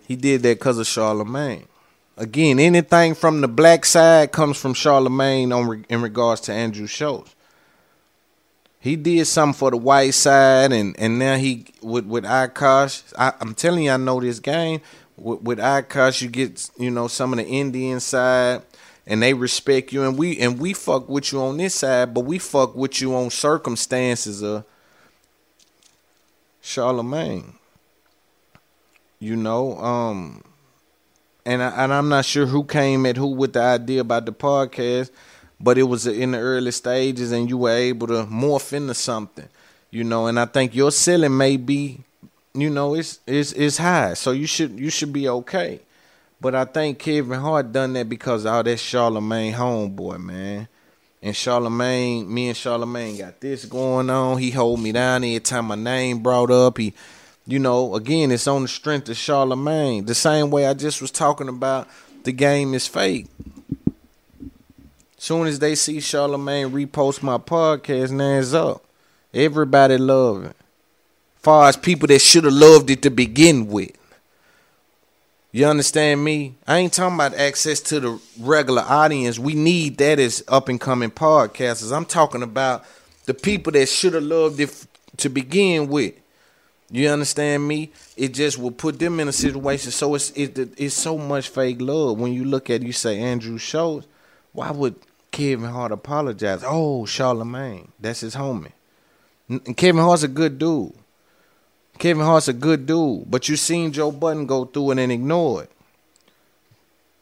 He 0.08 0.16
did 0.16 0.44
that 0.44 0.60
because 0.60 0.78
of 0.78 0.88
Charlemagne. 0.88 1.68
Again, 2.16 2.59
anything 2.59 3.16
from 3.16 3.41
the 3.41 3.47
black 3.47 3.86
side 3.86 4.32
comes 4.32 4.59
from 4.59 4.74
Charlemagne 4.74 5.51
on 5.51 5.86
in 5.89 6.01
regards 6.01 6.41
to 6.41 6.53
Andrew 6.53 6.86
Schulz. 6.86 7.36
He 8.80 8.95
did 8.95 9.26
something 9.26 9.57
for 9.57 9.72
the 9.72 9.78
white 9.78 10.14
side, 10.14 10.72
and 10.74 10.95
and 10.99 11.18
now 11.18 11.38
he 11.38 11.66
with 11.82 12.05
with 12.05 12.26
Akaash. 12.26 13.14
I, 13.18 13.34
I'm 13.39 13.55
telling 13.55 13.86
you, 13.86 13.91
I 13.91 13.97
know 13.97 14.20
this 14.20 14.39
game 14.39 14.82
with, 15.18 15.41
with 15.41 15.59
Akaash, 15.59 16.22
you 16.22 16.30
get 16.30 16.70
you 16.78 16.91
know 16.91 17.07
some 17.07 17.34
of 17.34 17.38
the 17.38 17.45
Indian 17.45 17.99
side, 17.99 18.61
and 19.07 19.22
they 19.22 19.34
respect 19.34 19.91
you, 19.91 20.03
and 20.03 20.18
we 20.18 20.38
and 20.39 20.59
we 20.59 20.74
fuck 20.74 21.07
with 21.09 21.32
you 21.32 21.41
on 21.41 21.57
this 21.57 21.76
side, 21.76 22.14
but 22.14 22.22
we 22.22 22.39
fuck 22.39 22.76
with 22.76 23.01
you 23.01 23.16
on 23.16 23.30
circumstances 23.30 24.43
of 24.43 24.66
Charlemagne. 26.61 27.53
You 29.20 29.36
know, 29.38 29.78
um, 29.78 30.43
and 31.46 31.62
I, 31.62 31.84
and 31.84 31.94
I'm 31.94 32.10
not 32.10 32.26
sure 32.26 32.46
who 32.46 32.64
came 32.64 33.06
at 33.06 33.18
who 33.18 33.28
with 33.28 33.54
the 33.54 33.62
idea 33.62 34.02
about 34.02 34.26
the 34.26 34.34
podcast, 34.34 35.12
but 35.60 35.78
it 35.78 35.84
was 35.84 36.08
in 36.08 36.32
the 36.32 36.39
early 36.39 36.72
stages, 36.72 37.32
and 37.32 37.50
you 37.50 37.58
were 37.58 37.72
able 37.72 38.08
to 38.08 38.26
morph 38.26 38.74
into 38.74 38.94
something. 38.94 39.48
You 39.91 40.04
know, 40.04 40.28
and 40.28 40.39
I 40.39 40.46
think 40.46 40.74
your 40.74 40.91
ceiling 40.91 41.38
may 41.38 41.58
be 41.58 42.00
you 42.54 42.70
know, 42.70 42.94
it's 42.94 43.20
it's 43.26 43.52
it's 43.54 43.78
high, 43.78 44.14
so 44.14 44.32
you 44.32 44.46
should 44.46 44.80
you 44.80 44.89
should 44.89 45.12
be 45.12 45.28
okay. 45.28 45.80
But 46.39 46.56
I 46.56 46.66
think 46.66 47.00
Kevin 47.00 47.39
Hart 47.39 47.72
done 47.72 47.94
that 47.94 48.10
because 48.10 48.46
all 48.46 48.64
that 48.64 48.80
Charlemagne 48.80 49.54
homeboy, 49.54 50.20
man. 50.20 50.68
And 51.22 51.36
Charlemagne, 51.36 52.32
me 52.32 52.50
and 52.50 52.58
Charlemagne 52.58 53.18
got 53.18 53.39
this 53.39 53.64
going 53.64 54.10
on. 54.10 54.38
He 54.38 54.52
hold 54.52 54.82
me 54.82 54.91
down 54.91 55.24
every 55.24 55.39
time 55.39 55.66
my 55.68 55.76
name 55.76 56.20
brought 56.20 56.52
up. 56.52 56.78
He, 56.78 56.94
you 57.46 57.60
know, 57.60 57.96
again, 57.96 58.32
it's 58.32 58.48
on 58.48 58.64
the 58.64 58.68
strength 58.68 59.10
of 59.10 59.18
Charlemagne. 59.18 60.06
The 60.06 60.16
same 60.16 60.50
way 60.50 60.66
I 60.66 60.74
just 60.74 61.02
was 61.02 61.12
talking 61.12 61.50
about 61.50 61.88
the 62.24 62.32
game 62.32 62.74
is 62.74 62.88
fake. 62.88 63.28
Soon 65.18 65.48
as 65.48 65.60
they 65.60 65.76
see 65.76 66.00
Charlemagne 66.00 66.72
repost 66.72 67.24
my 67.24 67.38
podcast, 67.38 68.12
now 68.12 68.39
it's 68.39 68.54
up. 68.54 68.84
Everybody 69.34 69.98
love 69.98 70.46
it 70.46 70.56
far 71.44 71.68
as 71.68 71.76
people 71.76 72.08
that 72.08 72.20
should 72.20 72.46
have 72.46 72.54
loved 72.54 72.89
it 72.89 73.02
to 73.02 73.10
begin 73.10 73.68
with. 73.68 73.91
You 75.52 75.66
understand 75.68 76.24
me? 76.24 76.56
I 76.66 76.78
ain't 76.80 76.94
talking 76.94 77.16
about 77.16 77.36
access 77.36 77.80
to 77.82 78.00
the 78.00 78.20
regular 78.39 78.82
audience. 78.82 79.38
We 79.38 79.54
need 79.54 79.98
that 79.98 80.18
as 80.20 80.44
up 80.48 80.70
and 80.70 80.82
coming 80.82 81.12
podcasters. 81.12 81.96
I'm 81.96 82.06
talking 82.06 82.41
about 82.41 82.86
the 83.26 83.34
people 83.34 83.74
that 83.74 83.88
should 83.88 84.14
have 84.14 84.24
loved 84.24 84.60
it 84.60 84.88
to 85.18 85.30
begin 85.30 85.89
with. 85.89 86.16
You 86.94 87.10
understand 87.10 87.68
me? 87.68 87.91
It 88.16 88.36
just 88.36 88.60
will 88.60 88.70
put 88.70 89.00
them 89.00 89.20
in 89.20 89.28
a 89.28 89.32
situation. 89.32 89.89
So 89.89 90.14
it's 90.14 90.30
it, 90.32 90.60
it's 90.78 90.94
so 90.94 91.18
much 91.18 91.50
fake 91.50 91.82
love. 91.82 92.20
When 92.20 92.34
you 92.34 92.46
look 92.46 92.70
at 92.70 92.84
you 92.84 92.91
say 92.94 93.18
Andrew 93.18 93.58
Schulz, 93.58 94.06
why 94.52 94.70
would 94.70 94.94
Kevin 95.32 95.72
Hart 95.72 95.91
apologize? 95.91 96.64
Oh, 96.64 97.08
Charlemagne, 97.08 97.91
that's 98.00 98.20
his 98.20 98.36
homie. 98.36 98.74
And 99.50 99.76
Kevin 99.76 100.04
Hart's 100.04 100.22
a 100.22 100.28
good 100.28 100.60
dude. 100.60 100.94
Kevin 101.98 102.24
Hart's 102.26 102.48
a 102.48 102.54
good 102.54 102.86
dude, 102.86 103.24
but 103.30 103.50
you 103.50 103.56
seen 103.56 103.91
Joe 103.91 104.12
Budden 104.12 104.46
go 104.46 104.66
through 104.66 104.91
it 104.91 105.00
and 105.00 105.12
ignore 105.12 105.64
it. 105.64 105.72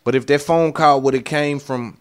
But 0.03 0.15
if 0.15 0.27
that 0.27 0.41
phone 0.41 0.73
call 0.73 0.99
would 0.99 1.13
have 1.13 1.23
came 1.23 1.59
from, 1.59 1.97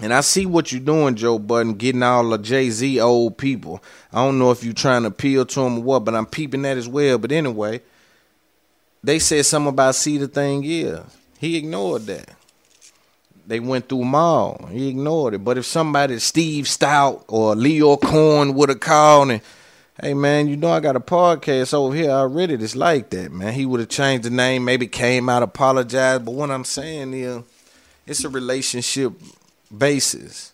and 0.00 0.12
I 0.12 0.20
see 0.20 0.46
what 0.46 0.72
you're 0.72 0.80
doing, 0.80 1.14
Joe 1.16 1.38
Budden, 1.38 1.74
getting 1.74 2.02
all 2.02 2.28
the 2.28 2.38
Jay 2.38 2.70
Z 2.70 3.00
old 3.00 3.36
people. 3.36 3.82
I 4.12 4.24
don't 4.24 4.38
know 4.38 4.50
if 4.50 4.64
you're 4.64 4.72
trying 4.72 5.02
to 5.02 5.08
appeal 5.08 5.44
to 5.44 5.60
them 5.60 5.78
or 5.78 5.82
what, 5.82 6.04
but 6.04 6.14
I'm 6.14 6.26
peeping 6.26 6.62
that 6.62 6.76
as 6.76 6.88
well. 6.88 7.18
But 7.18 7.32
anyway, 7.32 7.82
they 9.04 9.18
said 9.18 9.44
something 9.44 9.68
about 9.68 9.94
see 9.94 10.18
the 10.18 10.28
thing 10.28 10.64
is. 10.64 11.00
He 11.38 11.56
ignored 11.56 12.06
that. 12.06 12.30
They 13.46 13.60
went 13.60 13.88
through 13.88 13.98
them 13.98 14.14
all. 14.14 14.66
He 14.70 14.88
ignored 14.88 15.34
it. 15.34 15.44
But 15.44 15.58
if 15.58 15.66
somebody, 15.66 16.18
Steve 16.20 16.64
Stoute 16.66 17.24
or 17.28 17.54
Lyor 17.54 18.00
Cohen, 18.00 18.54
would 18.54 18.68
have 18.68 18.80
called 18.80 19.32
and 19.32 19.40
hey 20.00 20.14
man, 20.14 20.48
you 20.48 20.56
know 20.56 20.70
I 20.70 20.80
got 20.80 20.96
a 20.96 21.00
podcast 21.00 21.74
over 21.74 21.94
here 21.94 22.10
already 22.10 22.56
that's 22.56 22.74
like 22.74 23.10
that, 23.10 23.30
man. 23.30 23.52
He 23.52 23.66
would 23.66 23.80
have 23.80 23.88
changed 23.88 24.24
the 24.24 24.30
name, 24.30 24.64
maybe 24.64 24.86
came 24.86 25.28
out, 25.28 25.42
apologized. 25.42 26.24
But 26.24 26.32
what 26.32 26.50
I'm 26.50 26.64
saying 26.64 27.12
is, 27.14 27.42
it's 28.06 28.24
a 28.24 28.28
relationship 28.28 29.12
basis. 29.76 30.52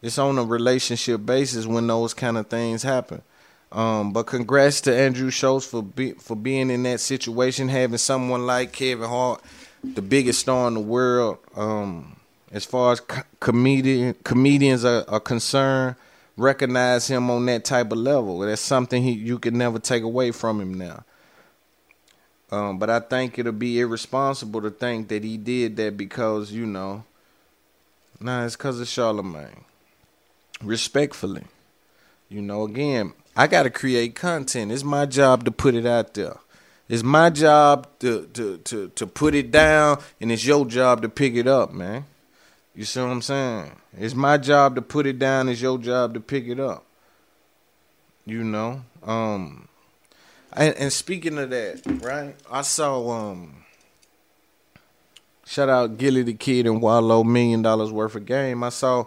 It's 0.00 0.18
on 0.18 0.38
a 0.38 0.44
relationship 0.44 1.26
basis 1.26 1.66
when 1.66 1.86
those 1.86 2.14
kind 2.14 2.38
of 2.38 2.46
things 2.46 2.82
happen. 2.82 3.22
Um, 3.70 4.12
but 4.12 4.26
congrats 4.26 4.80
to 4.82 4.96
Andrew 4.96 5.30
Schulz 5.30 5.66
for 5.66 5.82
be, 5.82 6.12
for 6.12 6.36
being 6.36 6.70
in 6.70 6.84
that 6.84 7.00
situation, 7.00 7.68
having 7.68 7.98
someone 7.98 8.46
like 8.46 8.72
Kevin 8.72 9.08
Hart, 9.08 9.42
the 9.82 10.02
biggest 10.02 10.40
star 10.40 10.68
in 10.68 10.74
the 10.74 10.80
world. 10.80 11.38
Um, 11.54 12.16
as 12.50 12.64
far 12.64 12.92
as 12.92 13.00
co- 13.00 13.22
comedian 13.40 14.14
comedians 14.24 14.84
are, 14.84 15.04
are 15.08 15.20
concerned, 15.20 15.96
recognize 16.36 17.08
him 17.08 17.30
on 17.30 17.44
that 17.46 17.64
type 17.64 17.92
of 17.92 17.98
level. 17.98 18.38
That's 18.38 18.62
something 18.62 19.02
he, 19.02 19.12
you 19.12 19.38
can 19.38 19.58
never 19.58 19.78
take 19.78 20.02
away 20.02 20.30
from 20.30 20.60
him 20.60 20.74
now. 20.74 21.04
Um, 22.50 22.78
but 22.78 22.88
I 22.88 23.00
think 23.00 23.38
it'll 23.38 23.52
be 23.52 23.78
irresponsible 23.80 24.62
to 24.62 24.70
think 24.70 25.08
that 25.08 25.22
he 25.22 25.36
did 25.36 25.76
that 25.76 25.98
because, 25.98 26.50
you 26.50 26.64
know, 26.64 27.04
nah, 28.20 28.44
it's 28.44 28.56
because 28.56 28.80
of 28.80 28.88
Charlemagne. 28.88 29.64
Respectfully. 30.62 31.44
You 32.28 32.42
know, 32.42 32.64
again, 32.64 33.14
I 33.36 33.46
got 33.46 33.62
to 33.62 33.70
create 33.70 34.14
content. 34.14 34.72
It's 34.72 34.84
my 34.84 35.06
job 35.06 35.44
to 35.44 35.50
put 35.50 35.74
it 35.74 35.86
out 35.86 36.14
there. 36.14 36.36
It's 36.88 37.02
my 37.02 37.30
job 37.30 37.86
to, 38.00 38.26
to, 38.32 38.58
to, 38.58 38.88
to 38.88 39.06
put 39.06 39.34
it 39.34 39.50
down, 39.50 40.00
and 40.20 40.32
it's 40.32 40.44
your 40.44 40.64
job 40.66 41.02
to 41.02 41.08
pick 41.08 41.34
it 41.34 41.46
up, 41.46 41.72
man. 41.72 42.04
You 42.74 42.84
see 42.84 43.00
what 43.00 43.08
I'm 43.08 43.22
saying? 43.22 43.72
It's 43.98 44.14
my 44.14 44.38
job 44.38 44.74
to 44.76 44.82
put 44.82 45.06
it 45.06 45.18
down. 45.18 45.48
It's 45.48 45.60
your 45.60 45.78
job 45.78 46.14
to 46.14 46.20
pick 46.20 46.46
it 46.46 46.60
up. 46.60 46.84
You 48.24 48.44
know. 48.44 48.82
Um. 49.02 49.68
And, 50.52 50.74
and 50.76 50.92
speaking 50.92 51.38
of 51.38 51.50
that, 51.50 51.82
right? 52.02 52.34
I 52.50 52.62
saw 52.62 53.10
um. 53.10 53.57
Shout 55.48 55.70
out 55.70 55.96
Gillie 55.96 56.24
the 56.24 56.34
Kid 56.34 56.66
and 56.66 56.82
Wallo 56.82 57.24
million 57.24 57.62
dollars 57.62 57.90
worth 57.90 58.14
of 58.14 58.26
game. 58.26 58.62
I 58.62 58.68
saw 58.68 59.06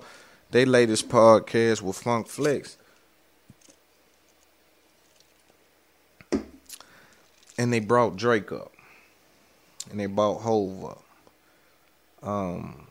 they 0.50 0.66
latest 0.66 1.08
podcast 1.08 1.84
with 1.84 2.00
Funk 2.00 2.28
Flex. 2.28 2.78
And 7.60 7.72
they 7.72 7.80
brought 7.80 8.16
Drake 8.16 8.52
up. 8.52 8.72
And 9.92 10.00
they 10.00 10.08
brought 10.08 10.42
Hove 10.42 10.84
up. 10.84 11.04
Um 12.28 12.88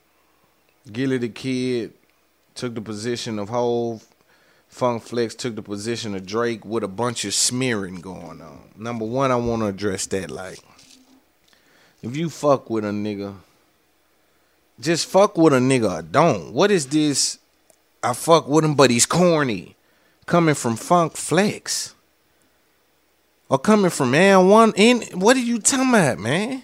Gillie 0.92 1.18
the 1.18 1.28
Kid 1.28 1.94
took 2.54 2.76
the 2.76 2.80
position 2.80 3.40
of 3.40 3.48
Hove. 3.48 4.06
Funk 4.68 5.02
Flex 5.02 5.34
took 5.34 5.56
the 5.56 5.62
position 5.62 6.14
of 6.14 6.24
Drake 6.24 6.64
with 6.64 6.84
a 6.84 6.88
bunch 6.88 7.24
of 7.24 7.34
smearing 7.34 7.96
going 7.96 8.40
on. 8.40 8.70
Number 8.76 9.04
one, 9.04 9.32
I 9.32 9.36
want 9.36 9.62
to 9.62 9.66
address 9.66 10.06
that. 10.06 10.30
Like, 10.30 10.60
if 12.02 12.16
you 12.16 12.30
fuck 12.30 12.70
with 12.70 12.84
a 12.84 12.88
nigga, 12.88 13.34
just 14.80 15.06
fuck 15.06 15.36
with 15.36 15.52
a 15.52 15.58
nigga 15.58 16.10
don't. 16.10 16.52
What 16.52 16.70
is 16.70 16.86
this? 16.86 17.38
I 18.02 18.14
fuck 18.14 18.48
with 18.48 18.64
him, 18.64 18.74
but 18.74 18.90
he's 18.90 19.06
corny. 19.06 19.76
Coming 20.24 20.54
from 20.54 20.76
Funk 20.76 21.16
Flex. 21.16 21.94
Or 23.48 23.58
coming 23.58 23.90
from 23.90 24.12
man 24.12 24.48
one 24.48 24.72
in 24.76 25.02
what 25.12 25.36
are 25.36 25.40
you 25.40 25.58
talking 25.58 25.88
about, 25.88 26.18
man? 26.18 26.62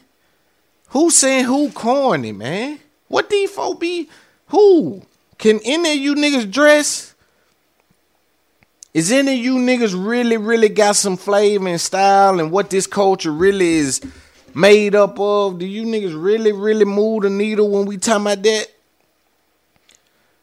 Who 0.91 1.11
saying 1.11 1.45
who 1.45 1.71
corny, 1.73 2.33
man? 2.33 2.79
What 3.09 3.29
these 3.29 3.51
folk 3.51 3.81
be? 3.81 4.09
Who? 4.49 5.03
Can 5.37 5.61
any 5.65 5.93
of 5.93 5.99
you 5.99 6.15
niggas 6.15 6.51
dress? 6.51 7.15
Is 8.95 9.13
any 9.13 9.35
of 9.39 9.45
you 9.45 9.57
niggas 9.57 9.95
really, 9.95 10.39
really 10.39 10.71
got 10.71 10.97
some 10.97 11.19
flavor 11.19 11.69
and 11.69 11.81
style 11.81 12.41
and 12.41 12.51
what 12.51 12.71
this 12.71 12.87
culture 12.87 13.33
really 13.33 13.75
is 13.75 14.01
made 14.57 14.95
up 14.95 15.21
of? 15.21 15.59
Do 15.59 15.67
you 15.67 15.85
niggas 15.85 16.21
really, 16.21 16.51
really 16.51 16.87
move 16.87 17.23
the 17.23 17.31
needle 17.31 17.71
when 17.71 17.87
we 17.87 17.99
talking 17.99 18.23
about 18.23 18.43
that? 18.43 18.67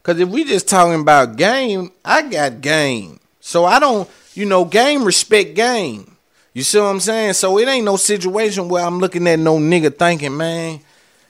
Cause 0.04 0.20
if 0.20 0.30
we 0.30 0.44
just 0.44 0.68
talking 0.68 1.02
about 1.02 1.38
game, 1.38 1.92
I 2.06 2.22
got 2.24 2.62
game. 2.62 3.20
So 3.40 3.66
I 3.66 3.80
don't, 3.80 4.10
you 4.34 4.46
know, 4.46 4.66
game 4.66 5.04
respect 5.04 5.56
game. 5.56 6.18
You 6.54 6.62
see 6.62 6.78
what 6.78 6.88
I'm 6.88 7.00
saying? 7.00 7.34
So 7.34 7.58
it 7.58 7.68
ain't 7.68 7.86
no 7.86 7.96
situation 7.96 8.70
where 8.70 8.86
I'm 8.86 9.00
looking 9.00 9.28
at 9.28 9.40
no 9.40 9.58
nigga 9.58 9.98
thinking, 9.98 10.38
man, 10.38 10.82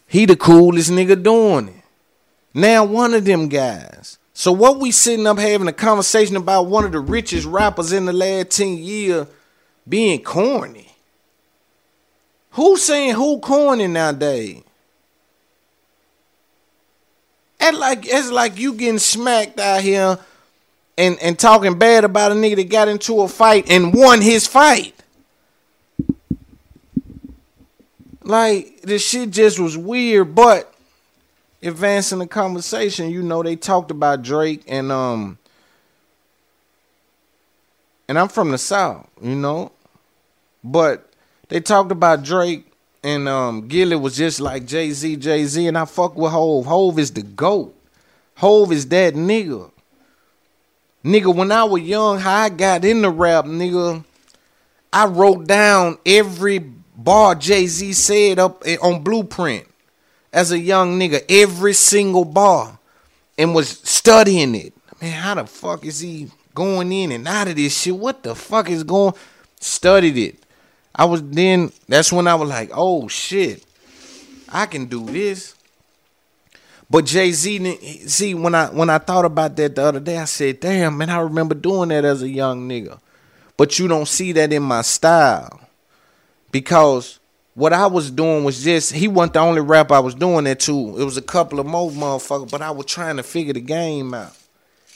he 0.08 0.26
the 0.26 0.36
coolest 0.36 0.92
nigga 0.92 1.22
doing 1.22 1.70
it. 1.70 1.84
Now 2.54 2.84
one 2.84 3.14
of 3.14 3.26
them 3.26 3.48
guys. 3.48 4.18
So 4.34 4.52
what 4.52 4.80
we 4.80 4.92
sitting 4.92 5.28
up 5.28 5.38
having 5.38 5.68
a 5.68 5.74
conversation 5.74 6.36
about 6.36 6.66
one 6.66 6.84
of 6.84 6.92
the 6.92 7.00
richest 7.00 7.46
rappers 7.46 7.94
in 7.94 8.06
the 8.06 8.14
last 8.14 8.52
10 8.52 8.78
years 8.78 9.28
being 9.88 10.22
corny. 10.24 10.93
Who 12.54 12.78
saying 12.78 13.16
who 13.16 13.40
corny 13.40 13.88
nowadays? 13.88 14.64
And 17.60 17.78
like 17.78 18.06
it's 18.06 18.30
like 18.30 18.60
you 18.60 18.74
getting 18.74 19.00
smacked 19.00 19.60
out 19.60 19.82
here 19.82 20.20
and, 20.98 21.18
and 21.20 21.40
talking 21.40 21.80
bad 21.80 22.04
about 22.04 22.32
a 22.32 22.36
nigga 22.36 22.58
that 22.58 22.70
got 22.70 22.88
into 22.88 23.22
a 23.22 23.28
fight 23.28 23.70
and 23.72 23.94
won 23.94 24.22
his 24.22 24.46
fight. 24.46 24.94
Like 28.22 28.82
this 28.82 29.08
shit 29.08 29.32
just 29.32 29.60
was 29.60 29.76
weird, 29.76 30.36
but 30.36 30.72
advancing 31.64 32.20
the 32.20 32.28
conversation, 32.28 33.10
you 33.10 33.24
know, 33.24 33.42
they 33.42 33.56
talked 33.56 33.90
about 33.90 34.22
Drake 34.22 34.64
and 34.68 34.92
um 34.92 35.40
and 38.08 38.20
I'm 38.20 38.28
from 38.28 38.52
the 38.52 38.58
South, 38.60 39.10
you 39.22 39.36
know. 39.36 39.72
But 40.64 41.13
they 41.54 41.60
talked 41.60 41.92
about 41.92 42.24
Drake 42.24 42.66
and 43.04 43.30
um 43.30 43.68
Gillie 43.68 43.96
was 43.96 44.18
just 44.18 44.40
like 44.40 44.66
Jay-Z, 44.66 45.18
Jay-Z, 45.18 45.68
and 45.68 45.78
I 45.78 45.86
fuck 45.86 46.16
with 46.16 46.32
Hove. 46.32 46.66
Hove 46.66 46.98
is 46.98 47.12
the 47.12 47.22
GOAT. 47.22 47.76
Hove 48.38 48.72
is 48.72 48.88
that 48.88 49.14
nigga. 49.14 49.70
Nigga, 51.06 51.36
when 51.36 51.52
I 51.52 51.64
was 51.66 51.84
young, 51.84 52.18
how 52.18 52.42
I 52.42 52.50
got 52.50 52.84
into 52.84 53.12
rap, 53.12 53.46
nigga, 53.46 54.04
I 54.92 55.06
wrote 55.06 55.46
down 55.46 56.00
every 56.08 56.58
bar 56.58 57.36
Jay-Z 57.36 57.94
said 57.94 58.40
up 58.40 58.64
on 58.82 59.04
Blueprint 59.04 59.68
as 60.32 60.52
a 60.52 60.58
young 60.58 61.00
nigga, 61.00 61.24
every 61.30 61.74
single 61.74 62.26
bar, 62.26 62.80
and 63.38 63.54
was 63.54 63.70
studying 63.70 64.56
it. 64.56 64.74
Man, 65.00 65.22
how 65.22 65.36
the 65.36 65.46
fuck 65.46 65.86
is 65.86 66.00
he 66.00 66.32
going 66.56 66.92
in 66.92 67.12
and 67.12 67.28
out 67.28 67.48
of 67.48 67.58
this 67.58 67.80
shit? 67.80 67.96
What 67.96 68.24
the 68.24 68.34
fuck 68.34 68.72
is 68.72 68.84
going? 68.84 69.14
Studied 69.60 70.18
it. 70.18 70.43
I 70.96 71.06
was 71.06 71.24
then. 71.24 71.72
That's 71.88 72.12
when 72.12 72.28
I 72.28 72.36
was 72.36 72.50
like, 72.50 72.72
oh 72.74 73.08
shit, 73.08 73.64
I 74.50 74.66
can 74.66 74.86
do 74.86 75.06
this. 75.06 75.56
But 76.90 77.06
Jay 77.06 77.32
Z, 77.32 78.08
see, 78.08 78.34
when 78.36 78.54
I 78.54 78.68
when 78.68 78.90
I 78.90 79.00
thought 79.00 79.26
about 79.26 79.56
that 79.56 79.76
the 79.76 79.84
other 79.84 80.00
day, 80.00 80.18
I 80.18 80.26
said, 80.26 80.60
damn, 80.60 80.98
man, 80.98 81.10
I 81.10 81.20
remember 81.22 81.56
doing 81.56 81.90
that 81.90 82.06
as 82.06 82.22
a 82.22 82.30
young 82.30 82.70
nigga. 82.70 83.00
But 83.58 83.80
you 83.80 83.88
don't 83.88 84.08
see 84.08 84.32
that 84.34 84.52
in 84.52 84.64
my 84.64 84.82
style 84.82 85.62
because 86.52 87.20
what 87.56 87.74
I 87.74 87.88
was 87.88 88.10
doing 88.10 88.44
was 88.44 88.64
just 88.64 88.94
he 88.94 89.08
wasn't 89.08 89.34
the 89.34 89.40
only 89.40 89.62
rap 89.62 89.92
I 89.92 90.00
was 90.00 90.16
doing 90.16 90.46
that 90.46 90.60
to. 90.62 91.00
It 91.00 91.04
was 91.04 91.18
a 91.18 91.22
couple 91.22 91.60
of 91.60 91.66
more 91.66 91.90
motherfuckers, 91.92 92.52
but 92.52 92.62
I 92.62 92.72
was 92.72 92.86
trying 92.86 93.18
to 93.18 93.24
figure 93.24 93.54
the 93.54 93.62
game 93.62 94.14
out 94.14 94.36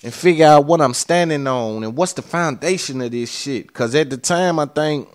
and 0.04 0.14
figure 0.14 0.46
out 0.46 0.66
what 0.66 0.82
I'm 0.82 0.94
standing 0.94 1.48
on 1.48 1.84
and 1.84 1.96
what's 1.96 2.14
the 2.14 2.22
foundation 2.22 3.02
of 3.02 3.12
this 3.12 3.32
shit. 3.32 3.74
Cause 3.74 3.94
at 3.96 4.10
the 4.10 4.18
time 4.18 4.60
I 4.60 4.66
think 4.66 5.08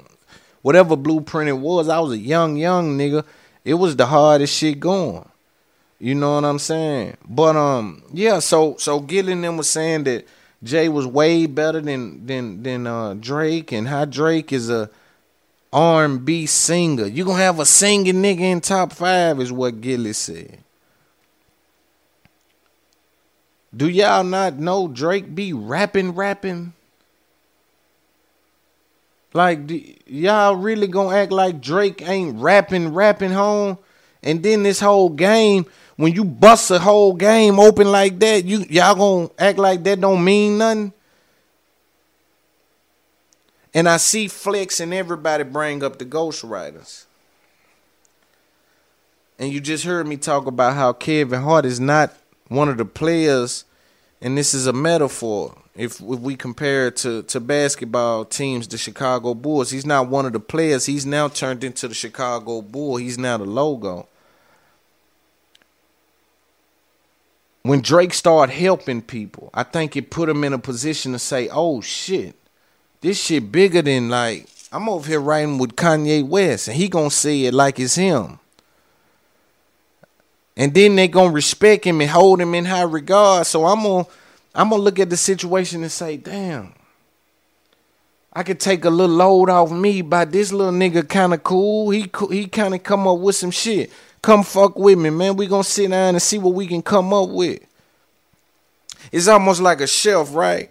whatever 0.62 0.96
blueprint 0.96 1.48
it 1.48 1.52
was, 1.52 1.88
I 1.88 1.98
was 2.00 2.12
a 2.12 2.18
young, 2.18 2.56
young 2.56 2.96
nigga. 2.96 3.24
It 3.64 3.74
was 3.74 3.94
the 3.94 4.06
hardest 4.06 4.56
shit 4.56 4.80
going. 4.80 5.28
You 6.00 6.16
know 6.16 6.34
what 6.34 6.44
I'm 6.44 6.58
saying? 6.58 7.16
But 7.28 7.54
um, 7.54 8.02
yeah. 8.12 8.40
So 8.40 8.76
so 8.78 8.98
Gillie 8.98 9.40
them 9.40 9.56
was 9.56 9.70
saying 9.70 10.04
that 10.04 10.26
Jay 10.62 10.88
was 10.88 11.06
way 11.06 11.46
better 11.46 11.80
than 11.80 12.26
than 12.26 12.62
than 12.64 12.86
uh, 12.88 13.14
Drake, 13.14 13.70
and 13.70 13.86
how 13.86 14.04
Drake 14.04 14.52
is 14.52 14.68
a 14.68 14.90
R&B 15.72 16.46
singer. 16.46 17.06
You 17.06 17.24
gonna 17.24 17.38
have 17.38 17.60
a 17.60 17.64
singing 17.64 18.16
nigga 18.16 18.40
in 18.40 18.60
top 18.60 18.92
five 18.92 19.40
is 19.40 19.52
what 19.52 19.80
Gillie 19.80 20.12
said. 20.12 20.58
Do 23.74 23.88
y'all 23.88 24.24
not 24.24 24.58
know 24.58 24.88
Drake 24.88 25.34
be 25.34 25.52
rapping, 25.52 26.14
rapping? 26.14 26.74
Like, 29.34 29.60
y'all 30.06 30.56
really 30.56 30.86
gonna 30.86 31.16
act 31.16 31.32
like 31.32 31.60
Drake 31.60 32.06
ain't 32.06 32.38
rapping, 32.38 32.92
rapping 32.92 33.30
home? 33.30 33.78
And 34.22 34.42
then 34.42 34.62
this 34.62 34.80
whole 34.80 35.08
game, 35.08 35.66
when 35.96 36.12
you 36.12 36.24
bust 36.24 36.70
a 36.70 36.78
whole 36.78 37.14
game 37.14 37.58
open 37.58 37.90
like 37.90 38.18
that, 38.20 38.44
you 38.44 38.64
y'all 38.68 38.94
gonna 38.94 39.30
act 39.38 39.58
like 39.58 39.82
that 39.84 40.00
don't 40.00 40.22
mean 40.22 40.58
nothing? 40.58 40.92
And 43.74 43.88
I 43.88 43.96
see 43.96 44.28
Flex 44.28 44.80
and 44.80 44.92
everybody 44.92 45.44
bring 45.44 45.82
up 45.82 45.98
the 45.98 46.04
ghostwriters. 46.04 47.06
And 49.38 49.50
you 49.50 49.60
just 49.60 49.84
heard 49.84 50.06
me 50.06 50.18
talk 50.18 50.46
about 50.46 50.74
how 50.74 50.92
Kevin 50.92 51.42
Hart 51.42 51.64
is 51.64 51.80
not 51.80 52.14
one 52.48 52.68
of 52.68 52.76
the 52.76 52.84
players, 52.84 53.64
and 54.22 54.38
this 54.38 54.54
is 54.54 54.68
a 54.68 54.72
metaphor. 54.72 55.54
If, 55.74 56.00
if 56.00 56.00
we 56.00 56.36
compare 56.36 56.90
to, 56.92 57.24
to 57.24 57.40
basketball 57.40 58.24
teams, 58.24 58.68
the 58.68 58.78
Chicago 58.78 59.34
Bulls, 59.34 59.70
he's 59.70 59.84
not 59.84 60.08
one 60.08 60.26
of 60.26 60.32
the 60.32 60.40
players. 60.40 60.86
He's 60.86 61.04
now 61.04 61.28
turned 61.28 61.64
into 61.64 61.88
the 61.88 61.94
Chicago 61.94 62.62
Bull. 62.62 62.96
He's 62.96 63.18
now 63.18 63.36
the 63.36 63.44
logo. 63.44 64.06
When 67.62 67.80
Drake 67.80 68.14
started 68.14 68.52
helping 68.52 69.02
people, 69.02 69.50
I 69.52 69.64
think 69.64 69.96
it 69.96 70.10
put 70.10 70.28
him 70.28 70.44
in 70.44 70.52
a 70.52 70.58
position 70.58 71.12
to 71.12 71.18
say, 71.18 71.48
oh 71.50 71.80
shit, 71.80 72.36
this 73.00 73.20
shit 73.20 73.50
bigger 73.50 73.82
than 73.82 74.08
like 74.08 74.46
I'm 74.72 74.88
over 74.88 75.08
here 75.08 75.20
writing 75.20 75.58
with 75.58 75.76
Kanye 75.76 76.26
West, 76.26 76.68
and 76.68 76.76
he 76.76 76.88
gonna 76.88 77.10
say 77.10 77.44
it 77.44 77.54
like 77.54 77.78
it's 77.78 77.96
him. 77.96 78.38
And 80.57 80.74
then 80.74 80.96
they 80.96 81.09
gonna 81.09 81.30
respect 81.30 81.84
him 81.84 82.00
and 82.00 82.11
hold 82.11 82.40
him 82.40 82.55
in 82.55 82.66
high 82.66 82.82
regard. 82.82 83.46
So 83.46 83.64
I'm 83.64 83.82
gonna 83.82 84.07
I'm 84.55 84.70
gonna 84.70 84.82
look 84.82 84.98
at 84.98 85.11
the 85.11 85.16
situation 85.16 85.82
and 85.82 85.90
say, 85.90 86.16
damn, 86.16 86.74
I 88.32 88.42
could 88.42 88.61
take 88.61 88.84
a 88.84 88.90
little 88.90 89.16
load 89.16 89.48
off 89.48 89.70
me 89.70 90.03
by 90.03 90.24
this 90.24 90.53
little 90.53 90.72
nigga 90.72 91.09
kind 91.09 91.32
of 91.32 91.42
cool. 91.42 91.90
He 91.90 92.11
he 92.30 92.46
kind 92.46 92.74
of 92.74 92.82
come 92.82 93.07
up 93.07 93.18
with 93.18 93.36
some 93.36 93.50
shit. 93.50 93.90
Come 94.20 94.44
fuck 94.44 94.78
with 94.78 94.98
me, 94.98 95.11
man. 95.11 95.36
We 95.36 95.46
gonna 95.46 95.64
sit 95.64 95.90
down 95.90 96.14
and 96.14 96.22
see 96.22 96.38
what 96.38 96.55
we 96.55 96.66
can 96.66 96.82
come 96.82 97.12
up 97.12 97.30
with. 97.30 97.61
It's 99.11 99.28
almost 99.28 99.61
like 99.61 99.80
a 99.80 99.86
shelf, 99.86 100.34
right? 100.34 100.70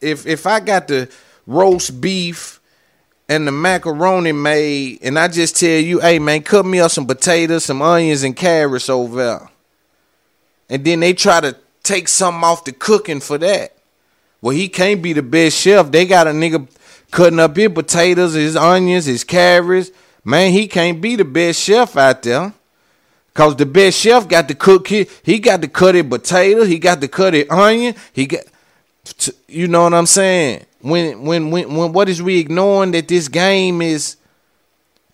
If 0.00 0.26
if 0.26 0.46
I 0.46 0.60
got 0.60 0.88
the 0.88 1.10
roast 1.46 2.00
beef 2.00 2.57
and 3.28 3.46
the 3.46 3.52
macaroni 3.52 4.32
made, 4.32 5.00
and 5.02 5.18
I 5.18 5.28
just 5.28 5.56
tell 5.56 5.78
you, 5.78 6.00
hey 6.00 6.18
man, 6.18 6.42
cut 6.42 6.64
me 6.64 6.80
up 6.80 6.90
some 6.90 7.06
potatoes, 7.06 7.64
some 7.64 7.82
onions, 7.82 8.22
and 8.22 8.34
carrots 8.34 8.88
over 8.88 9.16
there. 9.16 9.50
And 10.70 10.84
then 10.84 11.00
they 11.00 11.12
try 11.12 11.40
to 11.40 11.56
take 11.82 12.08
something 12.08 12.44
off 12.44 12.64
the 12.64 12.72
cooking 12.72 13.20
for 13.20 13.38
that. 13.38 13.74
Well, 14.40 14.54
he 14.54 14.68
can't 14.68 15.02
be 15.02 15.12
the 15.12 15.22
best 15.22 15.58
chef. 15.58 15.90
They 15.90 16.06
got 16.06 16.26
a 16.26 16.30
nigga 16.30 16.68
cutting 17.10 17.40
up 17.40 17.56
his 17.56 17.68
potatoes, 17.68 18.34
his 18.34 18.56
onions, 18.56 19.06
his 19.06 19.24
carrots. 19.24 19.90
Man, 20.24 20.52
he 20.52 20.68
can't 20.68 21.00
be 21.00 21.16
the 21.16 21.24
best 21.24 21.60
chef 21.60 21.96
out 21.96 22.22
there. 22.22 22.52
Cause 23.34 23.54
the 23.54 23.66
best 23.66 24.00
chef 24.00 24.26
got 24.26 24.48
to 24.48 24.54
cook 24.54 24.88
he, 24.88 25.06
he 25.22 25.38
got 25.38 25.62
to 25.62 25.68
cut 25.68 25.94
it 25.94 26.10
potato, 26.10 26.64
he 26.64 26.76
got 26.80 27.00
to 27.00 27.06
cut 27.06 27.36
it 27.36 27.48
onion, 27.48 27.94
he 28.12 28.26
got 28.26 28.42
you 29.48 29.68
know 29.68 29.84
what 29.84 29.94
I'm 29.94 30.06
saying? 30.06 30.64
when 30.80 31.22
when 31.22 31.50
when 31.50 31.74
when 31.74 31.92
what 31.92 32.08
is 32.08 32.22
we 32.22 32.38
ignoring 32.38 32.92
that 32.92 33.08
this 33.08 33.28
game 33.28 33.82
is 33.82 34.16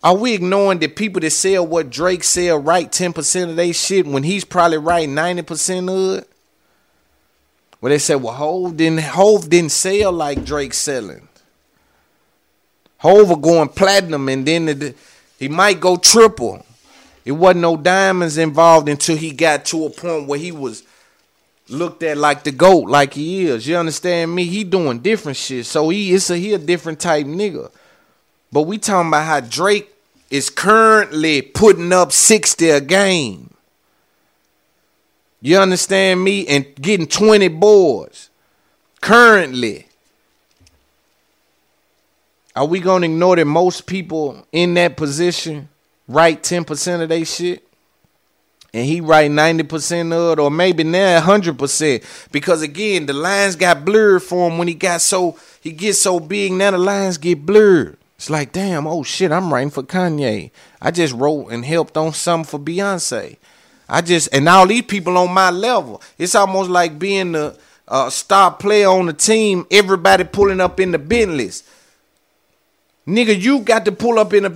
are 0.02 0.14
we 0.14 0.34
ignoring 0.34 0.80
that 0.80 0.96
people 0.96 1.20
that 1.20 1.30
sell 1.30 1.66
what 1.66 1.88
Drake 1.88 2.24
sell 2.24 2.58
right 2.58 2.92
10% 2.92 3.48
of 3.48 3.56
their 3.56 3.72
shit 3.72 4.06
when 4.06 4.22
he's 4.22 4.44
probably 4.44 4.76
right 4.76 5.08
90% 5.08 5.88
of 5.88 6.18
it? 6.18 6.30
Well, 7.80 7.88
they 7.88 7.98
said, 7.98 8.16
well, 8.16 8.34
Hove 8.34 8.76
didn't 8.76 9.00
Hove 9.00 9.48
didn't 9.48 9.72
sell 9.72 10.12
like 10.12 10.44
Drake 10.44 10.74
selling. 10.74 11.26
Hove 12.98 13.40
going 13.40 13.70
platinum 13.70 14.28
and 14.28 14.46
then 14.46 14.66
the, 14.66 14.94
he 15.38 15.48
might 15.48 15.80
go 15.80 15.96
triple. 15.96 16.66
It 17.24 17.32
wasn't 17.32 17.62
no 17.62 17.78
diamonds 17.78 18.36
involved 18.36 18.90
until 18.90 19.16
he 19.16 19.32
got 19.32 19.64
to 19.66 19.86
a 19.86 19.90
point 19.90 20.28
where 20.28 20.38
he 20.38 20.52
was 20.52 20.82
looked 21.68 22.02
at 22.02 22.16
like 22.16 22.44
the 22.44 22.52
goat, 22.52 22.88
like 22.88 23.14
he 23.14 23.46
is. 23.46 23.66
You 23.66 23.76
understand 23.76 24.34
me? 24.34 24.44
He 24.44 24.64
doing 24.64 25.00
different 25.00 25.36
shit. 25.36 25.66
So 25.66 25.88
he 25.88 26.12
is 26.12 26.30
a 26.30 26.36
he 26.36 26.52
a 26.52 26.58
different 26.58 27.00
type 27.00 27.26
nigga. 27.26 27.70
But 28.52 28.62
we 28.62 28.78
talking 28.78 29.08
about 29.08 29.26
how 29.26 29.40
Drake 29.40 29.92
is 30.30 30.50
currently 30.50 31.42
putting 31.42 31.92
up 31.92 32.12
60 32.12 32.70
a 32.70 32.80
game. 32.80 33.54
You 35.40 35.58
understand 35.58 36.22
me? 36.24 36.46
And 36.46 36.74
getting 36.76 37.06
20 37.06 37.48
boards. 37.48 38.30
Currently. 39.00 39.86
Are 42.56 42.66
we 42.66 42.80
gonna 42.80 43.06
ignore 43.06 43.36
that 43.36 43.44
most 43.44 43.86
people 43.86 44.46
in 44.52 44.74
that 44.74 44.96
position 44.96 45.68
write 46.06 46.42
10% 46.42 47.02
of 47.02 47.08
their 47.08 47.24
shit? 47.24 47.66
And 48.74 48.84
he 48.84 49.00
write 49.00 49.30
90% 49.30 50.12
of 50.12 50.32
it, 50.32 50.42
or 50.42 50.50
maybe 50.50 50.82
now 50.82 51.20
100%. 51.20 52.30
Because 52.32 52.60
again, 52.60 53.06
the 53.06 53.12
lines 53.12 53.54
got 53.54 53.84
blurred 53.84 54.24
for 54.24 54.50
him 54.50 54.58
when 54.58 54.66
he 54.66 54.74
got 54.74 55.00
so, 55.00 55.38
he 55.60 55.70
gets 55.70 56.02
so 56.02 56.18
big, 56.18 56.52
now 56.52 56.72
the 56.72 56.78
lines 56.78 57.16
get 57.16 57.46
blurred. 57.46 57.96
It's 58.16 58.28
like, 58.28 58.50
damn, 58.50 58.88
oh 58.88 59.04
shit, 59.04 59.30
I'm 59.30 59.52
writing 59.52 59.70
for 59.70 59.84
Kanye. 59.84 60.50
I 60.82 60.90
just 60.90 61.14
wrote 61.14 61.52
and 61.52 61.64
helped 61.64 61.96
on 61.96 62.12
something 62.14 62.50
for 62.50 62.58
Beyonce. 62.58 63.36
I 63.88 64.00
just, 64.00 64.28
and 64.34 64.48
all 64.48 64.66
these 64.66 64.82
people 64.82 65.16
on 65.18 65.32
my 65.32 65.50
level. 65.50 66.02
It's 66.18 66.34
almost 66.34 66.68
like 66.68 66.98
being 66.98 67.30
the 67.32 67.56
uh, 67.86 68.10
star 68.10 68.50
player 68.50 68.88
on 68.88 69.06
the 69.06 69.12
team, 69.12 69.68
everybody 69.70 70.24
pulling 70.24 70.60
up 70.60 70.80
in 70.80 70.90
the 70.90 70.98
Bentleys. 70.98 71.62
Nigga, 73.06 73.38
you 73.38 73.60
got 73.60 73.84
to 73.84 73.92
pull 73.92 74.18
up 74.18 74.32
in 74.32 74.46
a 74.46 74.48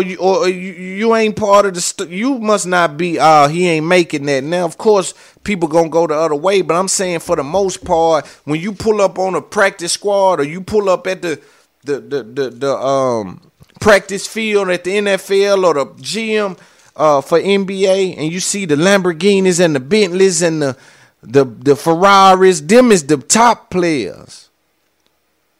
you, 0.00 0.16
or 0.18 0.48
you, 0.48 0.72
you 0.72 1.14
ain't 1.16 1.34
part 1.34 1.66
of 1.66 1.74
the. 1.74 1.80
St- 1.80 2.08
you 2.08 2.38
must 2.38 2.64
not 2.64 2.96
be. 2.96 3.18
Uh, 3.18 3.48
he 3.48 3.66
ain't 3.68 3.86
making 3.86 4.26
that. 4.26 4.44
Now, 4.44 4.64
of 4.64 4.78
course, 4.78 5.12
people 5.42 5.68
gonna 5.68 5.88
go 5.88 6.06
the 6.06 6.14
other 6.14 6.36
way, 6.36 6.62
but 6.62 6.74
I'm 6.74 6.86
saying 6.86 7.18
for 7.18 7.34
the 7.34 7.42
most 7.42 7.84
part, 7.84 8.24
when 8.44 8.60
you 8.60 8.72
pull 8.72 9.00
up 9.00 9.18
on 9.18 9.34
a 9.34 9.42
practice 9.42 9.94
squad, 9.94 10.38
or 10.38 10.44
you 10.44 10.60
pull 10.60 10.88
up 10.88 11.08
at 11.08 11.22
the 11.22 11.40
the 11.82 11.98
the 12.00 12.22
the, 12.22 12.50
the 12.50 12.76
um 12.76 13.50
practice 13.80 14.24
field 14.28 14.68
at 14.68 14.84
the 14.84 14.98
NFL 14.98 15.64
or 15.64 15.74
the 15.74 16.00
gym 16.00 16.56
uh, 16.94 17.20
for 17.20 17.40
NBA, 17.40 18.16
and 18.18 18.32
you 18.32 18.38
see 18.38 18.66
the 18.66 18.76
Lamborghinis 18.76 19.58
and 19.58 19.74
the 19.74 19.80
Bentleys 19.80 20.42
and 20.42 20.62
the 20.62 20.76
the 21.22 21.44
the 21.44 21.74
Ferraris, 21.74 22.60
them 22.60 22.92
is 22.92 23.04
the 23.04 23.16
top 23.16 23.70
players. 23.70 24.45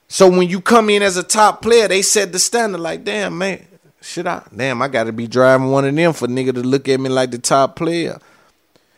So 0.09 0.29
when 0.29 0.49
you 0.49 0.61
come 0.61 0.89
in 0.91 1.03
as 1.03 1.17
a 1.17 1.23
top 1.23 1.63
player, 1.63 1.89
they 1.89 2.03
set 2.03 2.33
the 2.33 2.39
standard 2.39 2.81
like, 2.81 3.05
damn, 3.05 3.37
man, 3.37 3.67
should 4.01 4.27
I? 4.27 4.43
Damn, 4.55 4.81
I 4.81 4.89
got 4.89 5.05
to 5.05 5.13
be 5.13 5.27
driving 5.27 5.71
one 5.71 5.85
of 5.85 5.95
them 5.95 6.13
for 6.13 6.29
nigga 6.29 6.55
to 6.55 6.63
look 6.63 6.89
at 6.89 7.01
me 7.01 7.09
like 7.09 7.33
the 7.33 7.39
top 7.39 7.77
player. 7.77 8.19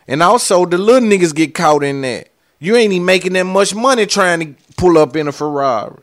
And 0.06 0.22
also, 0.22 0.66
the 0.66 0.78
little 0.78 1.08
niggas 1.08 1.34
get 1.34 1.54
caught 1.54 1.82
in 1.82 2.02
that. 2.02 2.28
You 2.58 2.76
ain't 2.76 2.92
even 2.92 3.06
making 3.06 3.34
that 3.34 3.44
much 3.44 3.74
money 3.74 4.06
trying 4.06 4.40
to 4.40 4.62
pull 4.76 4.98
up 4.98 5.16
in 5.16 5.28
a 5.28 5.32
Ferrari. 5.32 6.02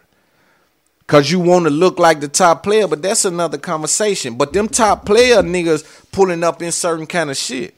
Cause 1.08 1.30
you 1.30 1.40
want 1.40 1.66
to 1.66 1.70
look 1.70 2.00
like 2.00 2.20
the 2.20 2.28
top 2.28 2.64
player, 2.64 2.88
but 2.88 3.04
that's 3.04 3.26
another 3.26 3.60
conversation. 3.60 4.38
But 4.38 4.54
them 4.54 4.68
top 4.68 5.06
player 5.06 5.44
niggas 5.44 6.12
pulling 6.12 6.44
up 6.44 6.64
in 6.64 6.72
certain 6.72 7.06
kind 7.06 7.30
of 7.30 7.38
shit. 7.38 7.78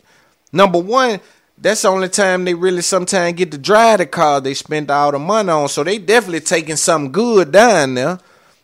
Number 0.54 0.80
one, 0.80 1.20
that's 1.58 1.82
the 1.82 1.88
only 1.88 2.10
time 2.10 2.46
they 2.46 2.54
really 2.54 2.82
sometimes 2.82 3.36
get 3.36 3.52
to 3.52 3.58
drive 3.58 3.98
the 3.98 4.06
car 4.06 4.40
they 4.40 4.54
spent 4.54 4.92
all 4.92 5.12
the 5.12 5.20
money 5.20 5.50
on. 5.50 5.68
So 5.70 5.84
they 5.84 5.98
definitely 5.98 6.42
taking 6.42 6.76
something 6.76 7.12
good 7.12 7.52
down 7.52 7.96
there. 7.96 8.20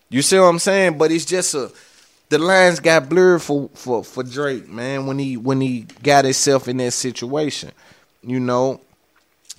You 0.10 0.22
see 0.22 0.38
what 0.38 0.46
I'm 0.46 0.60
saying? 0.60 0.98
But 0.98 1.12
it's 1.12 1.26
just 1.26 1.56
a 1.56 1.72
the 2.30 2.38
lines 2.40 2.80
got 2.80 3.10
blurred 3.10 3.42
for 3.42 3.70
for 3.74 4.04
for 4.04 4.24
Drake, 4.24 4.68
man, 4.70 5.06
when 5.06 5.20
he 5.20 5.38
when 5.38 5.62
he 5.62 5.88
got 6.04 6.26
himself 6.26 6.68
in 6.68 6.78
that 6.78 6.92
situation. 6.92 7.72
You 8.22 8.40
know, 8.40 8.80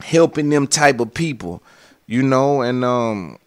helping 0.00 0.48
them 0.48 0.66
type 0.66 1.00
of 1.00 1.12
people, 1.12 1.62
you 2.06 2.22
know, 2.22 2.62
and 2.62 2.84
um 2.84 3.38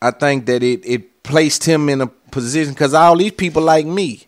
I 0.00 0.12
think 0.12 0.46
that 0.46 0.62
it 0.62 0.80
it 0.84 1.22
placed 1.22 1.64
him 1.64 1.88
in 1.88 2.00
a 2.00 2.06
position 2.06 2.74
cuz 2.74 2.94
all 2.94 3.16
these 3.16 3.32
people 3.32 3.62
like 3.62 3.86
me 3.86 4.27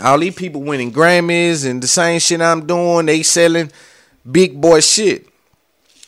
all 0.00 0.18
these 0.18 0.34
people 0.34 0.62
winning 0.62 0.92
Grammys 0.92 1.68
and 1.68 1.82
the 1.82 1.86
same 1.86 2.18
shit 2.20 2.40
I'm 2.40 2.66
doing, 2.66 3.06
they 3.06 3.22
selling 3.22 3.70
big 4.30 4.60
boy 4.60 4.80
shit. 4.80 5.26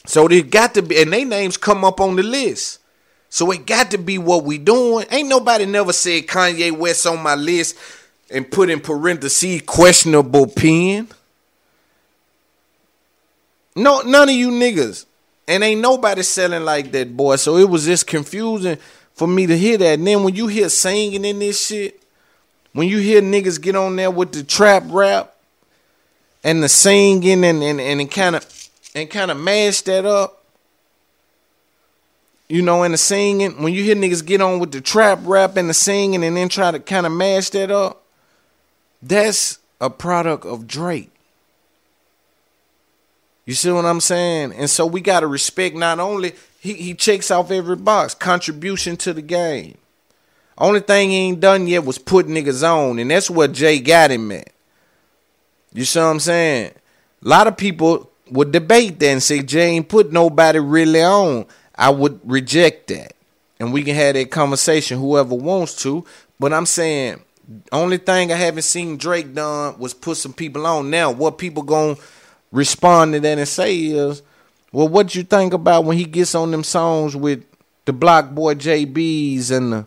So 0.06 0.26
they 0.28 0.42
got 0.42 0.74
to 0.74 0.82
be, 0.82 1.00
and 1.00 1.12
they 1.12 1.24
names 1.24 1.56
come 1.56 1.84
up 1.84 2.00
on 2.00 2.16
the 2.16 2.22
list. 2.22 2.80
So 3.28 3.50
it 3.50 3.66
got 3.66 3.90
to 3.92 3.98
be 3.98 4.18
what 4.18 4.44
we 4.44 4.58
doing. 4.58 5.06
Ain't 5.10 5.28
nobody 5.28 5.64
never 5.64 5.92
said 5.92 6.26
Kanye 6.26 6.76
West 6.76 7.06
on 7.06 7.22
my 7.22 7.34
list 7.34 7.78
and 8.30 8.50
put 8.50 8.68
in 8.68 8.80
parentheses 8.80 9.62
questionable 9.62 10.46
pen. 10.46 11.08
No, 13.74 14.02
none 14.02 14.28
of 14.28 14.34
you 14.34 14.50
niggas. 14.50 15.06
And 15.48 15.64
ain't 15.64 15.80
nobody 15.80 16.22
selling 16.22 16.64
like 16.64 16.92
that, 16.92 17.16
boy. 17.16 17.36
So 17.36 17.56
it 17.56 17.68
was 17.68 17.86
just 17.86 18.06
confusing 18.06 18.76
for 19.14 19.26
me 19.26 19.46
to 19.46 19.56
hear 19.56 19.78
that. 19.78 19.98
And 19.98 20.06
then 20.06 20.22
when 20.22 20.34
you 20.34 20.46
hear 20.46 20.68
singing 20.68 21.24
in 21.24 21.38
this 21.38 21.66
shit, 21.66 22.01
when 22.72 22.88
you 22.88 22.98
hear 22.98 23.20
niggas 23.20 23.60
get 23.60 23.76
on 23.76 23.96
there 23.96 24.10
with 24.10 24.32
the 24.32 24.42
trap 24.42 24.84
rap 24.86 25.34
and 26.42 26.62
the 26.62 26.68
singing 26.68 27.44
and 27.44 27.62
and 27.62 27.80
and 27.80 28.10
kind 28.10 28.36
of 28.36 28.68
and 28.94 29.08
kind 29.10 29.30
of 29.30 29.38
mash 29.38 29.82
that 29.82 30.04
up, 30.04 30.44
you 32.48 32.62
know, 32.62 32.82
and 32.82 32.94
the 32.94 32.98
singing, 32.98 33.62
when 33.62 33.72
you 33.72 33.82
hear 33.82 33.94
niggas 33.96 34.24
get 34.24 34.40
on 34.40 34.58
with 34.58 34.72
the 34.72 34.80
trap 34.80 35.20
rap 35.22 35.56
and 35.56 35.68
the 35.68 35.74
singing 35.74 36.24
and 36.24 36.36
then 36.36 36.48
try 36.48 36.70
to 36.70 36.80
kind 36.80 37.06
of 37.06 37.12
mash 37.12 37.50
that 37.50 37.70
up, 37.70 38.02
that's 39.02 39.58
a 39.80 39.90
product 39.90 40.44
of 40.44 40.66
Drake. 40.66 41.10
You 43.44 43.54
see 43.54 43.70
what 43.72 43.84
I'm 43.84 44.00
saying? 44.00 44.52
And 44.52 44.70
so 44.70 44.86
we 44.86 45.00
gotta 45.00 45.26
respect 45.26 45.74
not 45.74 45.98
only 45.98 46.34
he, 46.60 46.74
he 46.74 46.94
checks 46.94 47.30
off 47.30 47.50
every 47.50 47.76
box, 47.76 48.14
contribution 48.14 48.96
to 48.98 49.12
the 49.12 49.22
game. 49.22 49.78
Only 50.62 50.78
thing 50.78 51.10
he 51.10 51.16
ain't 51.16 51.40
done 51.40 51.66
yet 51.66 51.84
was 51.84 51.98
put 51.98 52.28
niggas 52.28 52.62
on, 52.62 53.00
and 53.00 53.10
that's 53.10 53.28
what 53.28 53.50
Jay 53.50 53.80
got 53.80 54.12
him 54.12 54.30
at. 54.30 54.48
You 55.74 55.84
see 55.84 55.98
what 55.98 56.06
I'm 56.06 56.20
saying? 56.20 56.70
A 57.24 57.28
lot 57.28 57.48
of 57.48 57.56
people 57.56 58.08
would 58.30 58.52
debate 58.52 59.00
that 59.00 59.08
and 59.08 59.20
say 59.20 59.42
Jay 59.42 59.70
ain't 59.70 59.88
put 59.88 60.12
nobody 60.12 60.60
really 60.60 61.02
on. 61.02 61.46
I 61.74 61.90
would 61.90 62.20
reject 62.22 62.86
that. 62.88 63.14
And 63.58 63.72
we 63.72 63.82
can 63.82 63.96
have 63.96 64.14
that 64.14 64.30
conversation, 64.30 65.00
whoever 65.00 65.34
wants 65.34 65.82
to. 65.82 66.04
But 66.38 66.52
I'm 66.52 66.66
saying, 66.66 67.20
only 67.72 67.96
thing 67.96 68.30
I 68.30 68.36
haven't 68.36 68.62
seen 68.62 68.98
Drake 68.98 69.34
done 69.34 69.80
was 69.80 69.94
put 69.94 70.16
some 70.16 70.32
people 70.32 70.64
on. 70.64 70.90
Now, 70.90 71.10
what 71.10 71.38
people 71.38 71.64
gonna 71.64 71.96
respond 72.52 73.14
to 73.14 73.20
that 73.20 73.38
and 73.38 73.48
say 73.48 73.76
is, 73.78 74.22
well, 74.70 74.86
what 74.86 75.16
you 75.16 75.24
think 75.24 75.54
about 75.54 75.86
when 75.86 75.96
he 75.96 76.04
gets 76.04 76.36
on 76.36 76.52
them 76.52 76.62
songs 76.62 77.16
with 77.16 77.44
the 77.84 77.92
BlocBoy 77.92 78.54
JBs 78.54 79.50
and 79.50 79.72
the 79.72 79.86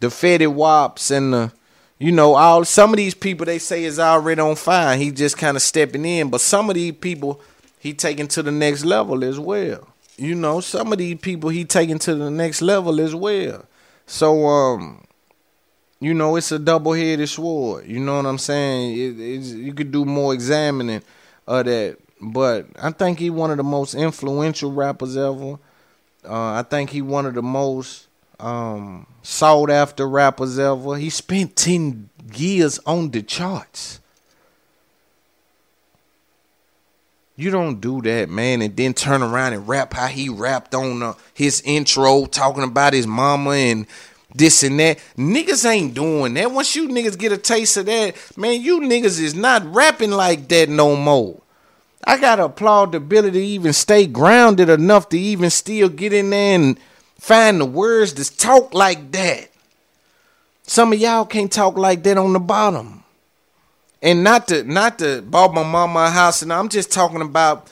the 0.00 0.08
Fetty 0.08 0.46
Waps 0.52 1.10
and 1.10 1.32
the 1.32 1.52
you 1.98 2.12
know, 2.12 2.34
all 2.36 2.64
some 2.64 2.90
of 2.90 2.96
these 2.96 3.14
people 3.14 3.44
they 3.44 3.58
say 3.58 3.82
is 3.82 3.98
already 3.98 4.40
on 4.40 4.54
fire. 4.54 4.96
He 4.96 5.10
just 5.10 5.36
kind 5.36 5.56
of 5.56 5.62
stepping 5.62 6.04
in, 6.04 6.30
but 6.30 6.40
some 6.40 6.70
of 6.70 6.76
these 6.76 6.92
people 6.92 7.40
he 7.80 7.92
taking 7.92 8.28
to 8.28 8.42
the 8.42 8.52
next 8.52 8.84
level 8.84 9.24
as 9.24 9.38
well. 9.38 9.88
You 10.16 10.34
know, 10.34 10.60
some 10.60 10.92
of 10.92 10.98
these 10.98 11.18
people 11.18 11.50
he 11.50 11.64
taking 11.64 11.98
to 12.00 12.14
the 12.14 12.30
next 12.30 12.62
level 12.62 13.00
as 13.00 13.14
well. 13.14 13.64
So 14.06 14.46
um, 14.46 15.04
you 16.00 16.14
know, 16.14 16.36
it's 16.36 16.52
a 16.52 16.58
double 16.58 16.92
headed 16.92 17.28
sword. 17.28 17.86
You 17.86 17.98
know 17.98 18.16
what 18.16 18.26
I'm 18.26 18.38
saying? 18.38 19.18
It, 19.18 19.40
you 19.56 19.74
could 19.74 19.90
do 19.90 20.04
more 20.04 20.32
examining 20.32 21.02
of 21.48 21.66
that, 21.66 21.98
but 22.20 22.66
I 22.80 22.90
think 22.92 23.18
he 23.18 23.30
one 23.30 23.50
of 23.50 23.56
the 23.56 23.64
most 23.64 23.94
influential 23.94 24.70
rappers 24.70 25.16
ever. 25.16 25.58
Uh, 26.24 26.52
I 26.52 26.64
think 26.68 26.90
he 26.90 27.02
one 27.02 27.26
of 27.26 27.34
the 27.34 27.42
most 27.42 28.07
um, 28.40 29.06
sought 29.22 29.70
after 29.70 30.08
rappers 30.08 30.58
ever. 30.58 30.96
He 30.96 31.10
spent 31.10 31.56
10 31.56 32.08
years 32.34 32.78
on 32.86 33.10
the 33.10 33.22
charts. 33.22 34.00
You 37.36 37.52
don't 37.52 37.80
do 37.80 38.02
that, 38.02 38.28
man, 38.28 38.62
and 38.62 38.76
then 38.76 38.94
turn 38.94 39.22
around 39.22 39.52
and 39.52 39.68
rap 39.68 39.94
how 39.94 40.08
he 40.08 40.28
rapped 40.28 40.74
on 40.74 41.02
uh, 41.04 41.14
his 41.34 41.62
intro, 41.64 42.26
talking 42.26 42.64
about 42.64 42.92
his 42.92 43.06
mama 43.06 43.50
and 43.50 43.86
this 44.34 44.64
and 44.64 44.80
that. 44.80 44.98
Niggas 45.16 45.64
ain't 45.64 45.94
doing 45.94 46.34
that. 46.34 46.50
Once 46.50 46.74
you 46.74 46.88
niggas 46.88 47.16
get 47.16 47.30
a 47.30 47.38
taste 47.38 47.76
of 47.76 47.86
that, 47.86 48.16
man, 48.36 48.60
you 48.60 48.80
niggas 48.80 49.20
is 49.20 49.36
not 49.36 49.72
rapping 49.72 50.10
like 50.10 50.48
that 50.48 50.68
no 50.68 50.96
more. 50.96 51.40
I 52.02 52.18
gotta 52.18 52.46
applaud 52.46 52.90
the 52.90 52.98
ability 52.98 53.38
to 53.38 53.46
even 53.46 53.72
stay 53.72 54.06
grounded 54.06 54.68
enough 54.68 55.08
to 55.10 55.18
even 55.18 55.50
still 55.50 55.88
get 55.88 56.12
in 56.12 56.30
there 56.30 56.56
and 56.58 56.80
find 57.18 57.60
the 57.60 57.64
words 57.66 58.14
to 58.14 58.36
talk 58.36 58.74
like 58.74 59.12
that. 59.12 59.50
Some 60.62 60.92
of 60.92 60.98
y'all 60.98 61.24
can't 61.26 61.52
talk 61.52 61.76
like 61.78 62.02
that 62.04 62.18
on 62.18 62.32
the 62.32 62.40
bottom. 62.40 63.04
And 64.02 64.22
not 64.22 64.48
to 64.48 64.62
not 64.64 64.98
to 65.00 65.22
bought 65.22 65.54
my 65.54 65.64
mama 65.64 66.00
a 66.00 66.10
house, 66.10 66.42
and 66.42 66.52
I'm 66.52 66.68
just 66.68 66.92
talking 66.92 67.22
about 67.22 67.70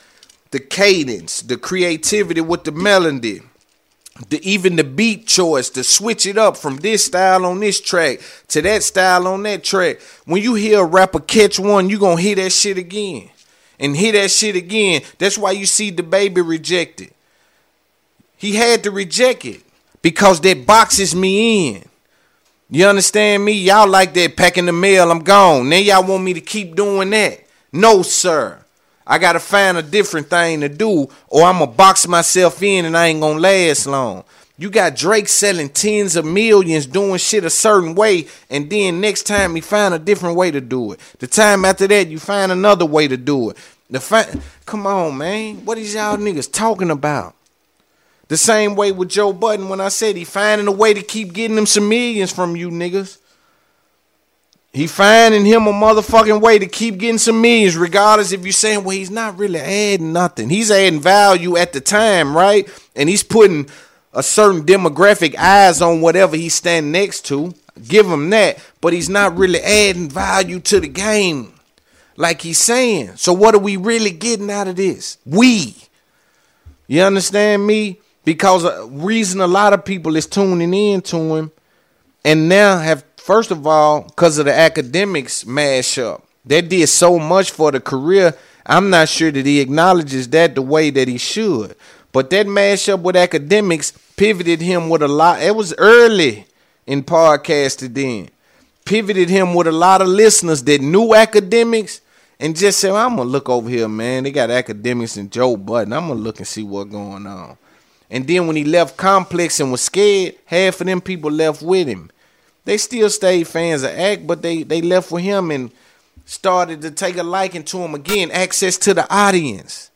the 0.51 0.59
cadence, 0.59 1.41
the 1.41 1.57
creativity 1.57 2.41
with 2.41 2.63
the 2.65 2.71
melody. 2.71 3.41
the 4.29 4.39
even 4.49 4.75
the 4.75 4.83
beat 4.83 5.27
choice 5.27 5.69
to 5.71 5.83
switch 5.83 6.25
it 6.25 6.37
up 6.37 6.57
from 6.57 6.77
this 6.77 7.05
style 7.05 7.45
on 7.45 7.59
this 7.59 7.79
track 7.79 8.19
to 8.47 8.61
that 8.63 8.83
style 8.83 9.27
on 9.27 9.43
that 9.43 9.63
track. 9.63 10.01
When 10.25 10.41
you 10.41 10.55
hear 10.55 10.81
a 10.81 10.85
rapper 10.85 11.19
catch 11.19 11.59
one, 11.59 11.89
you 11.89 11.99
gonna 11.99 12.19
hear 12.21 12.35
that 12.37 12.51
shit 12.51 12.77
again 12.77 13.29
and 13.79 13.95
hear 13.95 14.13
that 14.13 14.31
shit 14.31 14.55
again. 14.55 15.01
That's 15.19 15.37
why 15.37 15.51
you 15.51 15.65
see 15.65 15.91
the 15.91 16.03
baby 16.03 16.41
rejected. 16.41 17.13
He 18.37 18.55
had 18.55 18.83
to 18.83 18.91
reject 18.91 19.45
it 19.45 19.61
because 20.01 20.39
that 20.41 20.65
boxes 20.65 21.15
me 21.15 21.75
in. 21.75 21.83
You 22.69 22.85
understand 22.85 23.43
me? 23.45 23.53
Y'all 23.53 23.87
like 23.89 24.13
that 24.13 24.35
packing 24.35 24.65
the 24.65 24.73
mail, 24.73 25.09
I'm 25.09 25.23
gone. 25.23 25.69
Now 25.69 25.77
y'all 25.77 26.05
want 26.05 26.23
me 26.23 26.33
to 26.33 26.41
keep 26.41 26.75
doing 26.75 27.09
that. 27.11 27.39
No, 27.71 28.01
sir. 28.01 28.59
I 29.05 29.19
gotta 29.19 29.39
find 29.39 29.77
a 29.77 29.81
different 29.81 30.29
thing 30.29 30.61
to 30.61 30.69
do, 30.69 31.07
or 31.29 31.43
I'm 31.43 31.59
gonna 31.59 31.67
box 31.71 32.07
myself 32.07 32.61
in 32.61 32.83
and 32.85 32.97
I 32.97 33.07
ain't 33.07 33.21
gonna 33.21 33.39
last 33.39 33.87
long. 33.87 34.25
You 34.57 34.69
got 34.69 34.95
Drake 34.95 35.29
selling 35.29 35.69
tens 35.69 36.15
of 36.15 36.25
millions 36.25 36.87
doing 36.87 37.17
shit 37.19 37.45
a 37.45 37.49
certain 37.49 37.95
way, 37.95 38.27
and 38.49 38.69
then 38.69 38.99
next 38.99 39.23
time 39.23 39.55
he 39.55 39.61
find 39.61 39.93
a 39.93 39.99
different 39.99 40.35
way 40.35 40.51
to 40.51 40.59
do 40.59 40.91
it. 40.91 40.99
The 41.19 41.27
time 41.27 41.63
after 41.63 41.87
that, 41.87 42.07
you 42.07 42.19
find 42.19 42.51
another 42.51 42.85
way 42.85 43.07
to 43.07 43.15
do 43.17 43.51
it. 43.51 43.57
The 43.89 44.01
fi- 44.01 44.33
Come 44.65 44.85
on, 44.87 45.17
man. 45.17 45.63
What 45.63 45.77
is 45.77 45.93
y'all 45.93 46.17
niggas 46.17 46.51
talking 46.51 46.89
about? 46.91 47.35
The 48.27 48.37
same 48.37 48.75
way 48.75 48.91
with 48.91 49.09
Joe 49.09 49.31
Budden 49.31 49.69
when 49.69 49.79
I 49.79 49.89
said 49.89 50.15
he 50.15 50.25
finding 50.25 50.67
a 50.67 50.71
way 50.71 50.93
to 50.93 51.01
keep 51.01 51.33
getting 51.33 51.55
them 51.55 51.65
some 51.65 51.87
millions 51.87 52.31
from 52.31 52.55
you 52.55 52.69
niggas. 52.69 53.19
He 54.73 54.85
finding 54.85 55.45
him 55.45 55.65
a 55.65 55.71
motherfucking 55.71 56.41
way 56.41 56.59
to 56.59 56.67
keep 56.67 56.97
getting 56.97 57.17
some 57.17 57.41
millions, 57.41 57.75
regardless 57.77 58.31
if 58.31 58.43
you're 58.43 58.51
saying, 58.51 58.83
well, 58.83 58.95
he's 58.95 59.09
not 59.09 59.37
really 59.37 59.59
adding 59.59 60.13
nothing. 60.13 60.49
He's 60.49 60.69
adding 60.69 60.99
value 60.99 61.57
at 61.57 61.73
the 61.73 61.81
time, 61.81 62.35
right? 62.35 62.67
And 62.95 63.09
he's 63.09 63.23
putting 63.23 63.69
a 64.13 64.21
certain 64.21 64.63
demographic 64.63 65.35
eyes 65.35 65.81
on 65.81 66.01
whatever 66.01 66.35
he's 66.35 66.53
standing 66.53 66.91
next 66.91 67.25
to. 67.27 67.55
Give 67.87 68.05
him 68.07 68.29
that, 68.31 68.59
but 68.81 68.93
he's 68.93 69.09
not 69.09 69.37
really 69.37 69.61
adding 69.61 70.09
value 70.09 70.59
to 70.61 70.79
the 70.79 70.87
game 70.87 71.53
like 72.15 72.41
he's 72.41 72.57
saying. 72.57 73.15
So 73.15 73.31
what 73.31 73.55
are 73.55 73.59
we 73.59 73.77
really 73.77 74.11
getting 74.11 74.51
out 74.51 74.67
of 74.67 74.75
this? 74.75 75.17
We. 75.25 75.75
You 76.87 77.01
understand 77.03 77.65
me? 77.65 77.99
Because 78.27 78.65
a 78.65 78.85
reason 78.87 79.39
a 79.39 79.47
lot 79.47 79.71
of 79.71 79.85
people 79.85 80.17
is 80.17 80.27
tuning 80.27 80.73
in 80.73 80.99
to 80.99 81.15
him 81.37 81.51
and 82.25 82.49
now 82.49 82.77
have 82.77 83.05
First 83.27 83.51
of 83.51 83.65
all, 83.65 84.03
because 84.03 84.37
of 84.37 84.45
the 84.45 84.51
Akademiks 84.51 85.45
mashup, 85.45 86.21
that 86.45 86.69
did 86.69 86.87
so 86.87 87.19
much 87.19 87.51
for 87.51 87.73
the 87.73 87.81
career. 87.81 88.33
I'm 88.65 88.89
not 88.89 89.09
sure 89.09 89.31
that 89.31 89.45
he 89.45 89.59
acknowledges 89.59 90.29
that 90.29 90.55
the 90.55 90.61
way 90.61 90.89
that 90.91 91.09
he 91.09 91.17
should. 91.17 91.75
But 92.13 92.29
that 92.29 92.47
mashup 92.47 93.01
with 93.01 93.17
Akademiks 93.17 93.91
pivoted 94.15 94.61
him 94.61 94.87
with 94.89 95.01
a 95.01 95.09
lot. 95.09 95.41
It 95.41 95.55
was 95.57 95.73
early 95.77 96.47
in 96.85 97.03
podcasting 97.03 97.93
then. 97.93 98.29
Pivoted 98.85 99.29
him 99.29 99.53
with 99.53 99.67
a 99.67 99.73
lot 99.73 100.01
of 100.01 100.07
listeners 100.07 100.63
that 100.63 100.79
knew 100.79 101.09
Akademiks 101.09 101.99
and 102.39 102.55
just 102.55 102.79
said, 102.79 102.91
I'm 102.91 103.17
gonna 103.17 103.29
look 103.29 103.49
over 103.49 103.69
here, 103.69 103.89
man. 103.89 104.23
They 104.23 104.31
got 104.31 104.49
Akademiks 104.49 105.17
and 105.17 105.29
Joe 105.29 105.57
Budden. 105.57 105.91
I'm 105.91 106.07
gonna 106.07 106.19
look 106.19 106.37
and 106.37 106.47
see 106.47 106.63
what's 106.63 106.91
going 106.91 107.27
on. 107.27 107.57
And 108.09 108.25
then 108.27 108.47
when 108.47 108.55
he 108.55 108.63
left 108.63 108.97
Complex 108.97 109.59
and 109.59 109.71
was 109.71 109.81
scared, 109.81 110.35
half 110.45 110.79
of 110.79 110.87
them 110.87 111.01
people 111.01 111.31
left 111.31 111.61
with 111.61 111.87
him 111.87 112.11
they 112.67 112.77
still 112.77 113.09
stayed 113.09 113.47
fans 113.47 113.81
of 113.83 113.91
Act, 113.91 114.27
but 114.27 114.41
they 114.41 114.61
they 114.61 114.81
left 114.81 115.09
with 115.09 115.23
him 115.23 115.51
and 115.51 115.71
started 116.25 116.81
to 116.81 116.91
take 116.91 117.15
a 117.15 117.23
liking 117.23 117.63
to 117.63 117.77
him 117.77 117.95
again. 117.95 118.29
Access 118.29 118.77
to 118.79 118.93
the 118.93 119.09
audience. 119.09 119.89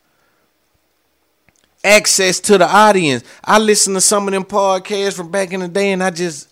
Access 1.84 2.40
to 2.40 2.56
the 2.56 2.66
audience. 2.66 3.24
I 3.44 3.58
listened 3.58 3.96
to 3.96 4.00
some 4.00 4.26
of 4.26 4.32
them 4.32 4.44
podcasts 4.44 5.16
from 5.16 5.30
back 5.30 5.52
in 5.52 5.60
the 5.60 5.68
day, 5.68 5.92
and 5.92 6.02
I 6.02 6.10
just 6.10 6.48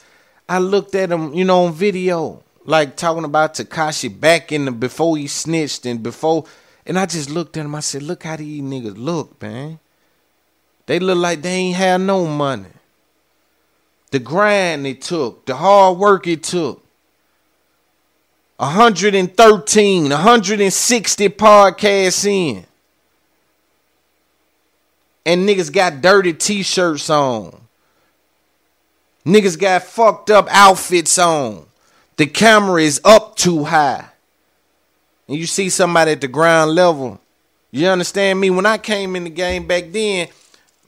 I 0.47 0.59
looked 0.59 0.95
at 0.95 1.09
them, 1.09 1.33
you 1.33 1.47
know, 1.47 1.65
on 1.65 1.73
video, 1.73 2.43
like 2.67 2.97
talking 2.97 3.25
about 3.25 3.55
Tekashi 3.55 4.21
back 4.21 4.53
in 4.53 4.67
the 4.67 4.73
before 4.73 5.17
he 5.17 5.27
snitched 5.27 5.87
and 5.87 6.03
before, 6.03 6.45
and 6.85 6.99
I 6.99 7.07
just 7.07 7.31
looked 7.31 7.57
at 7.57 7.65
him. 7.65 7.75
I 7.75 7.81
said, 7.81 8.03
"Look 8.03 8.25
how 8.25 8.37
these 8.37 8.61
niggas 8.61 8.99
look, 8.99 9.41
man. 9.41 9.79
They 10.91 10.99
look 10.99 11.19
like 11.19 11.41
they 11.41 11.55
ain't 11.55 11.77
had 11.77 12.01
no 12.01 12.27
money." 12.27 12.67
the 14.11 14.19
grind 14.19 14.87
it 14.87 15.01
took, 15.01 15.47
the 15.47 15.55
hard 15.55 15.99
work 15.99 16.27
it 16.27 16.43
took. 16.43 16.85
113, 18.57 20.11
160 20.11 21.29
podcasts 21.31 22.27
in. 22.27 22.67
And 25.25 25.49
niggas 25.49 25.73
got 25.73 26.03
dirty 26.03 26.33
t-shirts 26.33 27.09
on. 27.09 27.59
Niggas 29.25 29.59
got 29.59 29.85
fucked 29.85 30.31
up 30.31 30.49
outfits 30.51 31.19
on. 31.19 31.67
The 32.17 32.27
camera 32.27 32.83
is 32.83 33.01
up 33.05 33.37
too 33.37 33.65
high. 33.65 34.07
And 35.29 35.39
you 35.39 35.47
see 35.47 35.71
somebody 35.71 36.13
at 36.13 36.21
the 36.21 36.29
ground 36.29 36.73
level. 36.73 37.21
You 37.71 37.87
understand 37.87 38.41
me? 38.41 38.51
When 38.51 38.67
I 38.67 38.77
came 38.77 39.15
in 39.15 39.25
the 39.25 39.31
game 39.31 39.67
back 39.67 39.85
then, 39.91 40.29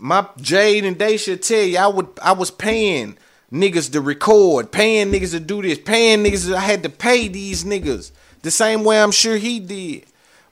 my 0.02 0.26
Jade 0.36 0.84
and 0.84 1.20
should 1.20 1.42
tell 1.42 1.62
you 1.62 1.78
I 1.78 1.86
would 1.86 2.08
I 2.20 2.32
was 2.32 2.50
paying 2.50 3.16
niggas 3.52 3.92
to 3.92 4.00
record, 4.00 4.72
paying 4.72 5.12
niggas 5.12 5.30
to 5.30 5.38
do 5.38 5.62
this, 5.62 5.78
paying 5.78 6.24
niggas 6.24 6.52
I 6.52 6.58
had 6.58 6.82
to 6.82 6.88
pay 6.88 7.28
these 7.28 7.62
niggas. 7.62 8.10
The 8.42 8.50
same 8.50 8.82
way 8.82 9.00
I'm 9.00 9.12
sure 9.12 9.36
he 9.36 9.60
did. 9.60 10.06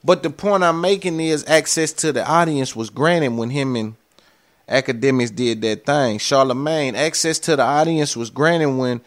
But 0.05 0.23
the 0.23 0.31
point 0.31 0.63
I'm 0.63 0.81
making 0.81 1.19
is 1.19 1.45
access 1.49 1.93
to 1.95 2.13
the 2.13 2.25
audience 2.25 2.77
was 2.77 2.91
granted 2.91 3.33
when 3.33 3.51
him 3.51 3.75
and 3.75 3.97
Akademiks 4.69 5.35
did 5.35 5.61
that 5.63 5.85
thing. 5.85 6.19
Charlamagne, 6.19 6.95
access 6.95 7.41
to 7.41 7.57
the 7.57 7.65
audience 7.65 8.17
was 8.17 8.31
granted 8.31 8.71
when 8.71 9.01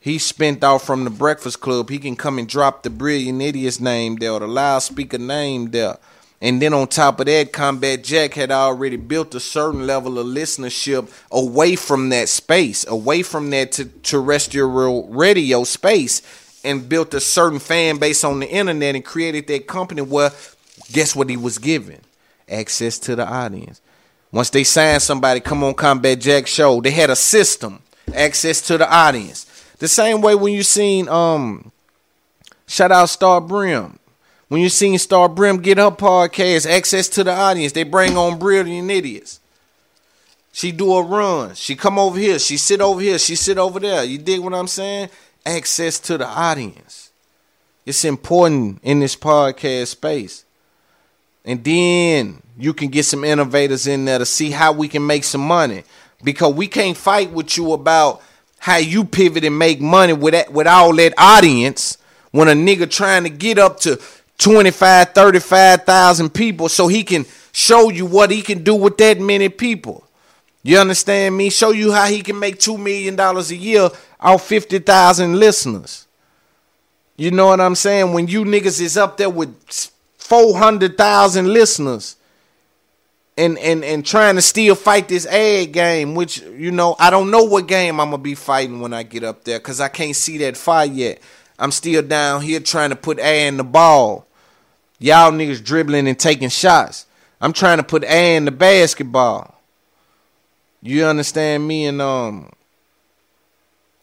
he 0.00 0.18
spent 0.18 0.64
out 0.64 0.80
from 0.80 1.04
the 1.04 1.10
Breakfast 1.10 1.60
Club. 1.60 1.90
He 1.90 1.98
can 1.98 2.16
come 2.16 2.38
and 2.38 2.48
drop 2.48 2.82
the 2.82 2.90
Brilliant 2.90 3.42
Idiot's 3.42 3.80
name 3.80 4.16
there 4.16 4.32
or 4.32 4.40
the 4.40 4.48
loudspeaker 4.48 5.18
name 5.18 5.72
there. 5.72 5.98
And 6.44 6.60
then 6.60 6.74
on 6.74 6.88
top 6.88 7.20
of 7.20 7.26
that, 7.26 7.54
Combat 7.54 8.04
Jack 8.04 8.34
had 8.34 8.50
already 8.50 8.96
built 8.96 9.34
a 9.34 9.40
certain 9.40 9.86
level 9.86 10.18
of 10.18 10.26
listenership 10.26 11.10
away 11.32 11.74
from 11.74 12.10
that 12.10 12.28
space, 12.28 12.86
away 12.86 13.22
from 13.22 13.48
that 13.48 13.80
terrestrial 14.02 15.08
radio 15.08 15.64
space, 15.64 16.20
and 16.62 16.86
built 16.86 17.14
a 17.14 17.20
certain 17.20 17.58
fan 17.58 17.96
base 17.96 18.24
on 18.24 18.40
the 18.40 18.46
internet 18.46 18.94
and 18.94 19.02
created 19.02 19.46
that 19.46 19.66
company 19.66 20.02
where, 20.02 20.32
guess 20.92 21.16
what 21.16 21.30
he 21.30 21.38
was 21.38 21.56
given? 21.56 22.02
Access 22.46 22.98
to 22.98 23.16
the 23.16 23.26
audience. 23.26 23.80
Once 24.30 24.50
they 24.50 24.64
signed 24.64 25.00
somebody, 25.00 25.40
come 25.40 25.64
on 25.64 25.72
Combat 25.72 26.20
Jack 26.20 26.46
show, 26.46 26.78
they 26.78 26.90
had 26.90 27.08
a 27.08 27.16
system, 27.16 27.80
access 28.14 28.60
to 28.66 28.76
the 28.76 28.94
audience. 28.94 29.46
The 29.78 29.88
same 29.88 30.20
way 30.20 30.34
when 30.34 30.52
you 30.52 30.62
seen 30.62 31.08
um 31.08 31.72
shout 32.66 32.92
out 32.92 33.08
Star 33.08 33.40
Brim. 33.40 33.98
When 34.48 34.60
you 34.60 34.68
seen 34.68 34.98
Star 34.98 35.28
Brim 35.28 35.58
get 35.58 35.78
her 35.78 35.90
podcast, 35.90 36.66
access 36.70 37.08
to 37.10 37.24
the 37.24 37.32
audience, 37.32 37.72
they 37.72 37.82
bring 37.82 38.16
on 38.16 38.38
brilliant 38.38 38.90
idiots. 38.90 39.40
She 40.52 40.70
do 40.70 40.94
a 40.94 41.02
run. 41.02 41.54
She 41.54 41.74
come 41.74 41.98
over 41.98 42.18
here. 42.18 42.38
She 42.38 42.56
sit 42.56 42.80
over 42.80 43.00
here. 43.00 43.18
She 43.18 43.34
sit 43.34 43.58
over 43.58 43.80
there. 43.80 44.04
You 44.04 44.18
dig 44.18 44.40
what 44.40 44.54
I'm 44.54 44.68
saying? 44.68 45.08
Access 45.44 45.98
to 46.00 46.18
the 46.18 46.26
audience. 46.26 47.10
It's 47.84 48.04
important 48.04 48.80
in 48.82 49.00
this 49.00 49.16
podcast 49.16 49.88
space. 49.88 50.44
And 51.44 51.62
then 51.64 52.40
you 52.56 52.72
can 52.72 52.88
get 52.88 53.04
some 53.04 53.24
innovators 53.24 53.86
in 53.86 54.04
there 54.04 54.18
to 54.18 54.26
see 54.26 54.50
how 54.50 54.72
we 54.72 54.88
can 54.88 55.06
make 55.06 55.24
some 55.24 55.40
money. 55.40 55.82
Because 56.22 56.54
we 56.54 56.68
can't 56.68 56.96
fight 56.96 57.30
with 57.32 57.56
you 57.56 57.72
about 57.72 58.22
how 58.58 58.76
you 58.76 59.04
pivot 59.04 59.44
and 59.44 59.58
make 59.58 59.80
money 59.80 60.12
with 60.12 60.32
that, 60.32 60.52
with 60.52 60.66
all 60.66 60.94
that 60.94 61.12
audience 61.18 61.98
when 62.30 62.48
a 62.48 62.52
nigga 62.52 62.90
trying 62.90 63.24
to 63.24 63.28
get 63.28 63.58
up 63.58 63.78
to 63.80 64.00
25, 64.38 65.12
35,000 65.12 66.30
people 66.30 66.68
so 66.68 66.88
he 66.88 67.04
can 67.04 67.24
show 67.52 67.90
you 67.90 68.06
what 68.06 68.30
he 68.30 68.42
can 68.42 68.62
do 68.62 68.74
with 68.74 68.96
that 68.98 69.20
many 69.20 69.48
people. 69.48 70.04
You 70.62 70.78
understand 70.78 71.36
me? 71.36 71.50
Show 71.50 71.70
you 71.72 71.92
how 71.92 72.06
he 72.06 72.22
can 72.22 72.38
make 72.38 72.58
$2 72.58 72.78
million 72.78 73.18
a 73.20 73.42
year 73.54 73.90
off 74.18 74.46
50,000 74.46 75.38
listeners. 75.38 76.06
You 77.16 77.30
know 77.30 77.46
what 77.46 77.60
I'm 77.60 77.74
saying? 77.74 78.12
When 78.12 78.26
you 78.26 78.44
niggas 78.44 78.80
is 78.80 78.96
up 78.96 79.18
there 79.18 79.30
with 79.30 79.54
400,000 80.18 81.46
listeners 81.46 82.16
and, 83.36 83.58
and, 83.58 83.84
and 83.84 84.04
trying 84.04 84.36
to 84.36 84.42
still 84.42 84.74
fight 84.74 85.08
this 85.08 85.26
ad 85.26 85.72
game, 85.72 86.14
which, 86.14 86.40
you 86.40 86.70
know, 86.70 86.96
I 86.98 87.10
don't 87.10 87.30
know 87.30 87.44
what 87.44 87.68
game 87.68 88.00
I'm 88.00 88.10
going 88.10 88.20
to 88.20 88.24
be 88.24 88.34
fighting 88.34 88.80
when 88.80 88.92
I 88.92 89.02
get 89.02 89.22
up 89.22 89.44
there 89.44 89.58
because 89.58 89.80
I 89.80 89.88
can't 89.88 90.16
see 90.16 90.38
that 90.38 90.56
fight 90.56 90.92
yet. 90.92 91.20
I'm 91.58 91.70
still 91.70 92.02
down 92.02 92.42
here 92.42 92.60
trying 92.60 92.90
to 92.90 92.96
put 92.96 93.18
A 93.18 93.46
in 93.46 93.56
the 93.56 93.64
ball. 93.64 94.26
Y'all 94.98 95.32
niggas 95.32 95.62
dribbling 95.62 96.08
and 96.08 96.18
taking 96.18 96.48
shots. 96.48 97.06
I'm 97.40 97.52
trying 97.52 97.78
to 97.78 97.84
put 97.84 98.04
A 98.04 98.36
in 98.36 98.44
the 98.44 98.50
basketball. 98.50 99.60
You 100.82 101.04
understand 101.04 101.66
me? 101.66 101.86
And 101.86 102.00
um, 102.00 102.52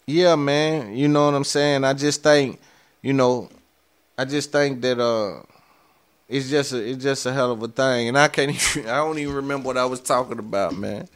yeah, 0.06 0.36
man. 0.36 0.96
You 0.96 1.08
know 1.08 1.26
what 1.26 1.34
I'm 1.34 1.44
saying? 1.44 1.84
I 1.84 1.94
just 1.94 2.24
think, 2.24 2.60
you 3.02 3.14
know, 3.14 3.50
I 4.18 4.26
just 4.26 4.52
think 4.52 4.82
that 4.82 5.00
uh, 5.00 5.42
it's 6.30 6.50
just 6.50 6.74
a 6.74 6.78
it's 6.78 7.04
just 7.04 7.26
a 7.26 7.34
hell 7.34 7.52
of 7.52 7.62
a 7.64 7.68
thing. 7.68 8.08
And 8.08 8.18
I 8.18 8.28
can't 8.28 8.52
even 8.78 8.90
I 8.90 8.98
don't 8.98 9.20
even 9.20 9.36
remember 9.36 9.68
what 9.68 9.78
I 9.78 9.86
was 9.86 10.00
talking 10.00 10.40
about, 10.40 10.76
man. 10.76 11.08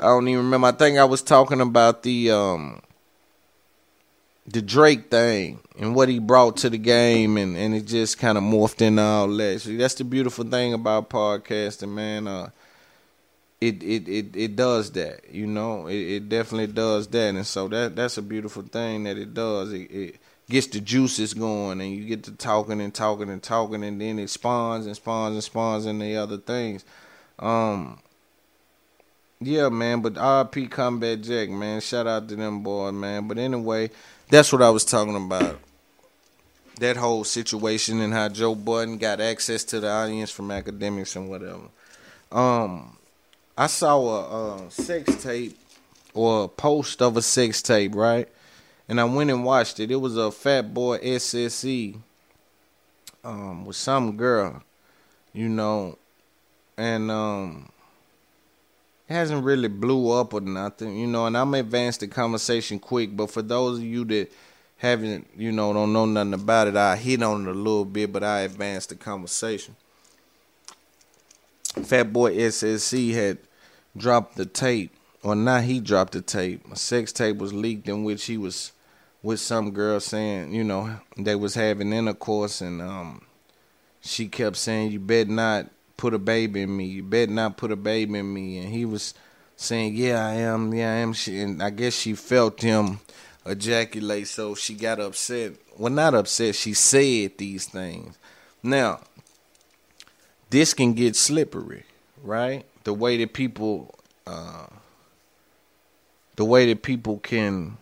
I 0.00 0.06
don't 0.06 0.28
even 0.28 0.44
remember. 0.44 0.68
I 0.68 0.72
think 0.72 0.98
I 0.98 1.04
was 1.04 1.22
talking 1.22 1.60
about 1.60 2.02
the 2.02 2.30
um 2.30 2.80
the 4.52 4.62
Drake 4.62 5.10
thing 5.10 5.60
and 5.78 5.94
what 5.94 6.08
he 6.08 6.18
brought 6.18 6.56
to 6.58 6.70
the 6.70 6.78
game 6.78 7.36
and, 7.36 7.56
and 7.56 7.74
it 7.74 7.82
just 7.82 8.18
kind 8.18 8.38
of 8.38 8.44
morphed 8.44 8.80
into 8.80 9.02
all 9.02 9.28
that. 9.28 9.60
So 9.60 9.76
that's 9.76 9.94
the 9.94 10.04
beautiful 10.04 10.44
thing 10.44 10.72
about 10.72 11.10
podcasting, 11.10 11.90
man. 11.90 12.26
Uh 12.26 12.50
it 13.60 13.82
it 13.82 14.08
it, 14.08 14.36
it 14.36 14.56
does 14.56 14.92
that, 14.92 15.34
you 15.34 15.46
know. 15.46 15.86
It, 15.88 15.96
it 15.96 16.28
definitely 16.28 16.68
does 16.68 17.08
that 17.08 17.34
and 17.34 17.46
so 17.46 17.68
that 17.68 17.96
that's 17.96 18.16
a 18.16 18.22
beautiful 18.22 18.62
thing 18.62 19.04
that 19.04 19.18
it 19.18 19.34
does. 19.34 19.72
It, 19.72 19.90
it 19.90 20.16
gets 20.48 20.68
the 20.68 20.80
juices 20.80 21.34
going 21.34 21.80
and 21.80 21.92
you 21.92 22.06
get 22.06 22.24
to 22.24 22.32
talking 22.32 22.80
and 22.80 22.94
talking 22.94 23.28
and 23.28 23.42
talking 23.42 23.84
and 23.84 24.00
then 24.00 24.18
it 24.18 24.30
spawns 24.30 24.86
and 24.86 24.96
spawns 24.96 25.34
and 25.34 25.44
spawns 25.44 25.84
and 25.84 26.00
the 26.00 26.16
other 26.16 26.38
things. 26.38 26.84
Um 27.38 27.98
yeah, 29.40 29.68
man, 29.68 30.00
but 30.00 30.14
RP 30.14 30.68
Combat 30.68 31.20
Jack, 31.20 31.48
man. 31.48 31.80
Shout 31.80 32.08
out 32.08 32.28
to 32.28 32.34
them 32.34 32.64
boys, 32.64 32.92
man. 32.92 33.28
But 33.28 33.38
anyway, 33.38 33.90
that's 34.30 34.52
what 34.52 34.62
I 34.62 34.70
was 34.70 34.84
talking 34.84 35.16
about. 35.16 35.58
That 36.80 36.96
whole 36.96 37.24
situation 37.24 38.00
and 38.00 38.12
how 38.12 38.28
Joe 38.28 38.54
Budden 38.54 38.98
got 38.98 39.20
access 39.20 39.64
to 39.64 39.80
the 39.80 39.90
audience 39.90 40.30
from 40.30 40.48
Akademiks 40.48 41.16
and 41.16 41.28
whatever. 41.28 41.68
Um, 42.30 42.96
I 43.56 43.66
saw 43.66 43.98
a, 43.98 44.66
a 44.66 44.70
sex 44.70 45.22
tape 45.22 45.58
or 46.14 46.44
a 46.44 46.48
post 46.48 47.02
of 47.02 47.16
a 47.16 47.22
sex 47.22 47.62
tape, 47.62 47.94
right? 47.94 48.28
And 48.88 49.00
I 49.00 49.04
went 49.04 49.30
and 49.30 49.44
watched 49.44 49.80
it. 49.80 49.90
It 49.90 49.96
was 49.96 50.16
a 50.16 50.30
Fat 50.30 50.72
Boy 50.72 50.98
SSE 50.98 51.98
um, 53.24 53.64
with 53.66 53.76
some 53.76 54.16
girl, 54.16 54.62
you 55.32 55.48
know, 55.48 55.98
and 56.76 57.10
um 57.10 57.70
hasn't 59.08 59.44
really 59.44 59.68
blew 59.68 60.10
up 60.10 60.34
or 60.34 60.40
nothing, 60.40 60.96
you 60.96 61.06
know, 61.06 61.26
and 61.26 61.36
I'm 61.36 61.54
advance 61.54 61.96
the 61.96 62.08
conversation 62.08 62.78
quick, 62.78 63.16
but 63.16 63.30
for 63.30 63.42
those 63.42 63.78
of 63.78 63.84
you 63.84 64.04
that 64.06 64.30
haven't, 64.76 65.26
you 65.36 65.50
know, 65.50 65.72
don't 65.72 65.92
know 65.92 66.06
nothing 66.06 66.34
about 66.34 66.68
it, 66.68 66.76
I 66.76 66.96
hit 66.96 67.22
on 67.22 67.46
it 67.46 67.50
a 67.50 67.54
little 67.54 67.84
bit, 67.84 68.12
but 68.12 68.22
I 68.22 68.40
advanced 68.40 68.90
the 68.90 68.96
conversation. 68.96 69.76
Fat 71.84 72.12
Boy 72.12 72.36
SSE 72.36 73.12
had 73.14 73.38
dropped 73.96 74.36
the 74.36 74.46
tape, 74.46 74.94
or 75.22 75.34
not 75.34 75.64
he 75.64 75.80
dropped 75.80 76.12
the 76.12 76.20
tape. 76.20 76.70
A 76.70 76.76
sex 76.76 77.12
tape 77.12 77.38
was 77.38 77.52
leaked 77.52 77.88
in 77.88 78.04
which 78.04 78.26
he 78.26 78.36
was 78.36 78.72
with 79.22 79.40
some 79.40 79.70
girl 79.72 80.00
saying, 80.00 80.52
you 80.52 80.64
know, 80.64 81.00
they 81.16 81.34
was 81.34 81.54
having 81.54 81.92
intercourse 81.92 82.60
and 82.60 82.80
um 82.80 83.22
she 84.00 84.28
kept 84.28 84.56
saying, 84.56 84.92
You 84.92 85.00
bet 85.00 85.28
not 85.28 85.66
put 85.98 86.14
a 86.14 86.18
baby 86.18 86.62
in 86.62 86.74
me. 86.74 86.86
You 86.86 87.02
better 87.02 87.30
not 87.30 87.58
put 87.58 87.70
a 87.70 87.76
baby 87.76 88.18
in 88.18 88.32
me. 88.32 88.58
And 88.58 88.72
he 88.72 88.86
was 88.86 89.12
saying, 89.56 89.94
Yeah, 89.94 90.26
I 90.26 90.34
am. 90.34 90.72
Yeah, 90.72 90.90
I 90.90 90.96
am. 90.96 91.12
She, 91.12 91.38
and 91.40 91.62
I 91.62 91.68
guess 91.68 91.94
she 91.94 92.14
felt 92.14 92.62
him 92.62 93.00
ejaculate, 93.44 94.28
so 94.28 94.54
she 94.54 94.74
got 94.74 95.00
upset. 95.00 95.52
Well, 95.76 95.92
not 95.92 96.14
upset. 96.14 96.54
She 96.54 96.72
said 96.72 97.36
these 97.36 97.66
things. 97.66 98.16
Now, 98.62 99.00
this 100.48 100.72
can 100.72 100.94
get 100.94 101.16
slippery, 101.16 101.84
right? 102.22 102.64
The 102.84 102.94
way 102.94 103.18
that 103.18 103.34
people, 103.34 103.94
uh, 104.26 104.66
the 106.36 106.44
way 106.44 106.66
that 106.72 106.82
people 106.82 107.18
can 107.18 107.76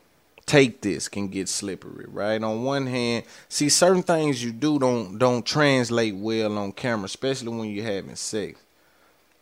take 0.47 0.80
this 0.80 1.09
can 1.09 1.28
get 1.28 1.49
slippery, 1.49 2.07
right? 2.09 2.42
On 2.42 2.62
one 2.62 2.86
hand, 2.86 3.24
see 3.49 3.68
certain 3.68 4.03
things 4.03 4.42
you 4.42 4.53
do 4.53 4.78
don't 4.78 5.18
don't 5.18 5.44
translate 5.44 6.14
well 6.14 6.57
on 6.57 6.72
camera, 6.72 7.07
especially 7.07 7.49
when 7.49 7.68
you're 7.68 7.84
having 7.84 8.14
sex. 8.14 8.61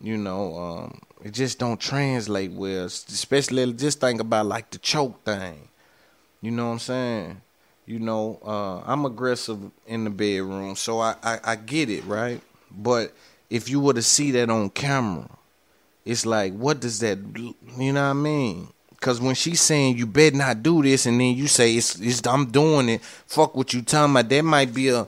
You 0.01 0.17
know, 0.17 0.57
um, 0.57 1.01
it 1.23 1.33
just 1.33 1.59
don't 1.59 1.81
translate 1.81 2.53
well. 2.53 2.87
Especially 2.87 3.73
just 3.75 4.01
think 4.01 4.21
about 4.21 4.47
like 4.47 4.71
the 4.71 4.79
choke 4.79 5.23
thing. 5.25 5.69
You 6.43 6.51
know 6.51 6.67
what 6.67 6.73
I'm 6.73 6.79
saying? 6.81 7.41
You 7.87 7.99
know, 7.99 8.39
uh, 8.45 8.81
I'm 8.87 9.05
aggressive 9.05 9.59
in 9.87 10.05
the 10.05 10.11
bedroom, 10.11 10.75
so 10.77 11.01
I, 11.01 11.17
I, 11.23 11.39
I 11.45 11.57
get 11.57 11.91
it, 11.91 12.05
right? 12.05 12.41
But 12.71 13.13
if 13.51 13.69
you 13.69 13.81
were 13.81 13.93
to 13.93 14.03
see 14.03 14.31
that 14.33 14.51
on 14.51 14.71
camera, 14.71 15.29
it's 16.05 16.27
like, 16.27 16.55
what 16.55 16.81
does 16.81 17.01
that, 17.01 17.19
you 17.37 17.93
know 17.93 18.03
what 18.03 18.11
I 18.11 18.13
mean? 18.15 18.69
Cause 19.05 19.21
when 19.21 19.35
she's 19.35 19.61
saying 19.61 19.99
you 19.99 20.07
better 20.07 20.35
not 20.35 20.63
do 20.63 20.83
this, 20.83 21.05
and 21.05 21.21
then 21.21 21.37
you 21.37 21.47
say 21.47 21.77
it's, 21.77 22.01
it's 22.01 22.27
I'm 22.27 22.47
doing 22.51 22.89
it, 22.89 23.03
fuck 23.03 23.55
what 23.55 23.75
you 23.75 23.83
talking 23.83 24.13
about. 24.13 24.31
That 24.31 24.43
might 24.43 24.73
be 24.73 24.89
a 24.89 25.07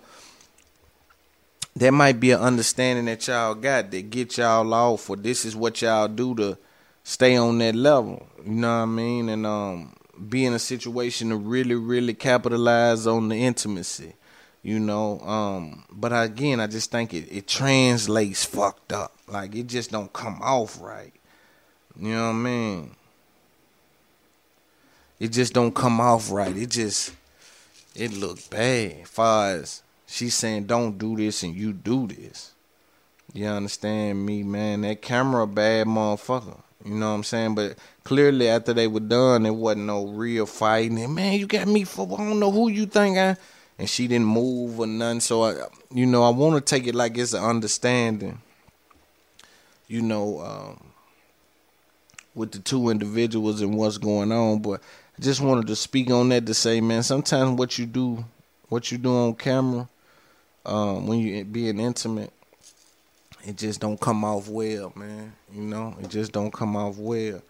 that 1.77 1.93
might 1.93 2.21
be 2.21 2.33
an 2.33 2.41
understanding 2.41 3.07
that 3.07 3.27
y'all 3.27 3.55
got 3.55 3.91
that 3.91 4.11
get 4.11 4.37
y'all 4.37 4.75
off, 4.75 5.09
or 5.09 5.17
this 5.17 5.47
is 5.47 5.57
what 5.57 5.81
y'all 5.81 6.09
do 6.09 6.35
to 6.35 6.59
stay 7.05 7.37
on 7.37 7.57
that 7.57 7.75
level. 7.75 8.29
You 8.45 8.53
know 8.53 8.69
what 8.69 8.83
I 8.83 8.85
mean? 8.85 9.31
And 9.31 9.47
um, 9.47 9.97
be 10.29 10.45
in 10.45 10.53
a 10.53 10.59
situation 10.59 11.31
to 11.31 11.37
really, 11.37 11.75
really 11.75 12.13
capitalize 12.13 13.07
on 13.07 13.31
the 13.31 13.37
intimacy. 13.37 14.13
You 14.63 14.79
know, 14.79 15.21
um, 15.21 15.85
but 15.91 16.13
again, 16.13 16.61
I 16.61 16.67
just 16.67 16.91
think 16.91 17.15
it, 17.15 17.29
it 17.35 17.49
translates 17.49 18.45
fucked 18.45 18.93
up. 18.93 19.17
Like 19.27 19.55
it 19.55 19.69
just 19.69 19.91
don't 19.91 20.13
come 20.13 20.43
off 20.43 20.83
right. 20.83 21.15
You 21.99 22.11
know 22.11 22.25
what 22.25 22.31
I 22.31 22.33
mean? 22.35 22.96
It 25.19 25.29
just 25.29 25.53
don't 25.53 25.75
come 25.75 26.01
off 26.01 26.31
right. 26.31 26.57
It 26.57 26.71
just 26.71 27.15
it 27.95 28.13
look 28.13 28.51
bad. 28.51 29.09
Far 29.09 29.55
as 29.55 29.83
she's 30.07 30.35
saying 30.35 30.65
don't 30.65 30.99
do 30.99 31.17
this 31.17 31.43
and 31.43 31.55
you 31.55 31.73
do 31.73 32.07
this. 32.07 32.53
You 33.33 33.47
understand 33.47 34.25
me, 34.25 34.43
man? 34.43 34.83
That 34.83 35.03
camera 35.03 35.47
bad 35.47 35.87
motherfucker. 35.87 36.61
You 36.85 36.95
know 36.95 37.09
what 37.09 37.17
I'm 37.17 37.25
saying? 37.25 37.55
But 37.55 37.77
clearly 38.05 38.49
after 38.49 38.73
they 38.73 38.87
were 38.87 39.01
done, 39.01 39.45
it 39.45 39.55
wasn't 39.55 39.87
no 39.87 40.07
real 40.07 40.47
fighting. 40.47 40.99
And 41.03 41.15
man, 41.15 41.39
you 41.39 41.47
got 41.47 41.67
me 41.67 41.85
for 41.85 42.07
I 42.15 42.17
don't 42.19 42.39
know 42.39 42.51
who 42.51 42.69
you 42.69 42.87
think 42.87 43.19
I 43.19 43.37
and 43.79 43.89
she 43.89 44.07
didn't 44.07 44.27
move 44.27 44.79
or 44.81 44.87
nothing. 44.87 45.21
So 45.21 45.45
I 45.45 45.55
you 45.93 46.07
know, 46.07 46.23
I 46.23 46.31
wanna 46.31 46.61
take 46.61 46.87
it 46.87 46.95
like 46.95 47.17
it's 47.19 47.33
an 47.33 47.43
understanding. 47.45 48.41
You 49.89 50.03
know, 50.03 50.41
um, 50.41 50.87
with 52.35 52.53
the 52.53 52.59
two 52.59 52.91
individuals 52.91 53.61
and 53.61 53.77
what's 53.77 53.99
going 53.99 54.33
on, 54.33 54.61
but 54.61 54.81
Just 55.19 55.41
wanted 55.41 55.67
to 55.69 55.77
speak 55.77 56.11
on 56.11 56.29
that 56.29 56.45
to 56.47 56.55
say, 56.55 56.81
man, 56.81 57.03
sometimes 57.03 57.59
what 57.59 57.79
you 57.79 57.87
do, 57.87 58.25
what 58.69 58.93
you 58.93 58.99
do 58.99 59.15
on 59.15 59.35
camera, 59.35 59.89
um, 60.67 61.07
when 61.07 61.21
you 61.21 61.45
being 61.45 61.81
intimate, 61.81 62.33
it 63.45 63.57
just 63.57 63.81
don't 63.81 63.99
come 63.99 64.25
off 64.25 64.49
well, 64.49 64.93
man. 64.95 65.33
You 65.55 65.63
know, 65.63 65.97
it 66.03 66.11
just 66.11 66.33
don't 66.33 66.53
come 66.53 66.77
off 66.77 66.99
well. 66.99 67.41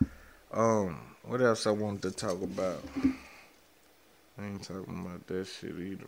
Um, 0.53 1.01
what 1.25 1.41
else 1.41 1.67
I 1.67 1.71
wanted 1.71 2.03
to 2.03 2.11
talk 2.13 2.41
about? 2.41 2.85
I 4.39 4.45
ain't 4.45 4.63
talking 4.63 5.05
about 5.05 5.27
that 5.27 5.47
shit 5.47 5.75
either. 5.77 6.07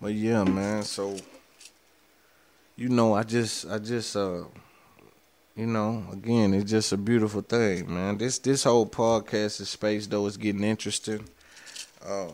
But 0.00 0.14
yeah, 0.14 0.44
man. 0.44 0.84
So, 0.84 1.16
you 2.76 2.88
know, 2.88 3.14
I 3.14 3.24
just, 3.24 3.68
I 3.68 3.78
just, 3.78 4.14
uh 4.14 4.44
you 5.56 5.66
know, 5.66 6.04
again, 6.12 6.54
it's 6.54 6.70
just 6.70 6.92
a 6.92 6.96
beautiful 6.96 7.42
thing, 7.42 7.92
man. 7.92 8.18
This 8.18 8.38
this 8.38 8.64
whole 8.64 8.86
podcast 8.86 9.60
is 9.60 9.68
space 9.68 10.06
though 10.06 10.26
is 10.26 10.36
getting 10.36 10.64
interesting. 10.64 11.28
Um, 12.06 12.32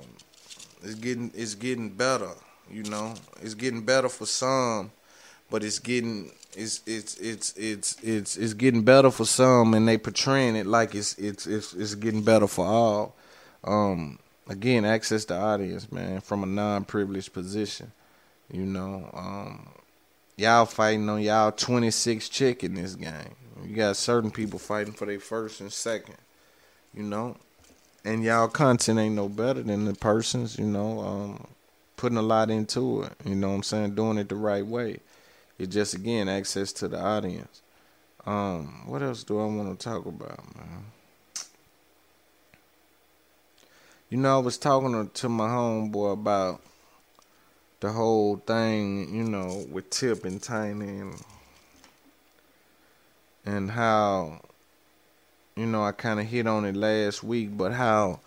it's 0.83 0.95
getting 0.95 1.33
it's 1.35 1.55
getting 1.55 1.91
better, 1.91 2.31
you 2.71 2.85
know. 2.85 3.15
It's 3.43 3.55
getting 3.55 3.83
better 3.83 4.09
for 4.09 4.27
some, 4.27 4.93
but 5.51 5.65
it's 5.65 5.81
getting 5.81 6.31
it's 6.57 6.81
it's 6.87 7.17
it's 7.17 7.53
it's 7.57 7.97
it's 8.03 8.37
it's 8.37 8.55
getting 8.55 8.83
better 8.83 9.11
for 9.11 9.25
some, 9.25 9.75
and 9.75 9.89
they 9.89 9.99
portraying 9.99 10.55
it 10.55 10.67
like 10.67 10.95
it's 10.95 11.15
it's 11.19 11.47
it's 11.47 11.73
it's 11.75 11.95
getting 11.97 12.23
better 12.23 12.47
for 12.47 12.67
all. 12.67 13.17
Um, 13.65 14.21
again, 14.49 14.85
access 14.85 15.25
to 15.27 15.35
audience, 15.37 15.91
man, 15.91 16.21
from 16.21 16.45
a 16.45 16.47
non-privileged 16.47 17.33
position, 17.33 17.91
you 18.51 18.65
know. 18.65 19.11
Um, 19.13 19.69
y'all 20.39 20.65
fighting 20.65 21.09
on 21.09 21.21
y'all 21.21 21.53
26 21.53 22.29
chick 22.29 22.65
in 22.65 22.75
this 22.75 22.95
game. 22.95 23.35
You 23.67 23.75
got 23.75 23.97
certain 23.97 24.31
people 24.31 24.59
fighting 24.59 24.93
for 24.93 25.05
their 25.05 25.19
first 25.19 25.61
and 25.61 25.73
second, 25.73 26.17
you 26.95 27.03
know. 27.03 27.37
And 28.05 28.23
y'all 28.23 28.49
content 28.49 29.01
ain't 29.01 29.17
no 29.17 29.29
better 29.29 29.63
than 29.63 29.85
the 29.85 29.95
persons, 29.95 30.59
you 30.59 30.65
know, 30.65 31.01
um, 31.01 31.47
putting 31.97 32.17
a 32.17 32.23
lot 32.23 32.49
into 32.49 33.03
it, 33.03 33.13
you 33.25 33.35
know 33.35 33.49
what 33.49 33.57
I'm 33.57 33.63
saying, 33.65 33.97
doing 33.97 34.17
it 34.17 34.29
the 34.29 34.37
right 34.37 34.65
way. 34.65 35.01
It's 35.59 35.75
just 35.75 35.95
again 35.95 36.29
access 36.29 36.73
to 36.75 36.89
the 36.89 36.99
audience. 36.99 37.61
Um, 38.25 38.85
what 38.87 39.03
else 39.03 39.25
do 39.25 39.41
I 39.41 39.47
want 39.47 39.79
to 39.79 39.85
talk 39.85 40.07
about, 40.07 40.57
man? 40.57 40.85
You 44.09 44.19
know, 44.19 44.37
I 44.37 44.39
was 44.41 44.57
talking 44.57 45.11
to 45.13 45.29
my 45.29 45.49
homeboy 45.49 46.13
about 46.13 46.61
the 47.81 47.93
whole 47.93 48.37
thing, 48.37 49.15
you 49.15 49.25
know, 49.25 49.65
with 49.71 49.91
Tip 49.91 50.25
and 50.25 50.43
Tiny 50.43 50.89
and 50.89 51.23
and 53.45 53.71
how 53.71 54.41
you 55.59 55.67
know, 55.67 55.83
I 55.83 55.91
kind 55.91 56.21
of 56.21 56.27
hit 56.27 56.47
on 56.47 56.65
it 56.65 56.77
last 56.77 57.25
week, 57.25 57.57
but 57.57 57.73
how 57.73 58.21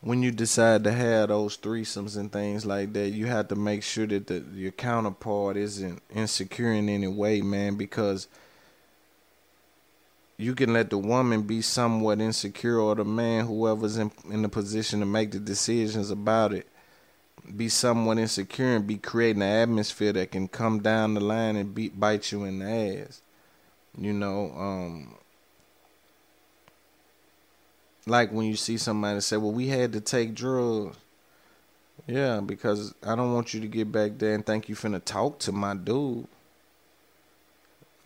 when 0.00 0.22
you 0.22 0.30
decide 0.30 0.84
to 0.84 0.92
have 0.92 1.28
those 1.28 1.56
threesomes 1.58 2.16
and 2.16 2.30
things 2.30 2.64
like 2.64 2.92
that, 2.92 3.08
you 3.08 3.26
have 3.26 3.48
to 3.48 3.56
make 3.56 3.82
sure 3.82 4.06
that 4.06 4.28
the, 4.28 4.44
your 4.54 4.70
counterpart 4.70 5.56
isn't 5.56 6.00
insecure 6.14 6.72
in 6.72 6.88
any 6.88 7.08
way, 7.08 7.40
man, 7.40 7.74
because 7.74 8.28
you 10.36 10.54
can 10.54 10.72
let 10.72 10.90
the 10.90 10.98
woman 10.98 11.42
be 11.42 11.60
somewhat 11.60 12.20
insecure 12.20 12.78
or 12.78 12.94
the 12.94 13.04
man, 13.04 13.44
whoever's 13.44 13.96
in, 13.96 14.12
in 14.30 14.42
the 14.42 14.48
position 14.48 15.00
to 15.00 15.06
make 15.06 15.32
the 15.32 15.40
decisions 15.40 16.12
about 16.12 16.52
it, 16.52 16.68
be 17.56 17.68
somewhat 17.68 18.18
insecure 18.18 18.76
and 18.76 18.86
be 18.86 18.96
creating 18.96 19.42
an 19.42 19.48
atmosphere 19.48 20.12
that 20.12 20.32
can 20.32 20.48
come 20.48 20.80
down 20.80 21.14
the 21.14 21.20
line 21.20 21.56
and 21.56 21.74
beat, 21.74 21.98
bite 21.98 22.30
you 22.32 22.44
in 22.44 22.58
the 22.58 22.66
ass. 22.66 23.20
You 23.96 24.12
know, 24.12 24.52
um, 24.56 25.14
like 28.06 28.30
when 28.30 28.46
you 28.46 28.56
see 28.56 28.76
somebody 28.76 29.20
say, 29.20 29.36
"Well, 29.36 29.52
we 29.52 29.68
had 29.68 29.92
to 29.92 30.00
take 30.00 30.34
drugs." 30.34 30.96
Yeah, 32.06 32.40
because 32.40 32.94
I 33.02 33.14
don't 33.16 33.34
want 33.34 33.52
you 33.52 33.60
to 33.60 33.66
get 33.66 33.92
back 33.92 34.18
there 34.18 34.34
and 34.34 34.46
think 34.46 34.68
you 34.68 34.74
finna 34.74 35.04
talk 35.04 35.38
to 35.40 35.52
my 35.52 35.74
dude. 35.74 36.26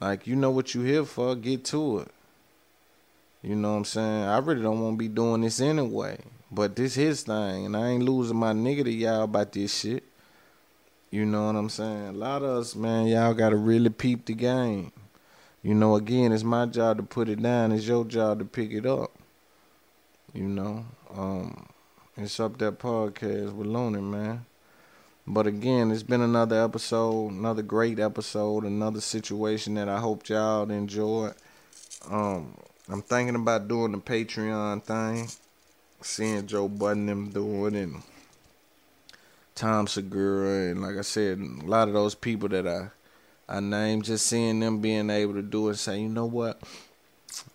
Like 0.01 0.27
you 0.27 0.35
know 0.35 0.51
what 0.51 0.75
you 0.75 0.81
here 0.83 1.05
for, 1.05 1.37
get 1.37 1.65
to 1.67 2.01
it. 2.01 2.09
You 3.43 3.57
know 3.57 3.73
what 3.73 3.79
I'm 3.79 3.85
saying? 3.85 4.23
I 4.25 4.39
really 4.39 4.63
don't 4.63 4.81
want 4.81 4.95
to 4.95 4.99
be 4.99 5.09
doing 5.09 5.43
this 5.43 5.61
anyway. 5.61 6.19
But 6.55 6.77
this 6.77 6.95
his 6.95 7.23
thing, 7.23 7.66
and 7.66 7.74
I 7.74 7.89
ain't 7.89 8.03
losing 8.03 8.37
my 8.37 8.53
nigga 8.53 8.85
to 8.85 8.91
y'all 8.91 9.23
about 9.23 9.53
this 9.53 9.74
shit. 9.74 10.05
You 11.11 11.24
know 11.24 11.47
what 11.47 11.57
I'm 11.57 11.70
saying? 11.70 12.09
A 12.09 12.12
lot 12.12 12.43
of 12.43 12.59
us, 12.59 12.77
man, 12.77 13.07
y'all 13.07 13.33
gotta 13.33 13.57
really 13.57 13.89
peep 13.89 14.27
the 14.27 14.35
game. 14.35 14.93
You 15.62 15.74
know, 15.74 15.97
again, 15.97 16.31
it's 16.31 16.45
my 16.45 16.66
job 16.66 16.99
to 16.99 17.03
put 17.05 17.31
it 17.31 17.41
down. 17.41 17.73
It's 17.73 17.87
your 17.87 18.05
job 18.05 18.41
to 18.41 18.45
pick 18.45 18.73
it 18.73 18.85
up. 18.85 19.12
You 20.35 20.49
know, 20.49 20.85
um, 21.15 21.69
it's 22.16 22.39
up 22.39 22.59
that 22.59 22.79
podcast 22.79 23.55
with 23.55 23.66
Looney, 23.66 24.03
man. 24.03 24.45
But 25.27 25.47
again, 25.47 25.91
it's 25.91 26.03
been 26.03 26.20
another 26.20 26.62
episode, 26.62 27.31
another 27.31 27.62
great 27.62 27.99
episode, 27.99 28.65
another 28.65 29.01
situation 29.01 29.74
that 29.74 29.89
I 29.89 30.01
hope 30.01 30.29
y'all 30.29 30.70
enjoyed. 30.70 31.35
Um, 32.11 32.57
I'm 32.89 33.03
thinking 33.03 33.37
about 33.37 33.69
doing 33.69 33.93
the 33.93 33.99
Patreon 33.99 34.83
thing, 34.83 35.29
seeing 36.05 36.47
Joe 36.47 36.69
Budden 36.69 37.07
them 37.07 37.31
do 37.31 37.66
it, 37.66 37.74
and 37.74 38.03
Tom 39.55 39.87
Segura, 39.87 40.70
and 40.70 40.83
like 40.83 40.97
I 40.97 41.03
said, 41.03 41.39
a 41.39 41.66
lot 41.66 41.89
of 41.89 41.95
those 41.95 42.15
people 42.15 42.49
that 42.51 42.66
I 42.66 42.89
I 43.49 43.61
named, 43.61 44.05
just 44.05 44.27
seeing 44.27 44.61
them 44.61 44.81
being 44.81 45.11
able 45.11 45.35
to 45.35 45.43
do 45.43 45.69
it, 45.69 45.77
say, 45.77 46.01
you 46.01 46.09
know 46.09 46.27
what, 46.27 46.61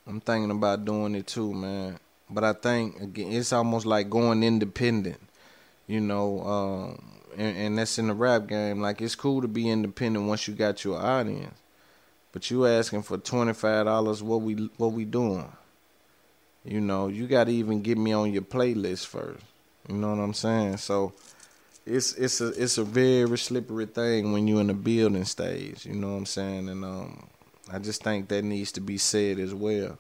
I'm 0.06 0.22
thinking 0.22 0.52
about 0.52 0.86
doing 0.86 1.16
it 1.16 1.28
too, 1.28 1.54
man. 1.54 2.00
But 2.30 2.44
I 2.44 2.54
think 2.54 3.00
again, 3.00 3.32
it's 3.32 3.54
almost 3.54 3.86
like 3.86 4.10
going 4.10 4.44
independent, 4.44 5.20
you 5.88 6.02
know. 6.02 6.42
Um, 6.42 7.18
and, 7.38 7.58
and 7.58 7.78
that's 7.78 8.00
in 8.00 8.08
the 8.08 8.14
rap 8.14 8.48
game. 8.48 8.82
Like 8.82 9.02
it's 9.02 9.16
cool 9.16 9.42
to 9.42 9.48
be 9.48 9.70
independent 9.70 10.28
once 10.28 10.48
you 10.48 10.54
got 10.54 10.84
your 10.84 11.00
audience, 11.00 11.56
but 12.32 12.50
you 12.52 12.66
asking 12.66 13.04
for 13.04 13.18
twenty 13.18 13.54
five 13.54 13.86
dollars. 13.86 14.22
What 14.22 14.42
we 14.42 14.56
what 14.78 14.92
we 14.92 15.06
doing? 15.06 15.52
You 16.66 16.82
know, 16.82 17.08
you 17.08 17.28
got 17.28 17.46
to 17.46 17.52
even 17.52 17.82
get 17.82 17.98
me 17.98 18.12
on 18.14 18.34
your 18.34 18.42
playlist 18.42 19.06
first. 19.06 19.44
You 19.88 19.96
know 19.96 20.10
what 20.10 20.20
I'm 20.20 20.34
saying? 20.34 20.78
So 20.78 21.14
it's 21.86 22.14
it's 22.16 22.42
a 22.42 22.48
it's 22.62 22.78
a 22.78 22.84
very 22.84 23.38
slippery 23.38 23.86
thing 23.86 24.34
when 24.34 24.48
you're 24.48 24.62
in 24.62 24.68
the 24.68 24.74
building 24.74 25.24
stage. 25.24 25.86
You 25.86 25.94
know 25.94 26.12
what 26.12 26.18
I'm 26.18 26.26
saying? 26.26 26.70
And 26.70 26.84
um, 26.84 27.28
I 27.72 27.80
just 27.80 28.04
think 28.04 28.28
that 28.28 28.44
needs 28.44 28.72
to 28.74 28.82
be 28.82 28.98
said 28.98 29.40
as 29.40 29.54
well. 29.54 29.98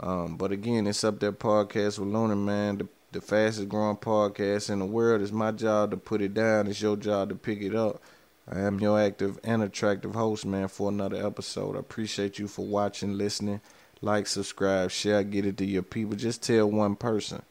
Um, 0.00 0.36
but 0.36 0.50
again, 0.50 0.86
it's 0.86 1.04
up 1.04 1.20
there 1.20 1.32
podcast 1.32 1.98
with 1.98 2.08
Looney 2.08 2.34
Man, 2.34 2.78
the, 2.78 2.88
the 3.12 3.20
fastest 3.20 3.68
growing 3.68 3.96
podcast 3.96 4.70
in 4.70 4.80
the 4.80 4.86
world. 4.86 5.22
It's 5.22 5.30
my 5.30 5.52
job 5.52 5.90
to 5.90 5.96
put 5.96 6.22
it 6.22 6.34
down. 6.34 6.66
It's 6.66 6.82
your 6.82 6.96
job 6.96 7.28
to 7.28 7.34
pick 7.34 7.60
it 7.62 7.74
up. 7.74 8.02
I 8.50 8.60
am 8.60 8.80
your 8.80 8.98
active 8.98 9.38
and 9.44 9.62
attractive 9.62 10.14
host, 10.14 10.44
man, 10.44 10.66
for 10.66 10.88
another 10.88 11.24
episode. 11.24 11.76
I 11.76 11.80
appreciate 11.80 12.38
you 12.38 12.48
for 12.48 12.66
watching, 12.66 13.16
listening. 13.16 13.60
Like, 14.02 14.26
subscribe, 14.26 14.90
share, 14.90 15.22
get 15.22 15.46
it 15.46 15.56
to 15.58 15.64
your 15.64 15.82
people. 15.82 16.16
Just 16.16 16.42
tell 16.42 16.68
one 16.68 16.96
person. 16.96 17.42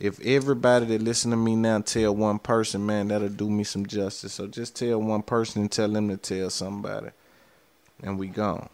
If 0.00 0.18
everybody 0.24 0.86
that 0.86 1.02
listen 1.02 1.30
to 1.30 1.36
me 1.36 1.54
now 1.54 1.80
tell 1.80 2.16
one 2.16 2.38
person, 2.38 2.86
man, 2.86 3.08
that'll 3.08 3.28
do 3.28 3.50
me 3.50 3.64
some 3.64 3.84
justice. 3.84 4.32
So 4.32 4.46
just 4.46 4.74
tell 4.74 4.98
one 4.98 5.22
person 5.22 5.60
and 5.60 5.70
tell 5.70 5.88
them 5.88 6.08
to 6.08 6.16
tell 6.16 6.48
somebody. 6.48 7.10
And 8.02 8.18
we 8.18 8.28
gone. 8.28 8.70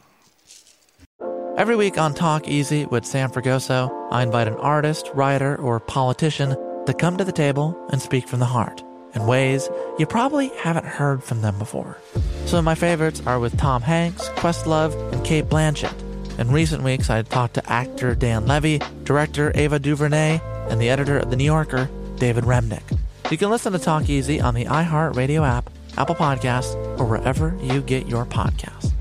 Every 1.56 1.74
week 1.74 1.98
on 1.98 2.14
Talk 2.14 2.46
Easy 2.46 2.86
with 2.86 3.04
Sam 3.04 3.30
Fragoso, 3.30 3.90
I 4.12 4.22
invite 4.22 4.46
an 4.46 4.54
artist, 4.54 5.10
writer, 5.14 5.56
or 5.56 5.80
politician 5.80 6.50
to 6.86 6.94
come 6.94 7.16
to 7.16 7.24
the 7.24 7.32
table 7.32 7.76
and 7.90 8.00
speak 8.00 8.28
from 8.28 8.38
the 8.38 8.46
heart 8.46 8.84
in 9.14 9.26
ways 9.26 9.68
you 9.98 10.06
probably 10.06 10.48
haven't 10.58 10.86
heard 10.86 11.24
from 11.24 11.42
them 11.42 11.58
before. 11.58 11.96
Some 12.44 12.60
of 12.60 12.64
my 12.64 12.76
favorites 12.76 13.20
are 13.26 13.40
with 13.40 13.58
Tom 13.58 13.82
Hanks, 13.82 14.28
Questlove, 14.36 14.94
and 15.12 15.24
Cate 15.24 15.46
Blanchett. 15.46 16.05
In 16.38 16.50
recent 16.50 16.82
weeks, 16.82 17.08
I 17.08 17.22
talked 17.22 17.54
to 17.54 17.72
actor 17.72 18.14
Dan 18.14 18.46
Levy, 18.46 18.80
director 19.04 19.52
Ava 19.54 19.78
DuVernay, 19.78 20.38
and 20.68 20.78
the 20.78 20.90
editor 20.90 21.18
of 21.18 21.30
The 21.30 21.36
New 21.36 21.44
Yorker, 21.44 21.88
David 22.16 22.44
Remnick. 22.44 22.82
You 23.30 23.38
can 23.38 23.48
listen 23.48 23.72
to 23.72 23.78
Talk 23.78 24.10
Easy 24.10 24.38
on 24.38 24.54
the 24.54 24.66
iHeartRadio 24.66 25.46
app, 25.48 25.70
Apple 25.96 26.14
Podcasts, 26.14 26.74
or 27.00 27.06
wherever 27.06 27.56
you 27.62 27.80
get 27.80 28.06
your 28.06 28.26
podcasts. 28.26 28.92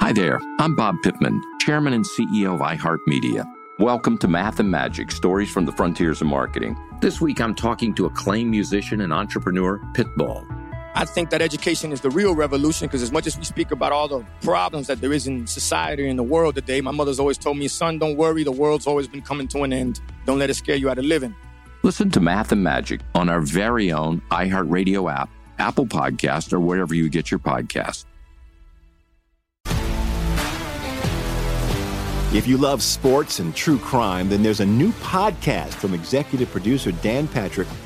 Hi 0.00 0.12
there, 0.12 0.38
I'm 0.60 0.76
Bob 0.76 0.96
Pittman, 1.02 1.42
Chairman 1.58 1.92
and 1.92 2.04
CEO 2.04 2.54
of 2.54 2.60
iHeartMedia. 2.60 3.44
Welcome 3.80 4.18
to 4.18 4.28
Math 4.28 4.60
and 4.60 4.70
Magic 4.70 5.10
Stories 5.10 5.50
from 5.50 5.66
the 5.66 5.72
Frontiers 5.72 6.20
of 6.20 6.28
Marketing. 6.28 6.76
This 7.00 7.20
week 7.20 7.40
I'm 7.40 7.56
talking 7.56 7.92
to 7.96 8.06
acclaimed 8.06 8.52
musician 8.52 9.00
and 9.00 9.12
entrepreneur, 9.12 9.80
Pitbull. 9.94 10.63
I 10.96 11.04
think 11.04 11.30
that 11.30 11.42
education 11.42 11.90
is 11.90 12.02
the 12.02 12.10
real 12.10 12.36
revolution 12.36 12.86
because 12.86 13.02
as 13.02 13.10
much 13.10 13.26
as 13.26 13.36
we 13.36 13.42
speak 13.42 13.72
about 13.72 13.90
all 13.90 14.06
the 14.06 14.24
problems 14.42 14.86
that 14.86 15.00
there 15.00 15.12
is 15.12 15.26
in 15.26 15.44
society 15.44 16.08
and 16.08 16.16
the 16.16 16.22
world 16.22 16.54
today, 16.54 16.80
my 16.80 16.92
mother's 16.92 17.18
always 17.18 17.36
told 17.36 17.58
me, 17.58 17.66
son, 17.66 17.98
don't 17.98 18.16
worry, 18.16 18.44
the 18.44 18.52
world's 18.52 18.86
always 18.86 19.08
been 19.08 19.20
coming 19.20 19.48
to 19.48 19.64
an 19.64 19.72
end. 19.72 20.00
Don't 20.24 20.38
let 20.38 20.50
it 20.50 20.54
scare 20.54 20.76
you 20.76 20.88
out 20.88 20.98
of 20.98 21.04
living. 21.04 21.34
Listen 21.82 22.12
to 22.12 22.20
Math 22.20 22.52
and 22.52 22.62
Magic 22.62 23.00
on 23.16 23.28
our 23.28 23.40
very 23.40 23.90
own 23.90 24.22
iHeartRadio 24.30 25.12
app, 25.12 25.28
Apple 25.58 25.86
Podcast, 25.86 26.52
or 26.52 26.60
wherever 26.60 26.94
you 26.94 27.08
get 27.08 27.28
your 27.28 27.40
podcasts. 27.40 28.04
If 32.32 32.46
you 32.46 32.56
love 32.56 32.82
sports 32.82 33.40
and 33.40 33.54
true 33.54 33.78
crime, 33.78 34.28
then 34.28 34.44
there's 34.44 34.60
a 34.60 34.66
new 34.66 34.92
podcast 34.92 35.74
from 35.74 35.92
executive 35.92 36.50
producer 36.50 36.92
Dan 36.92 37.26
Patrick 37.28 37.68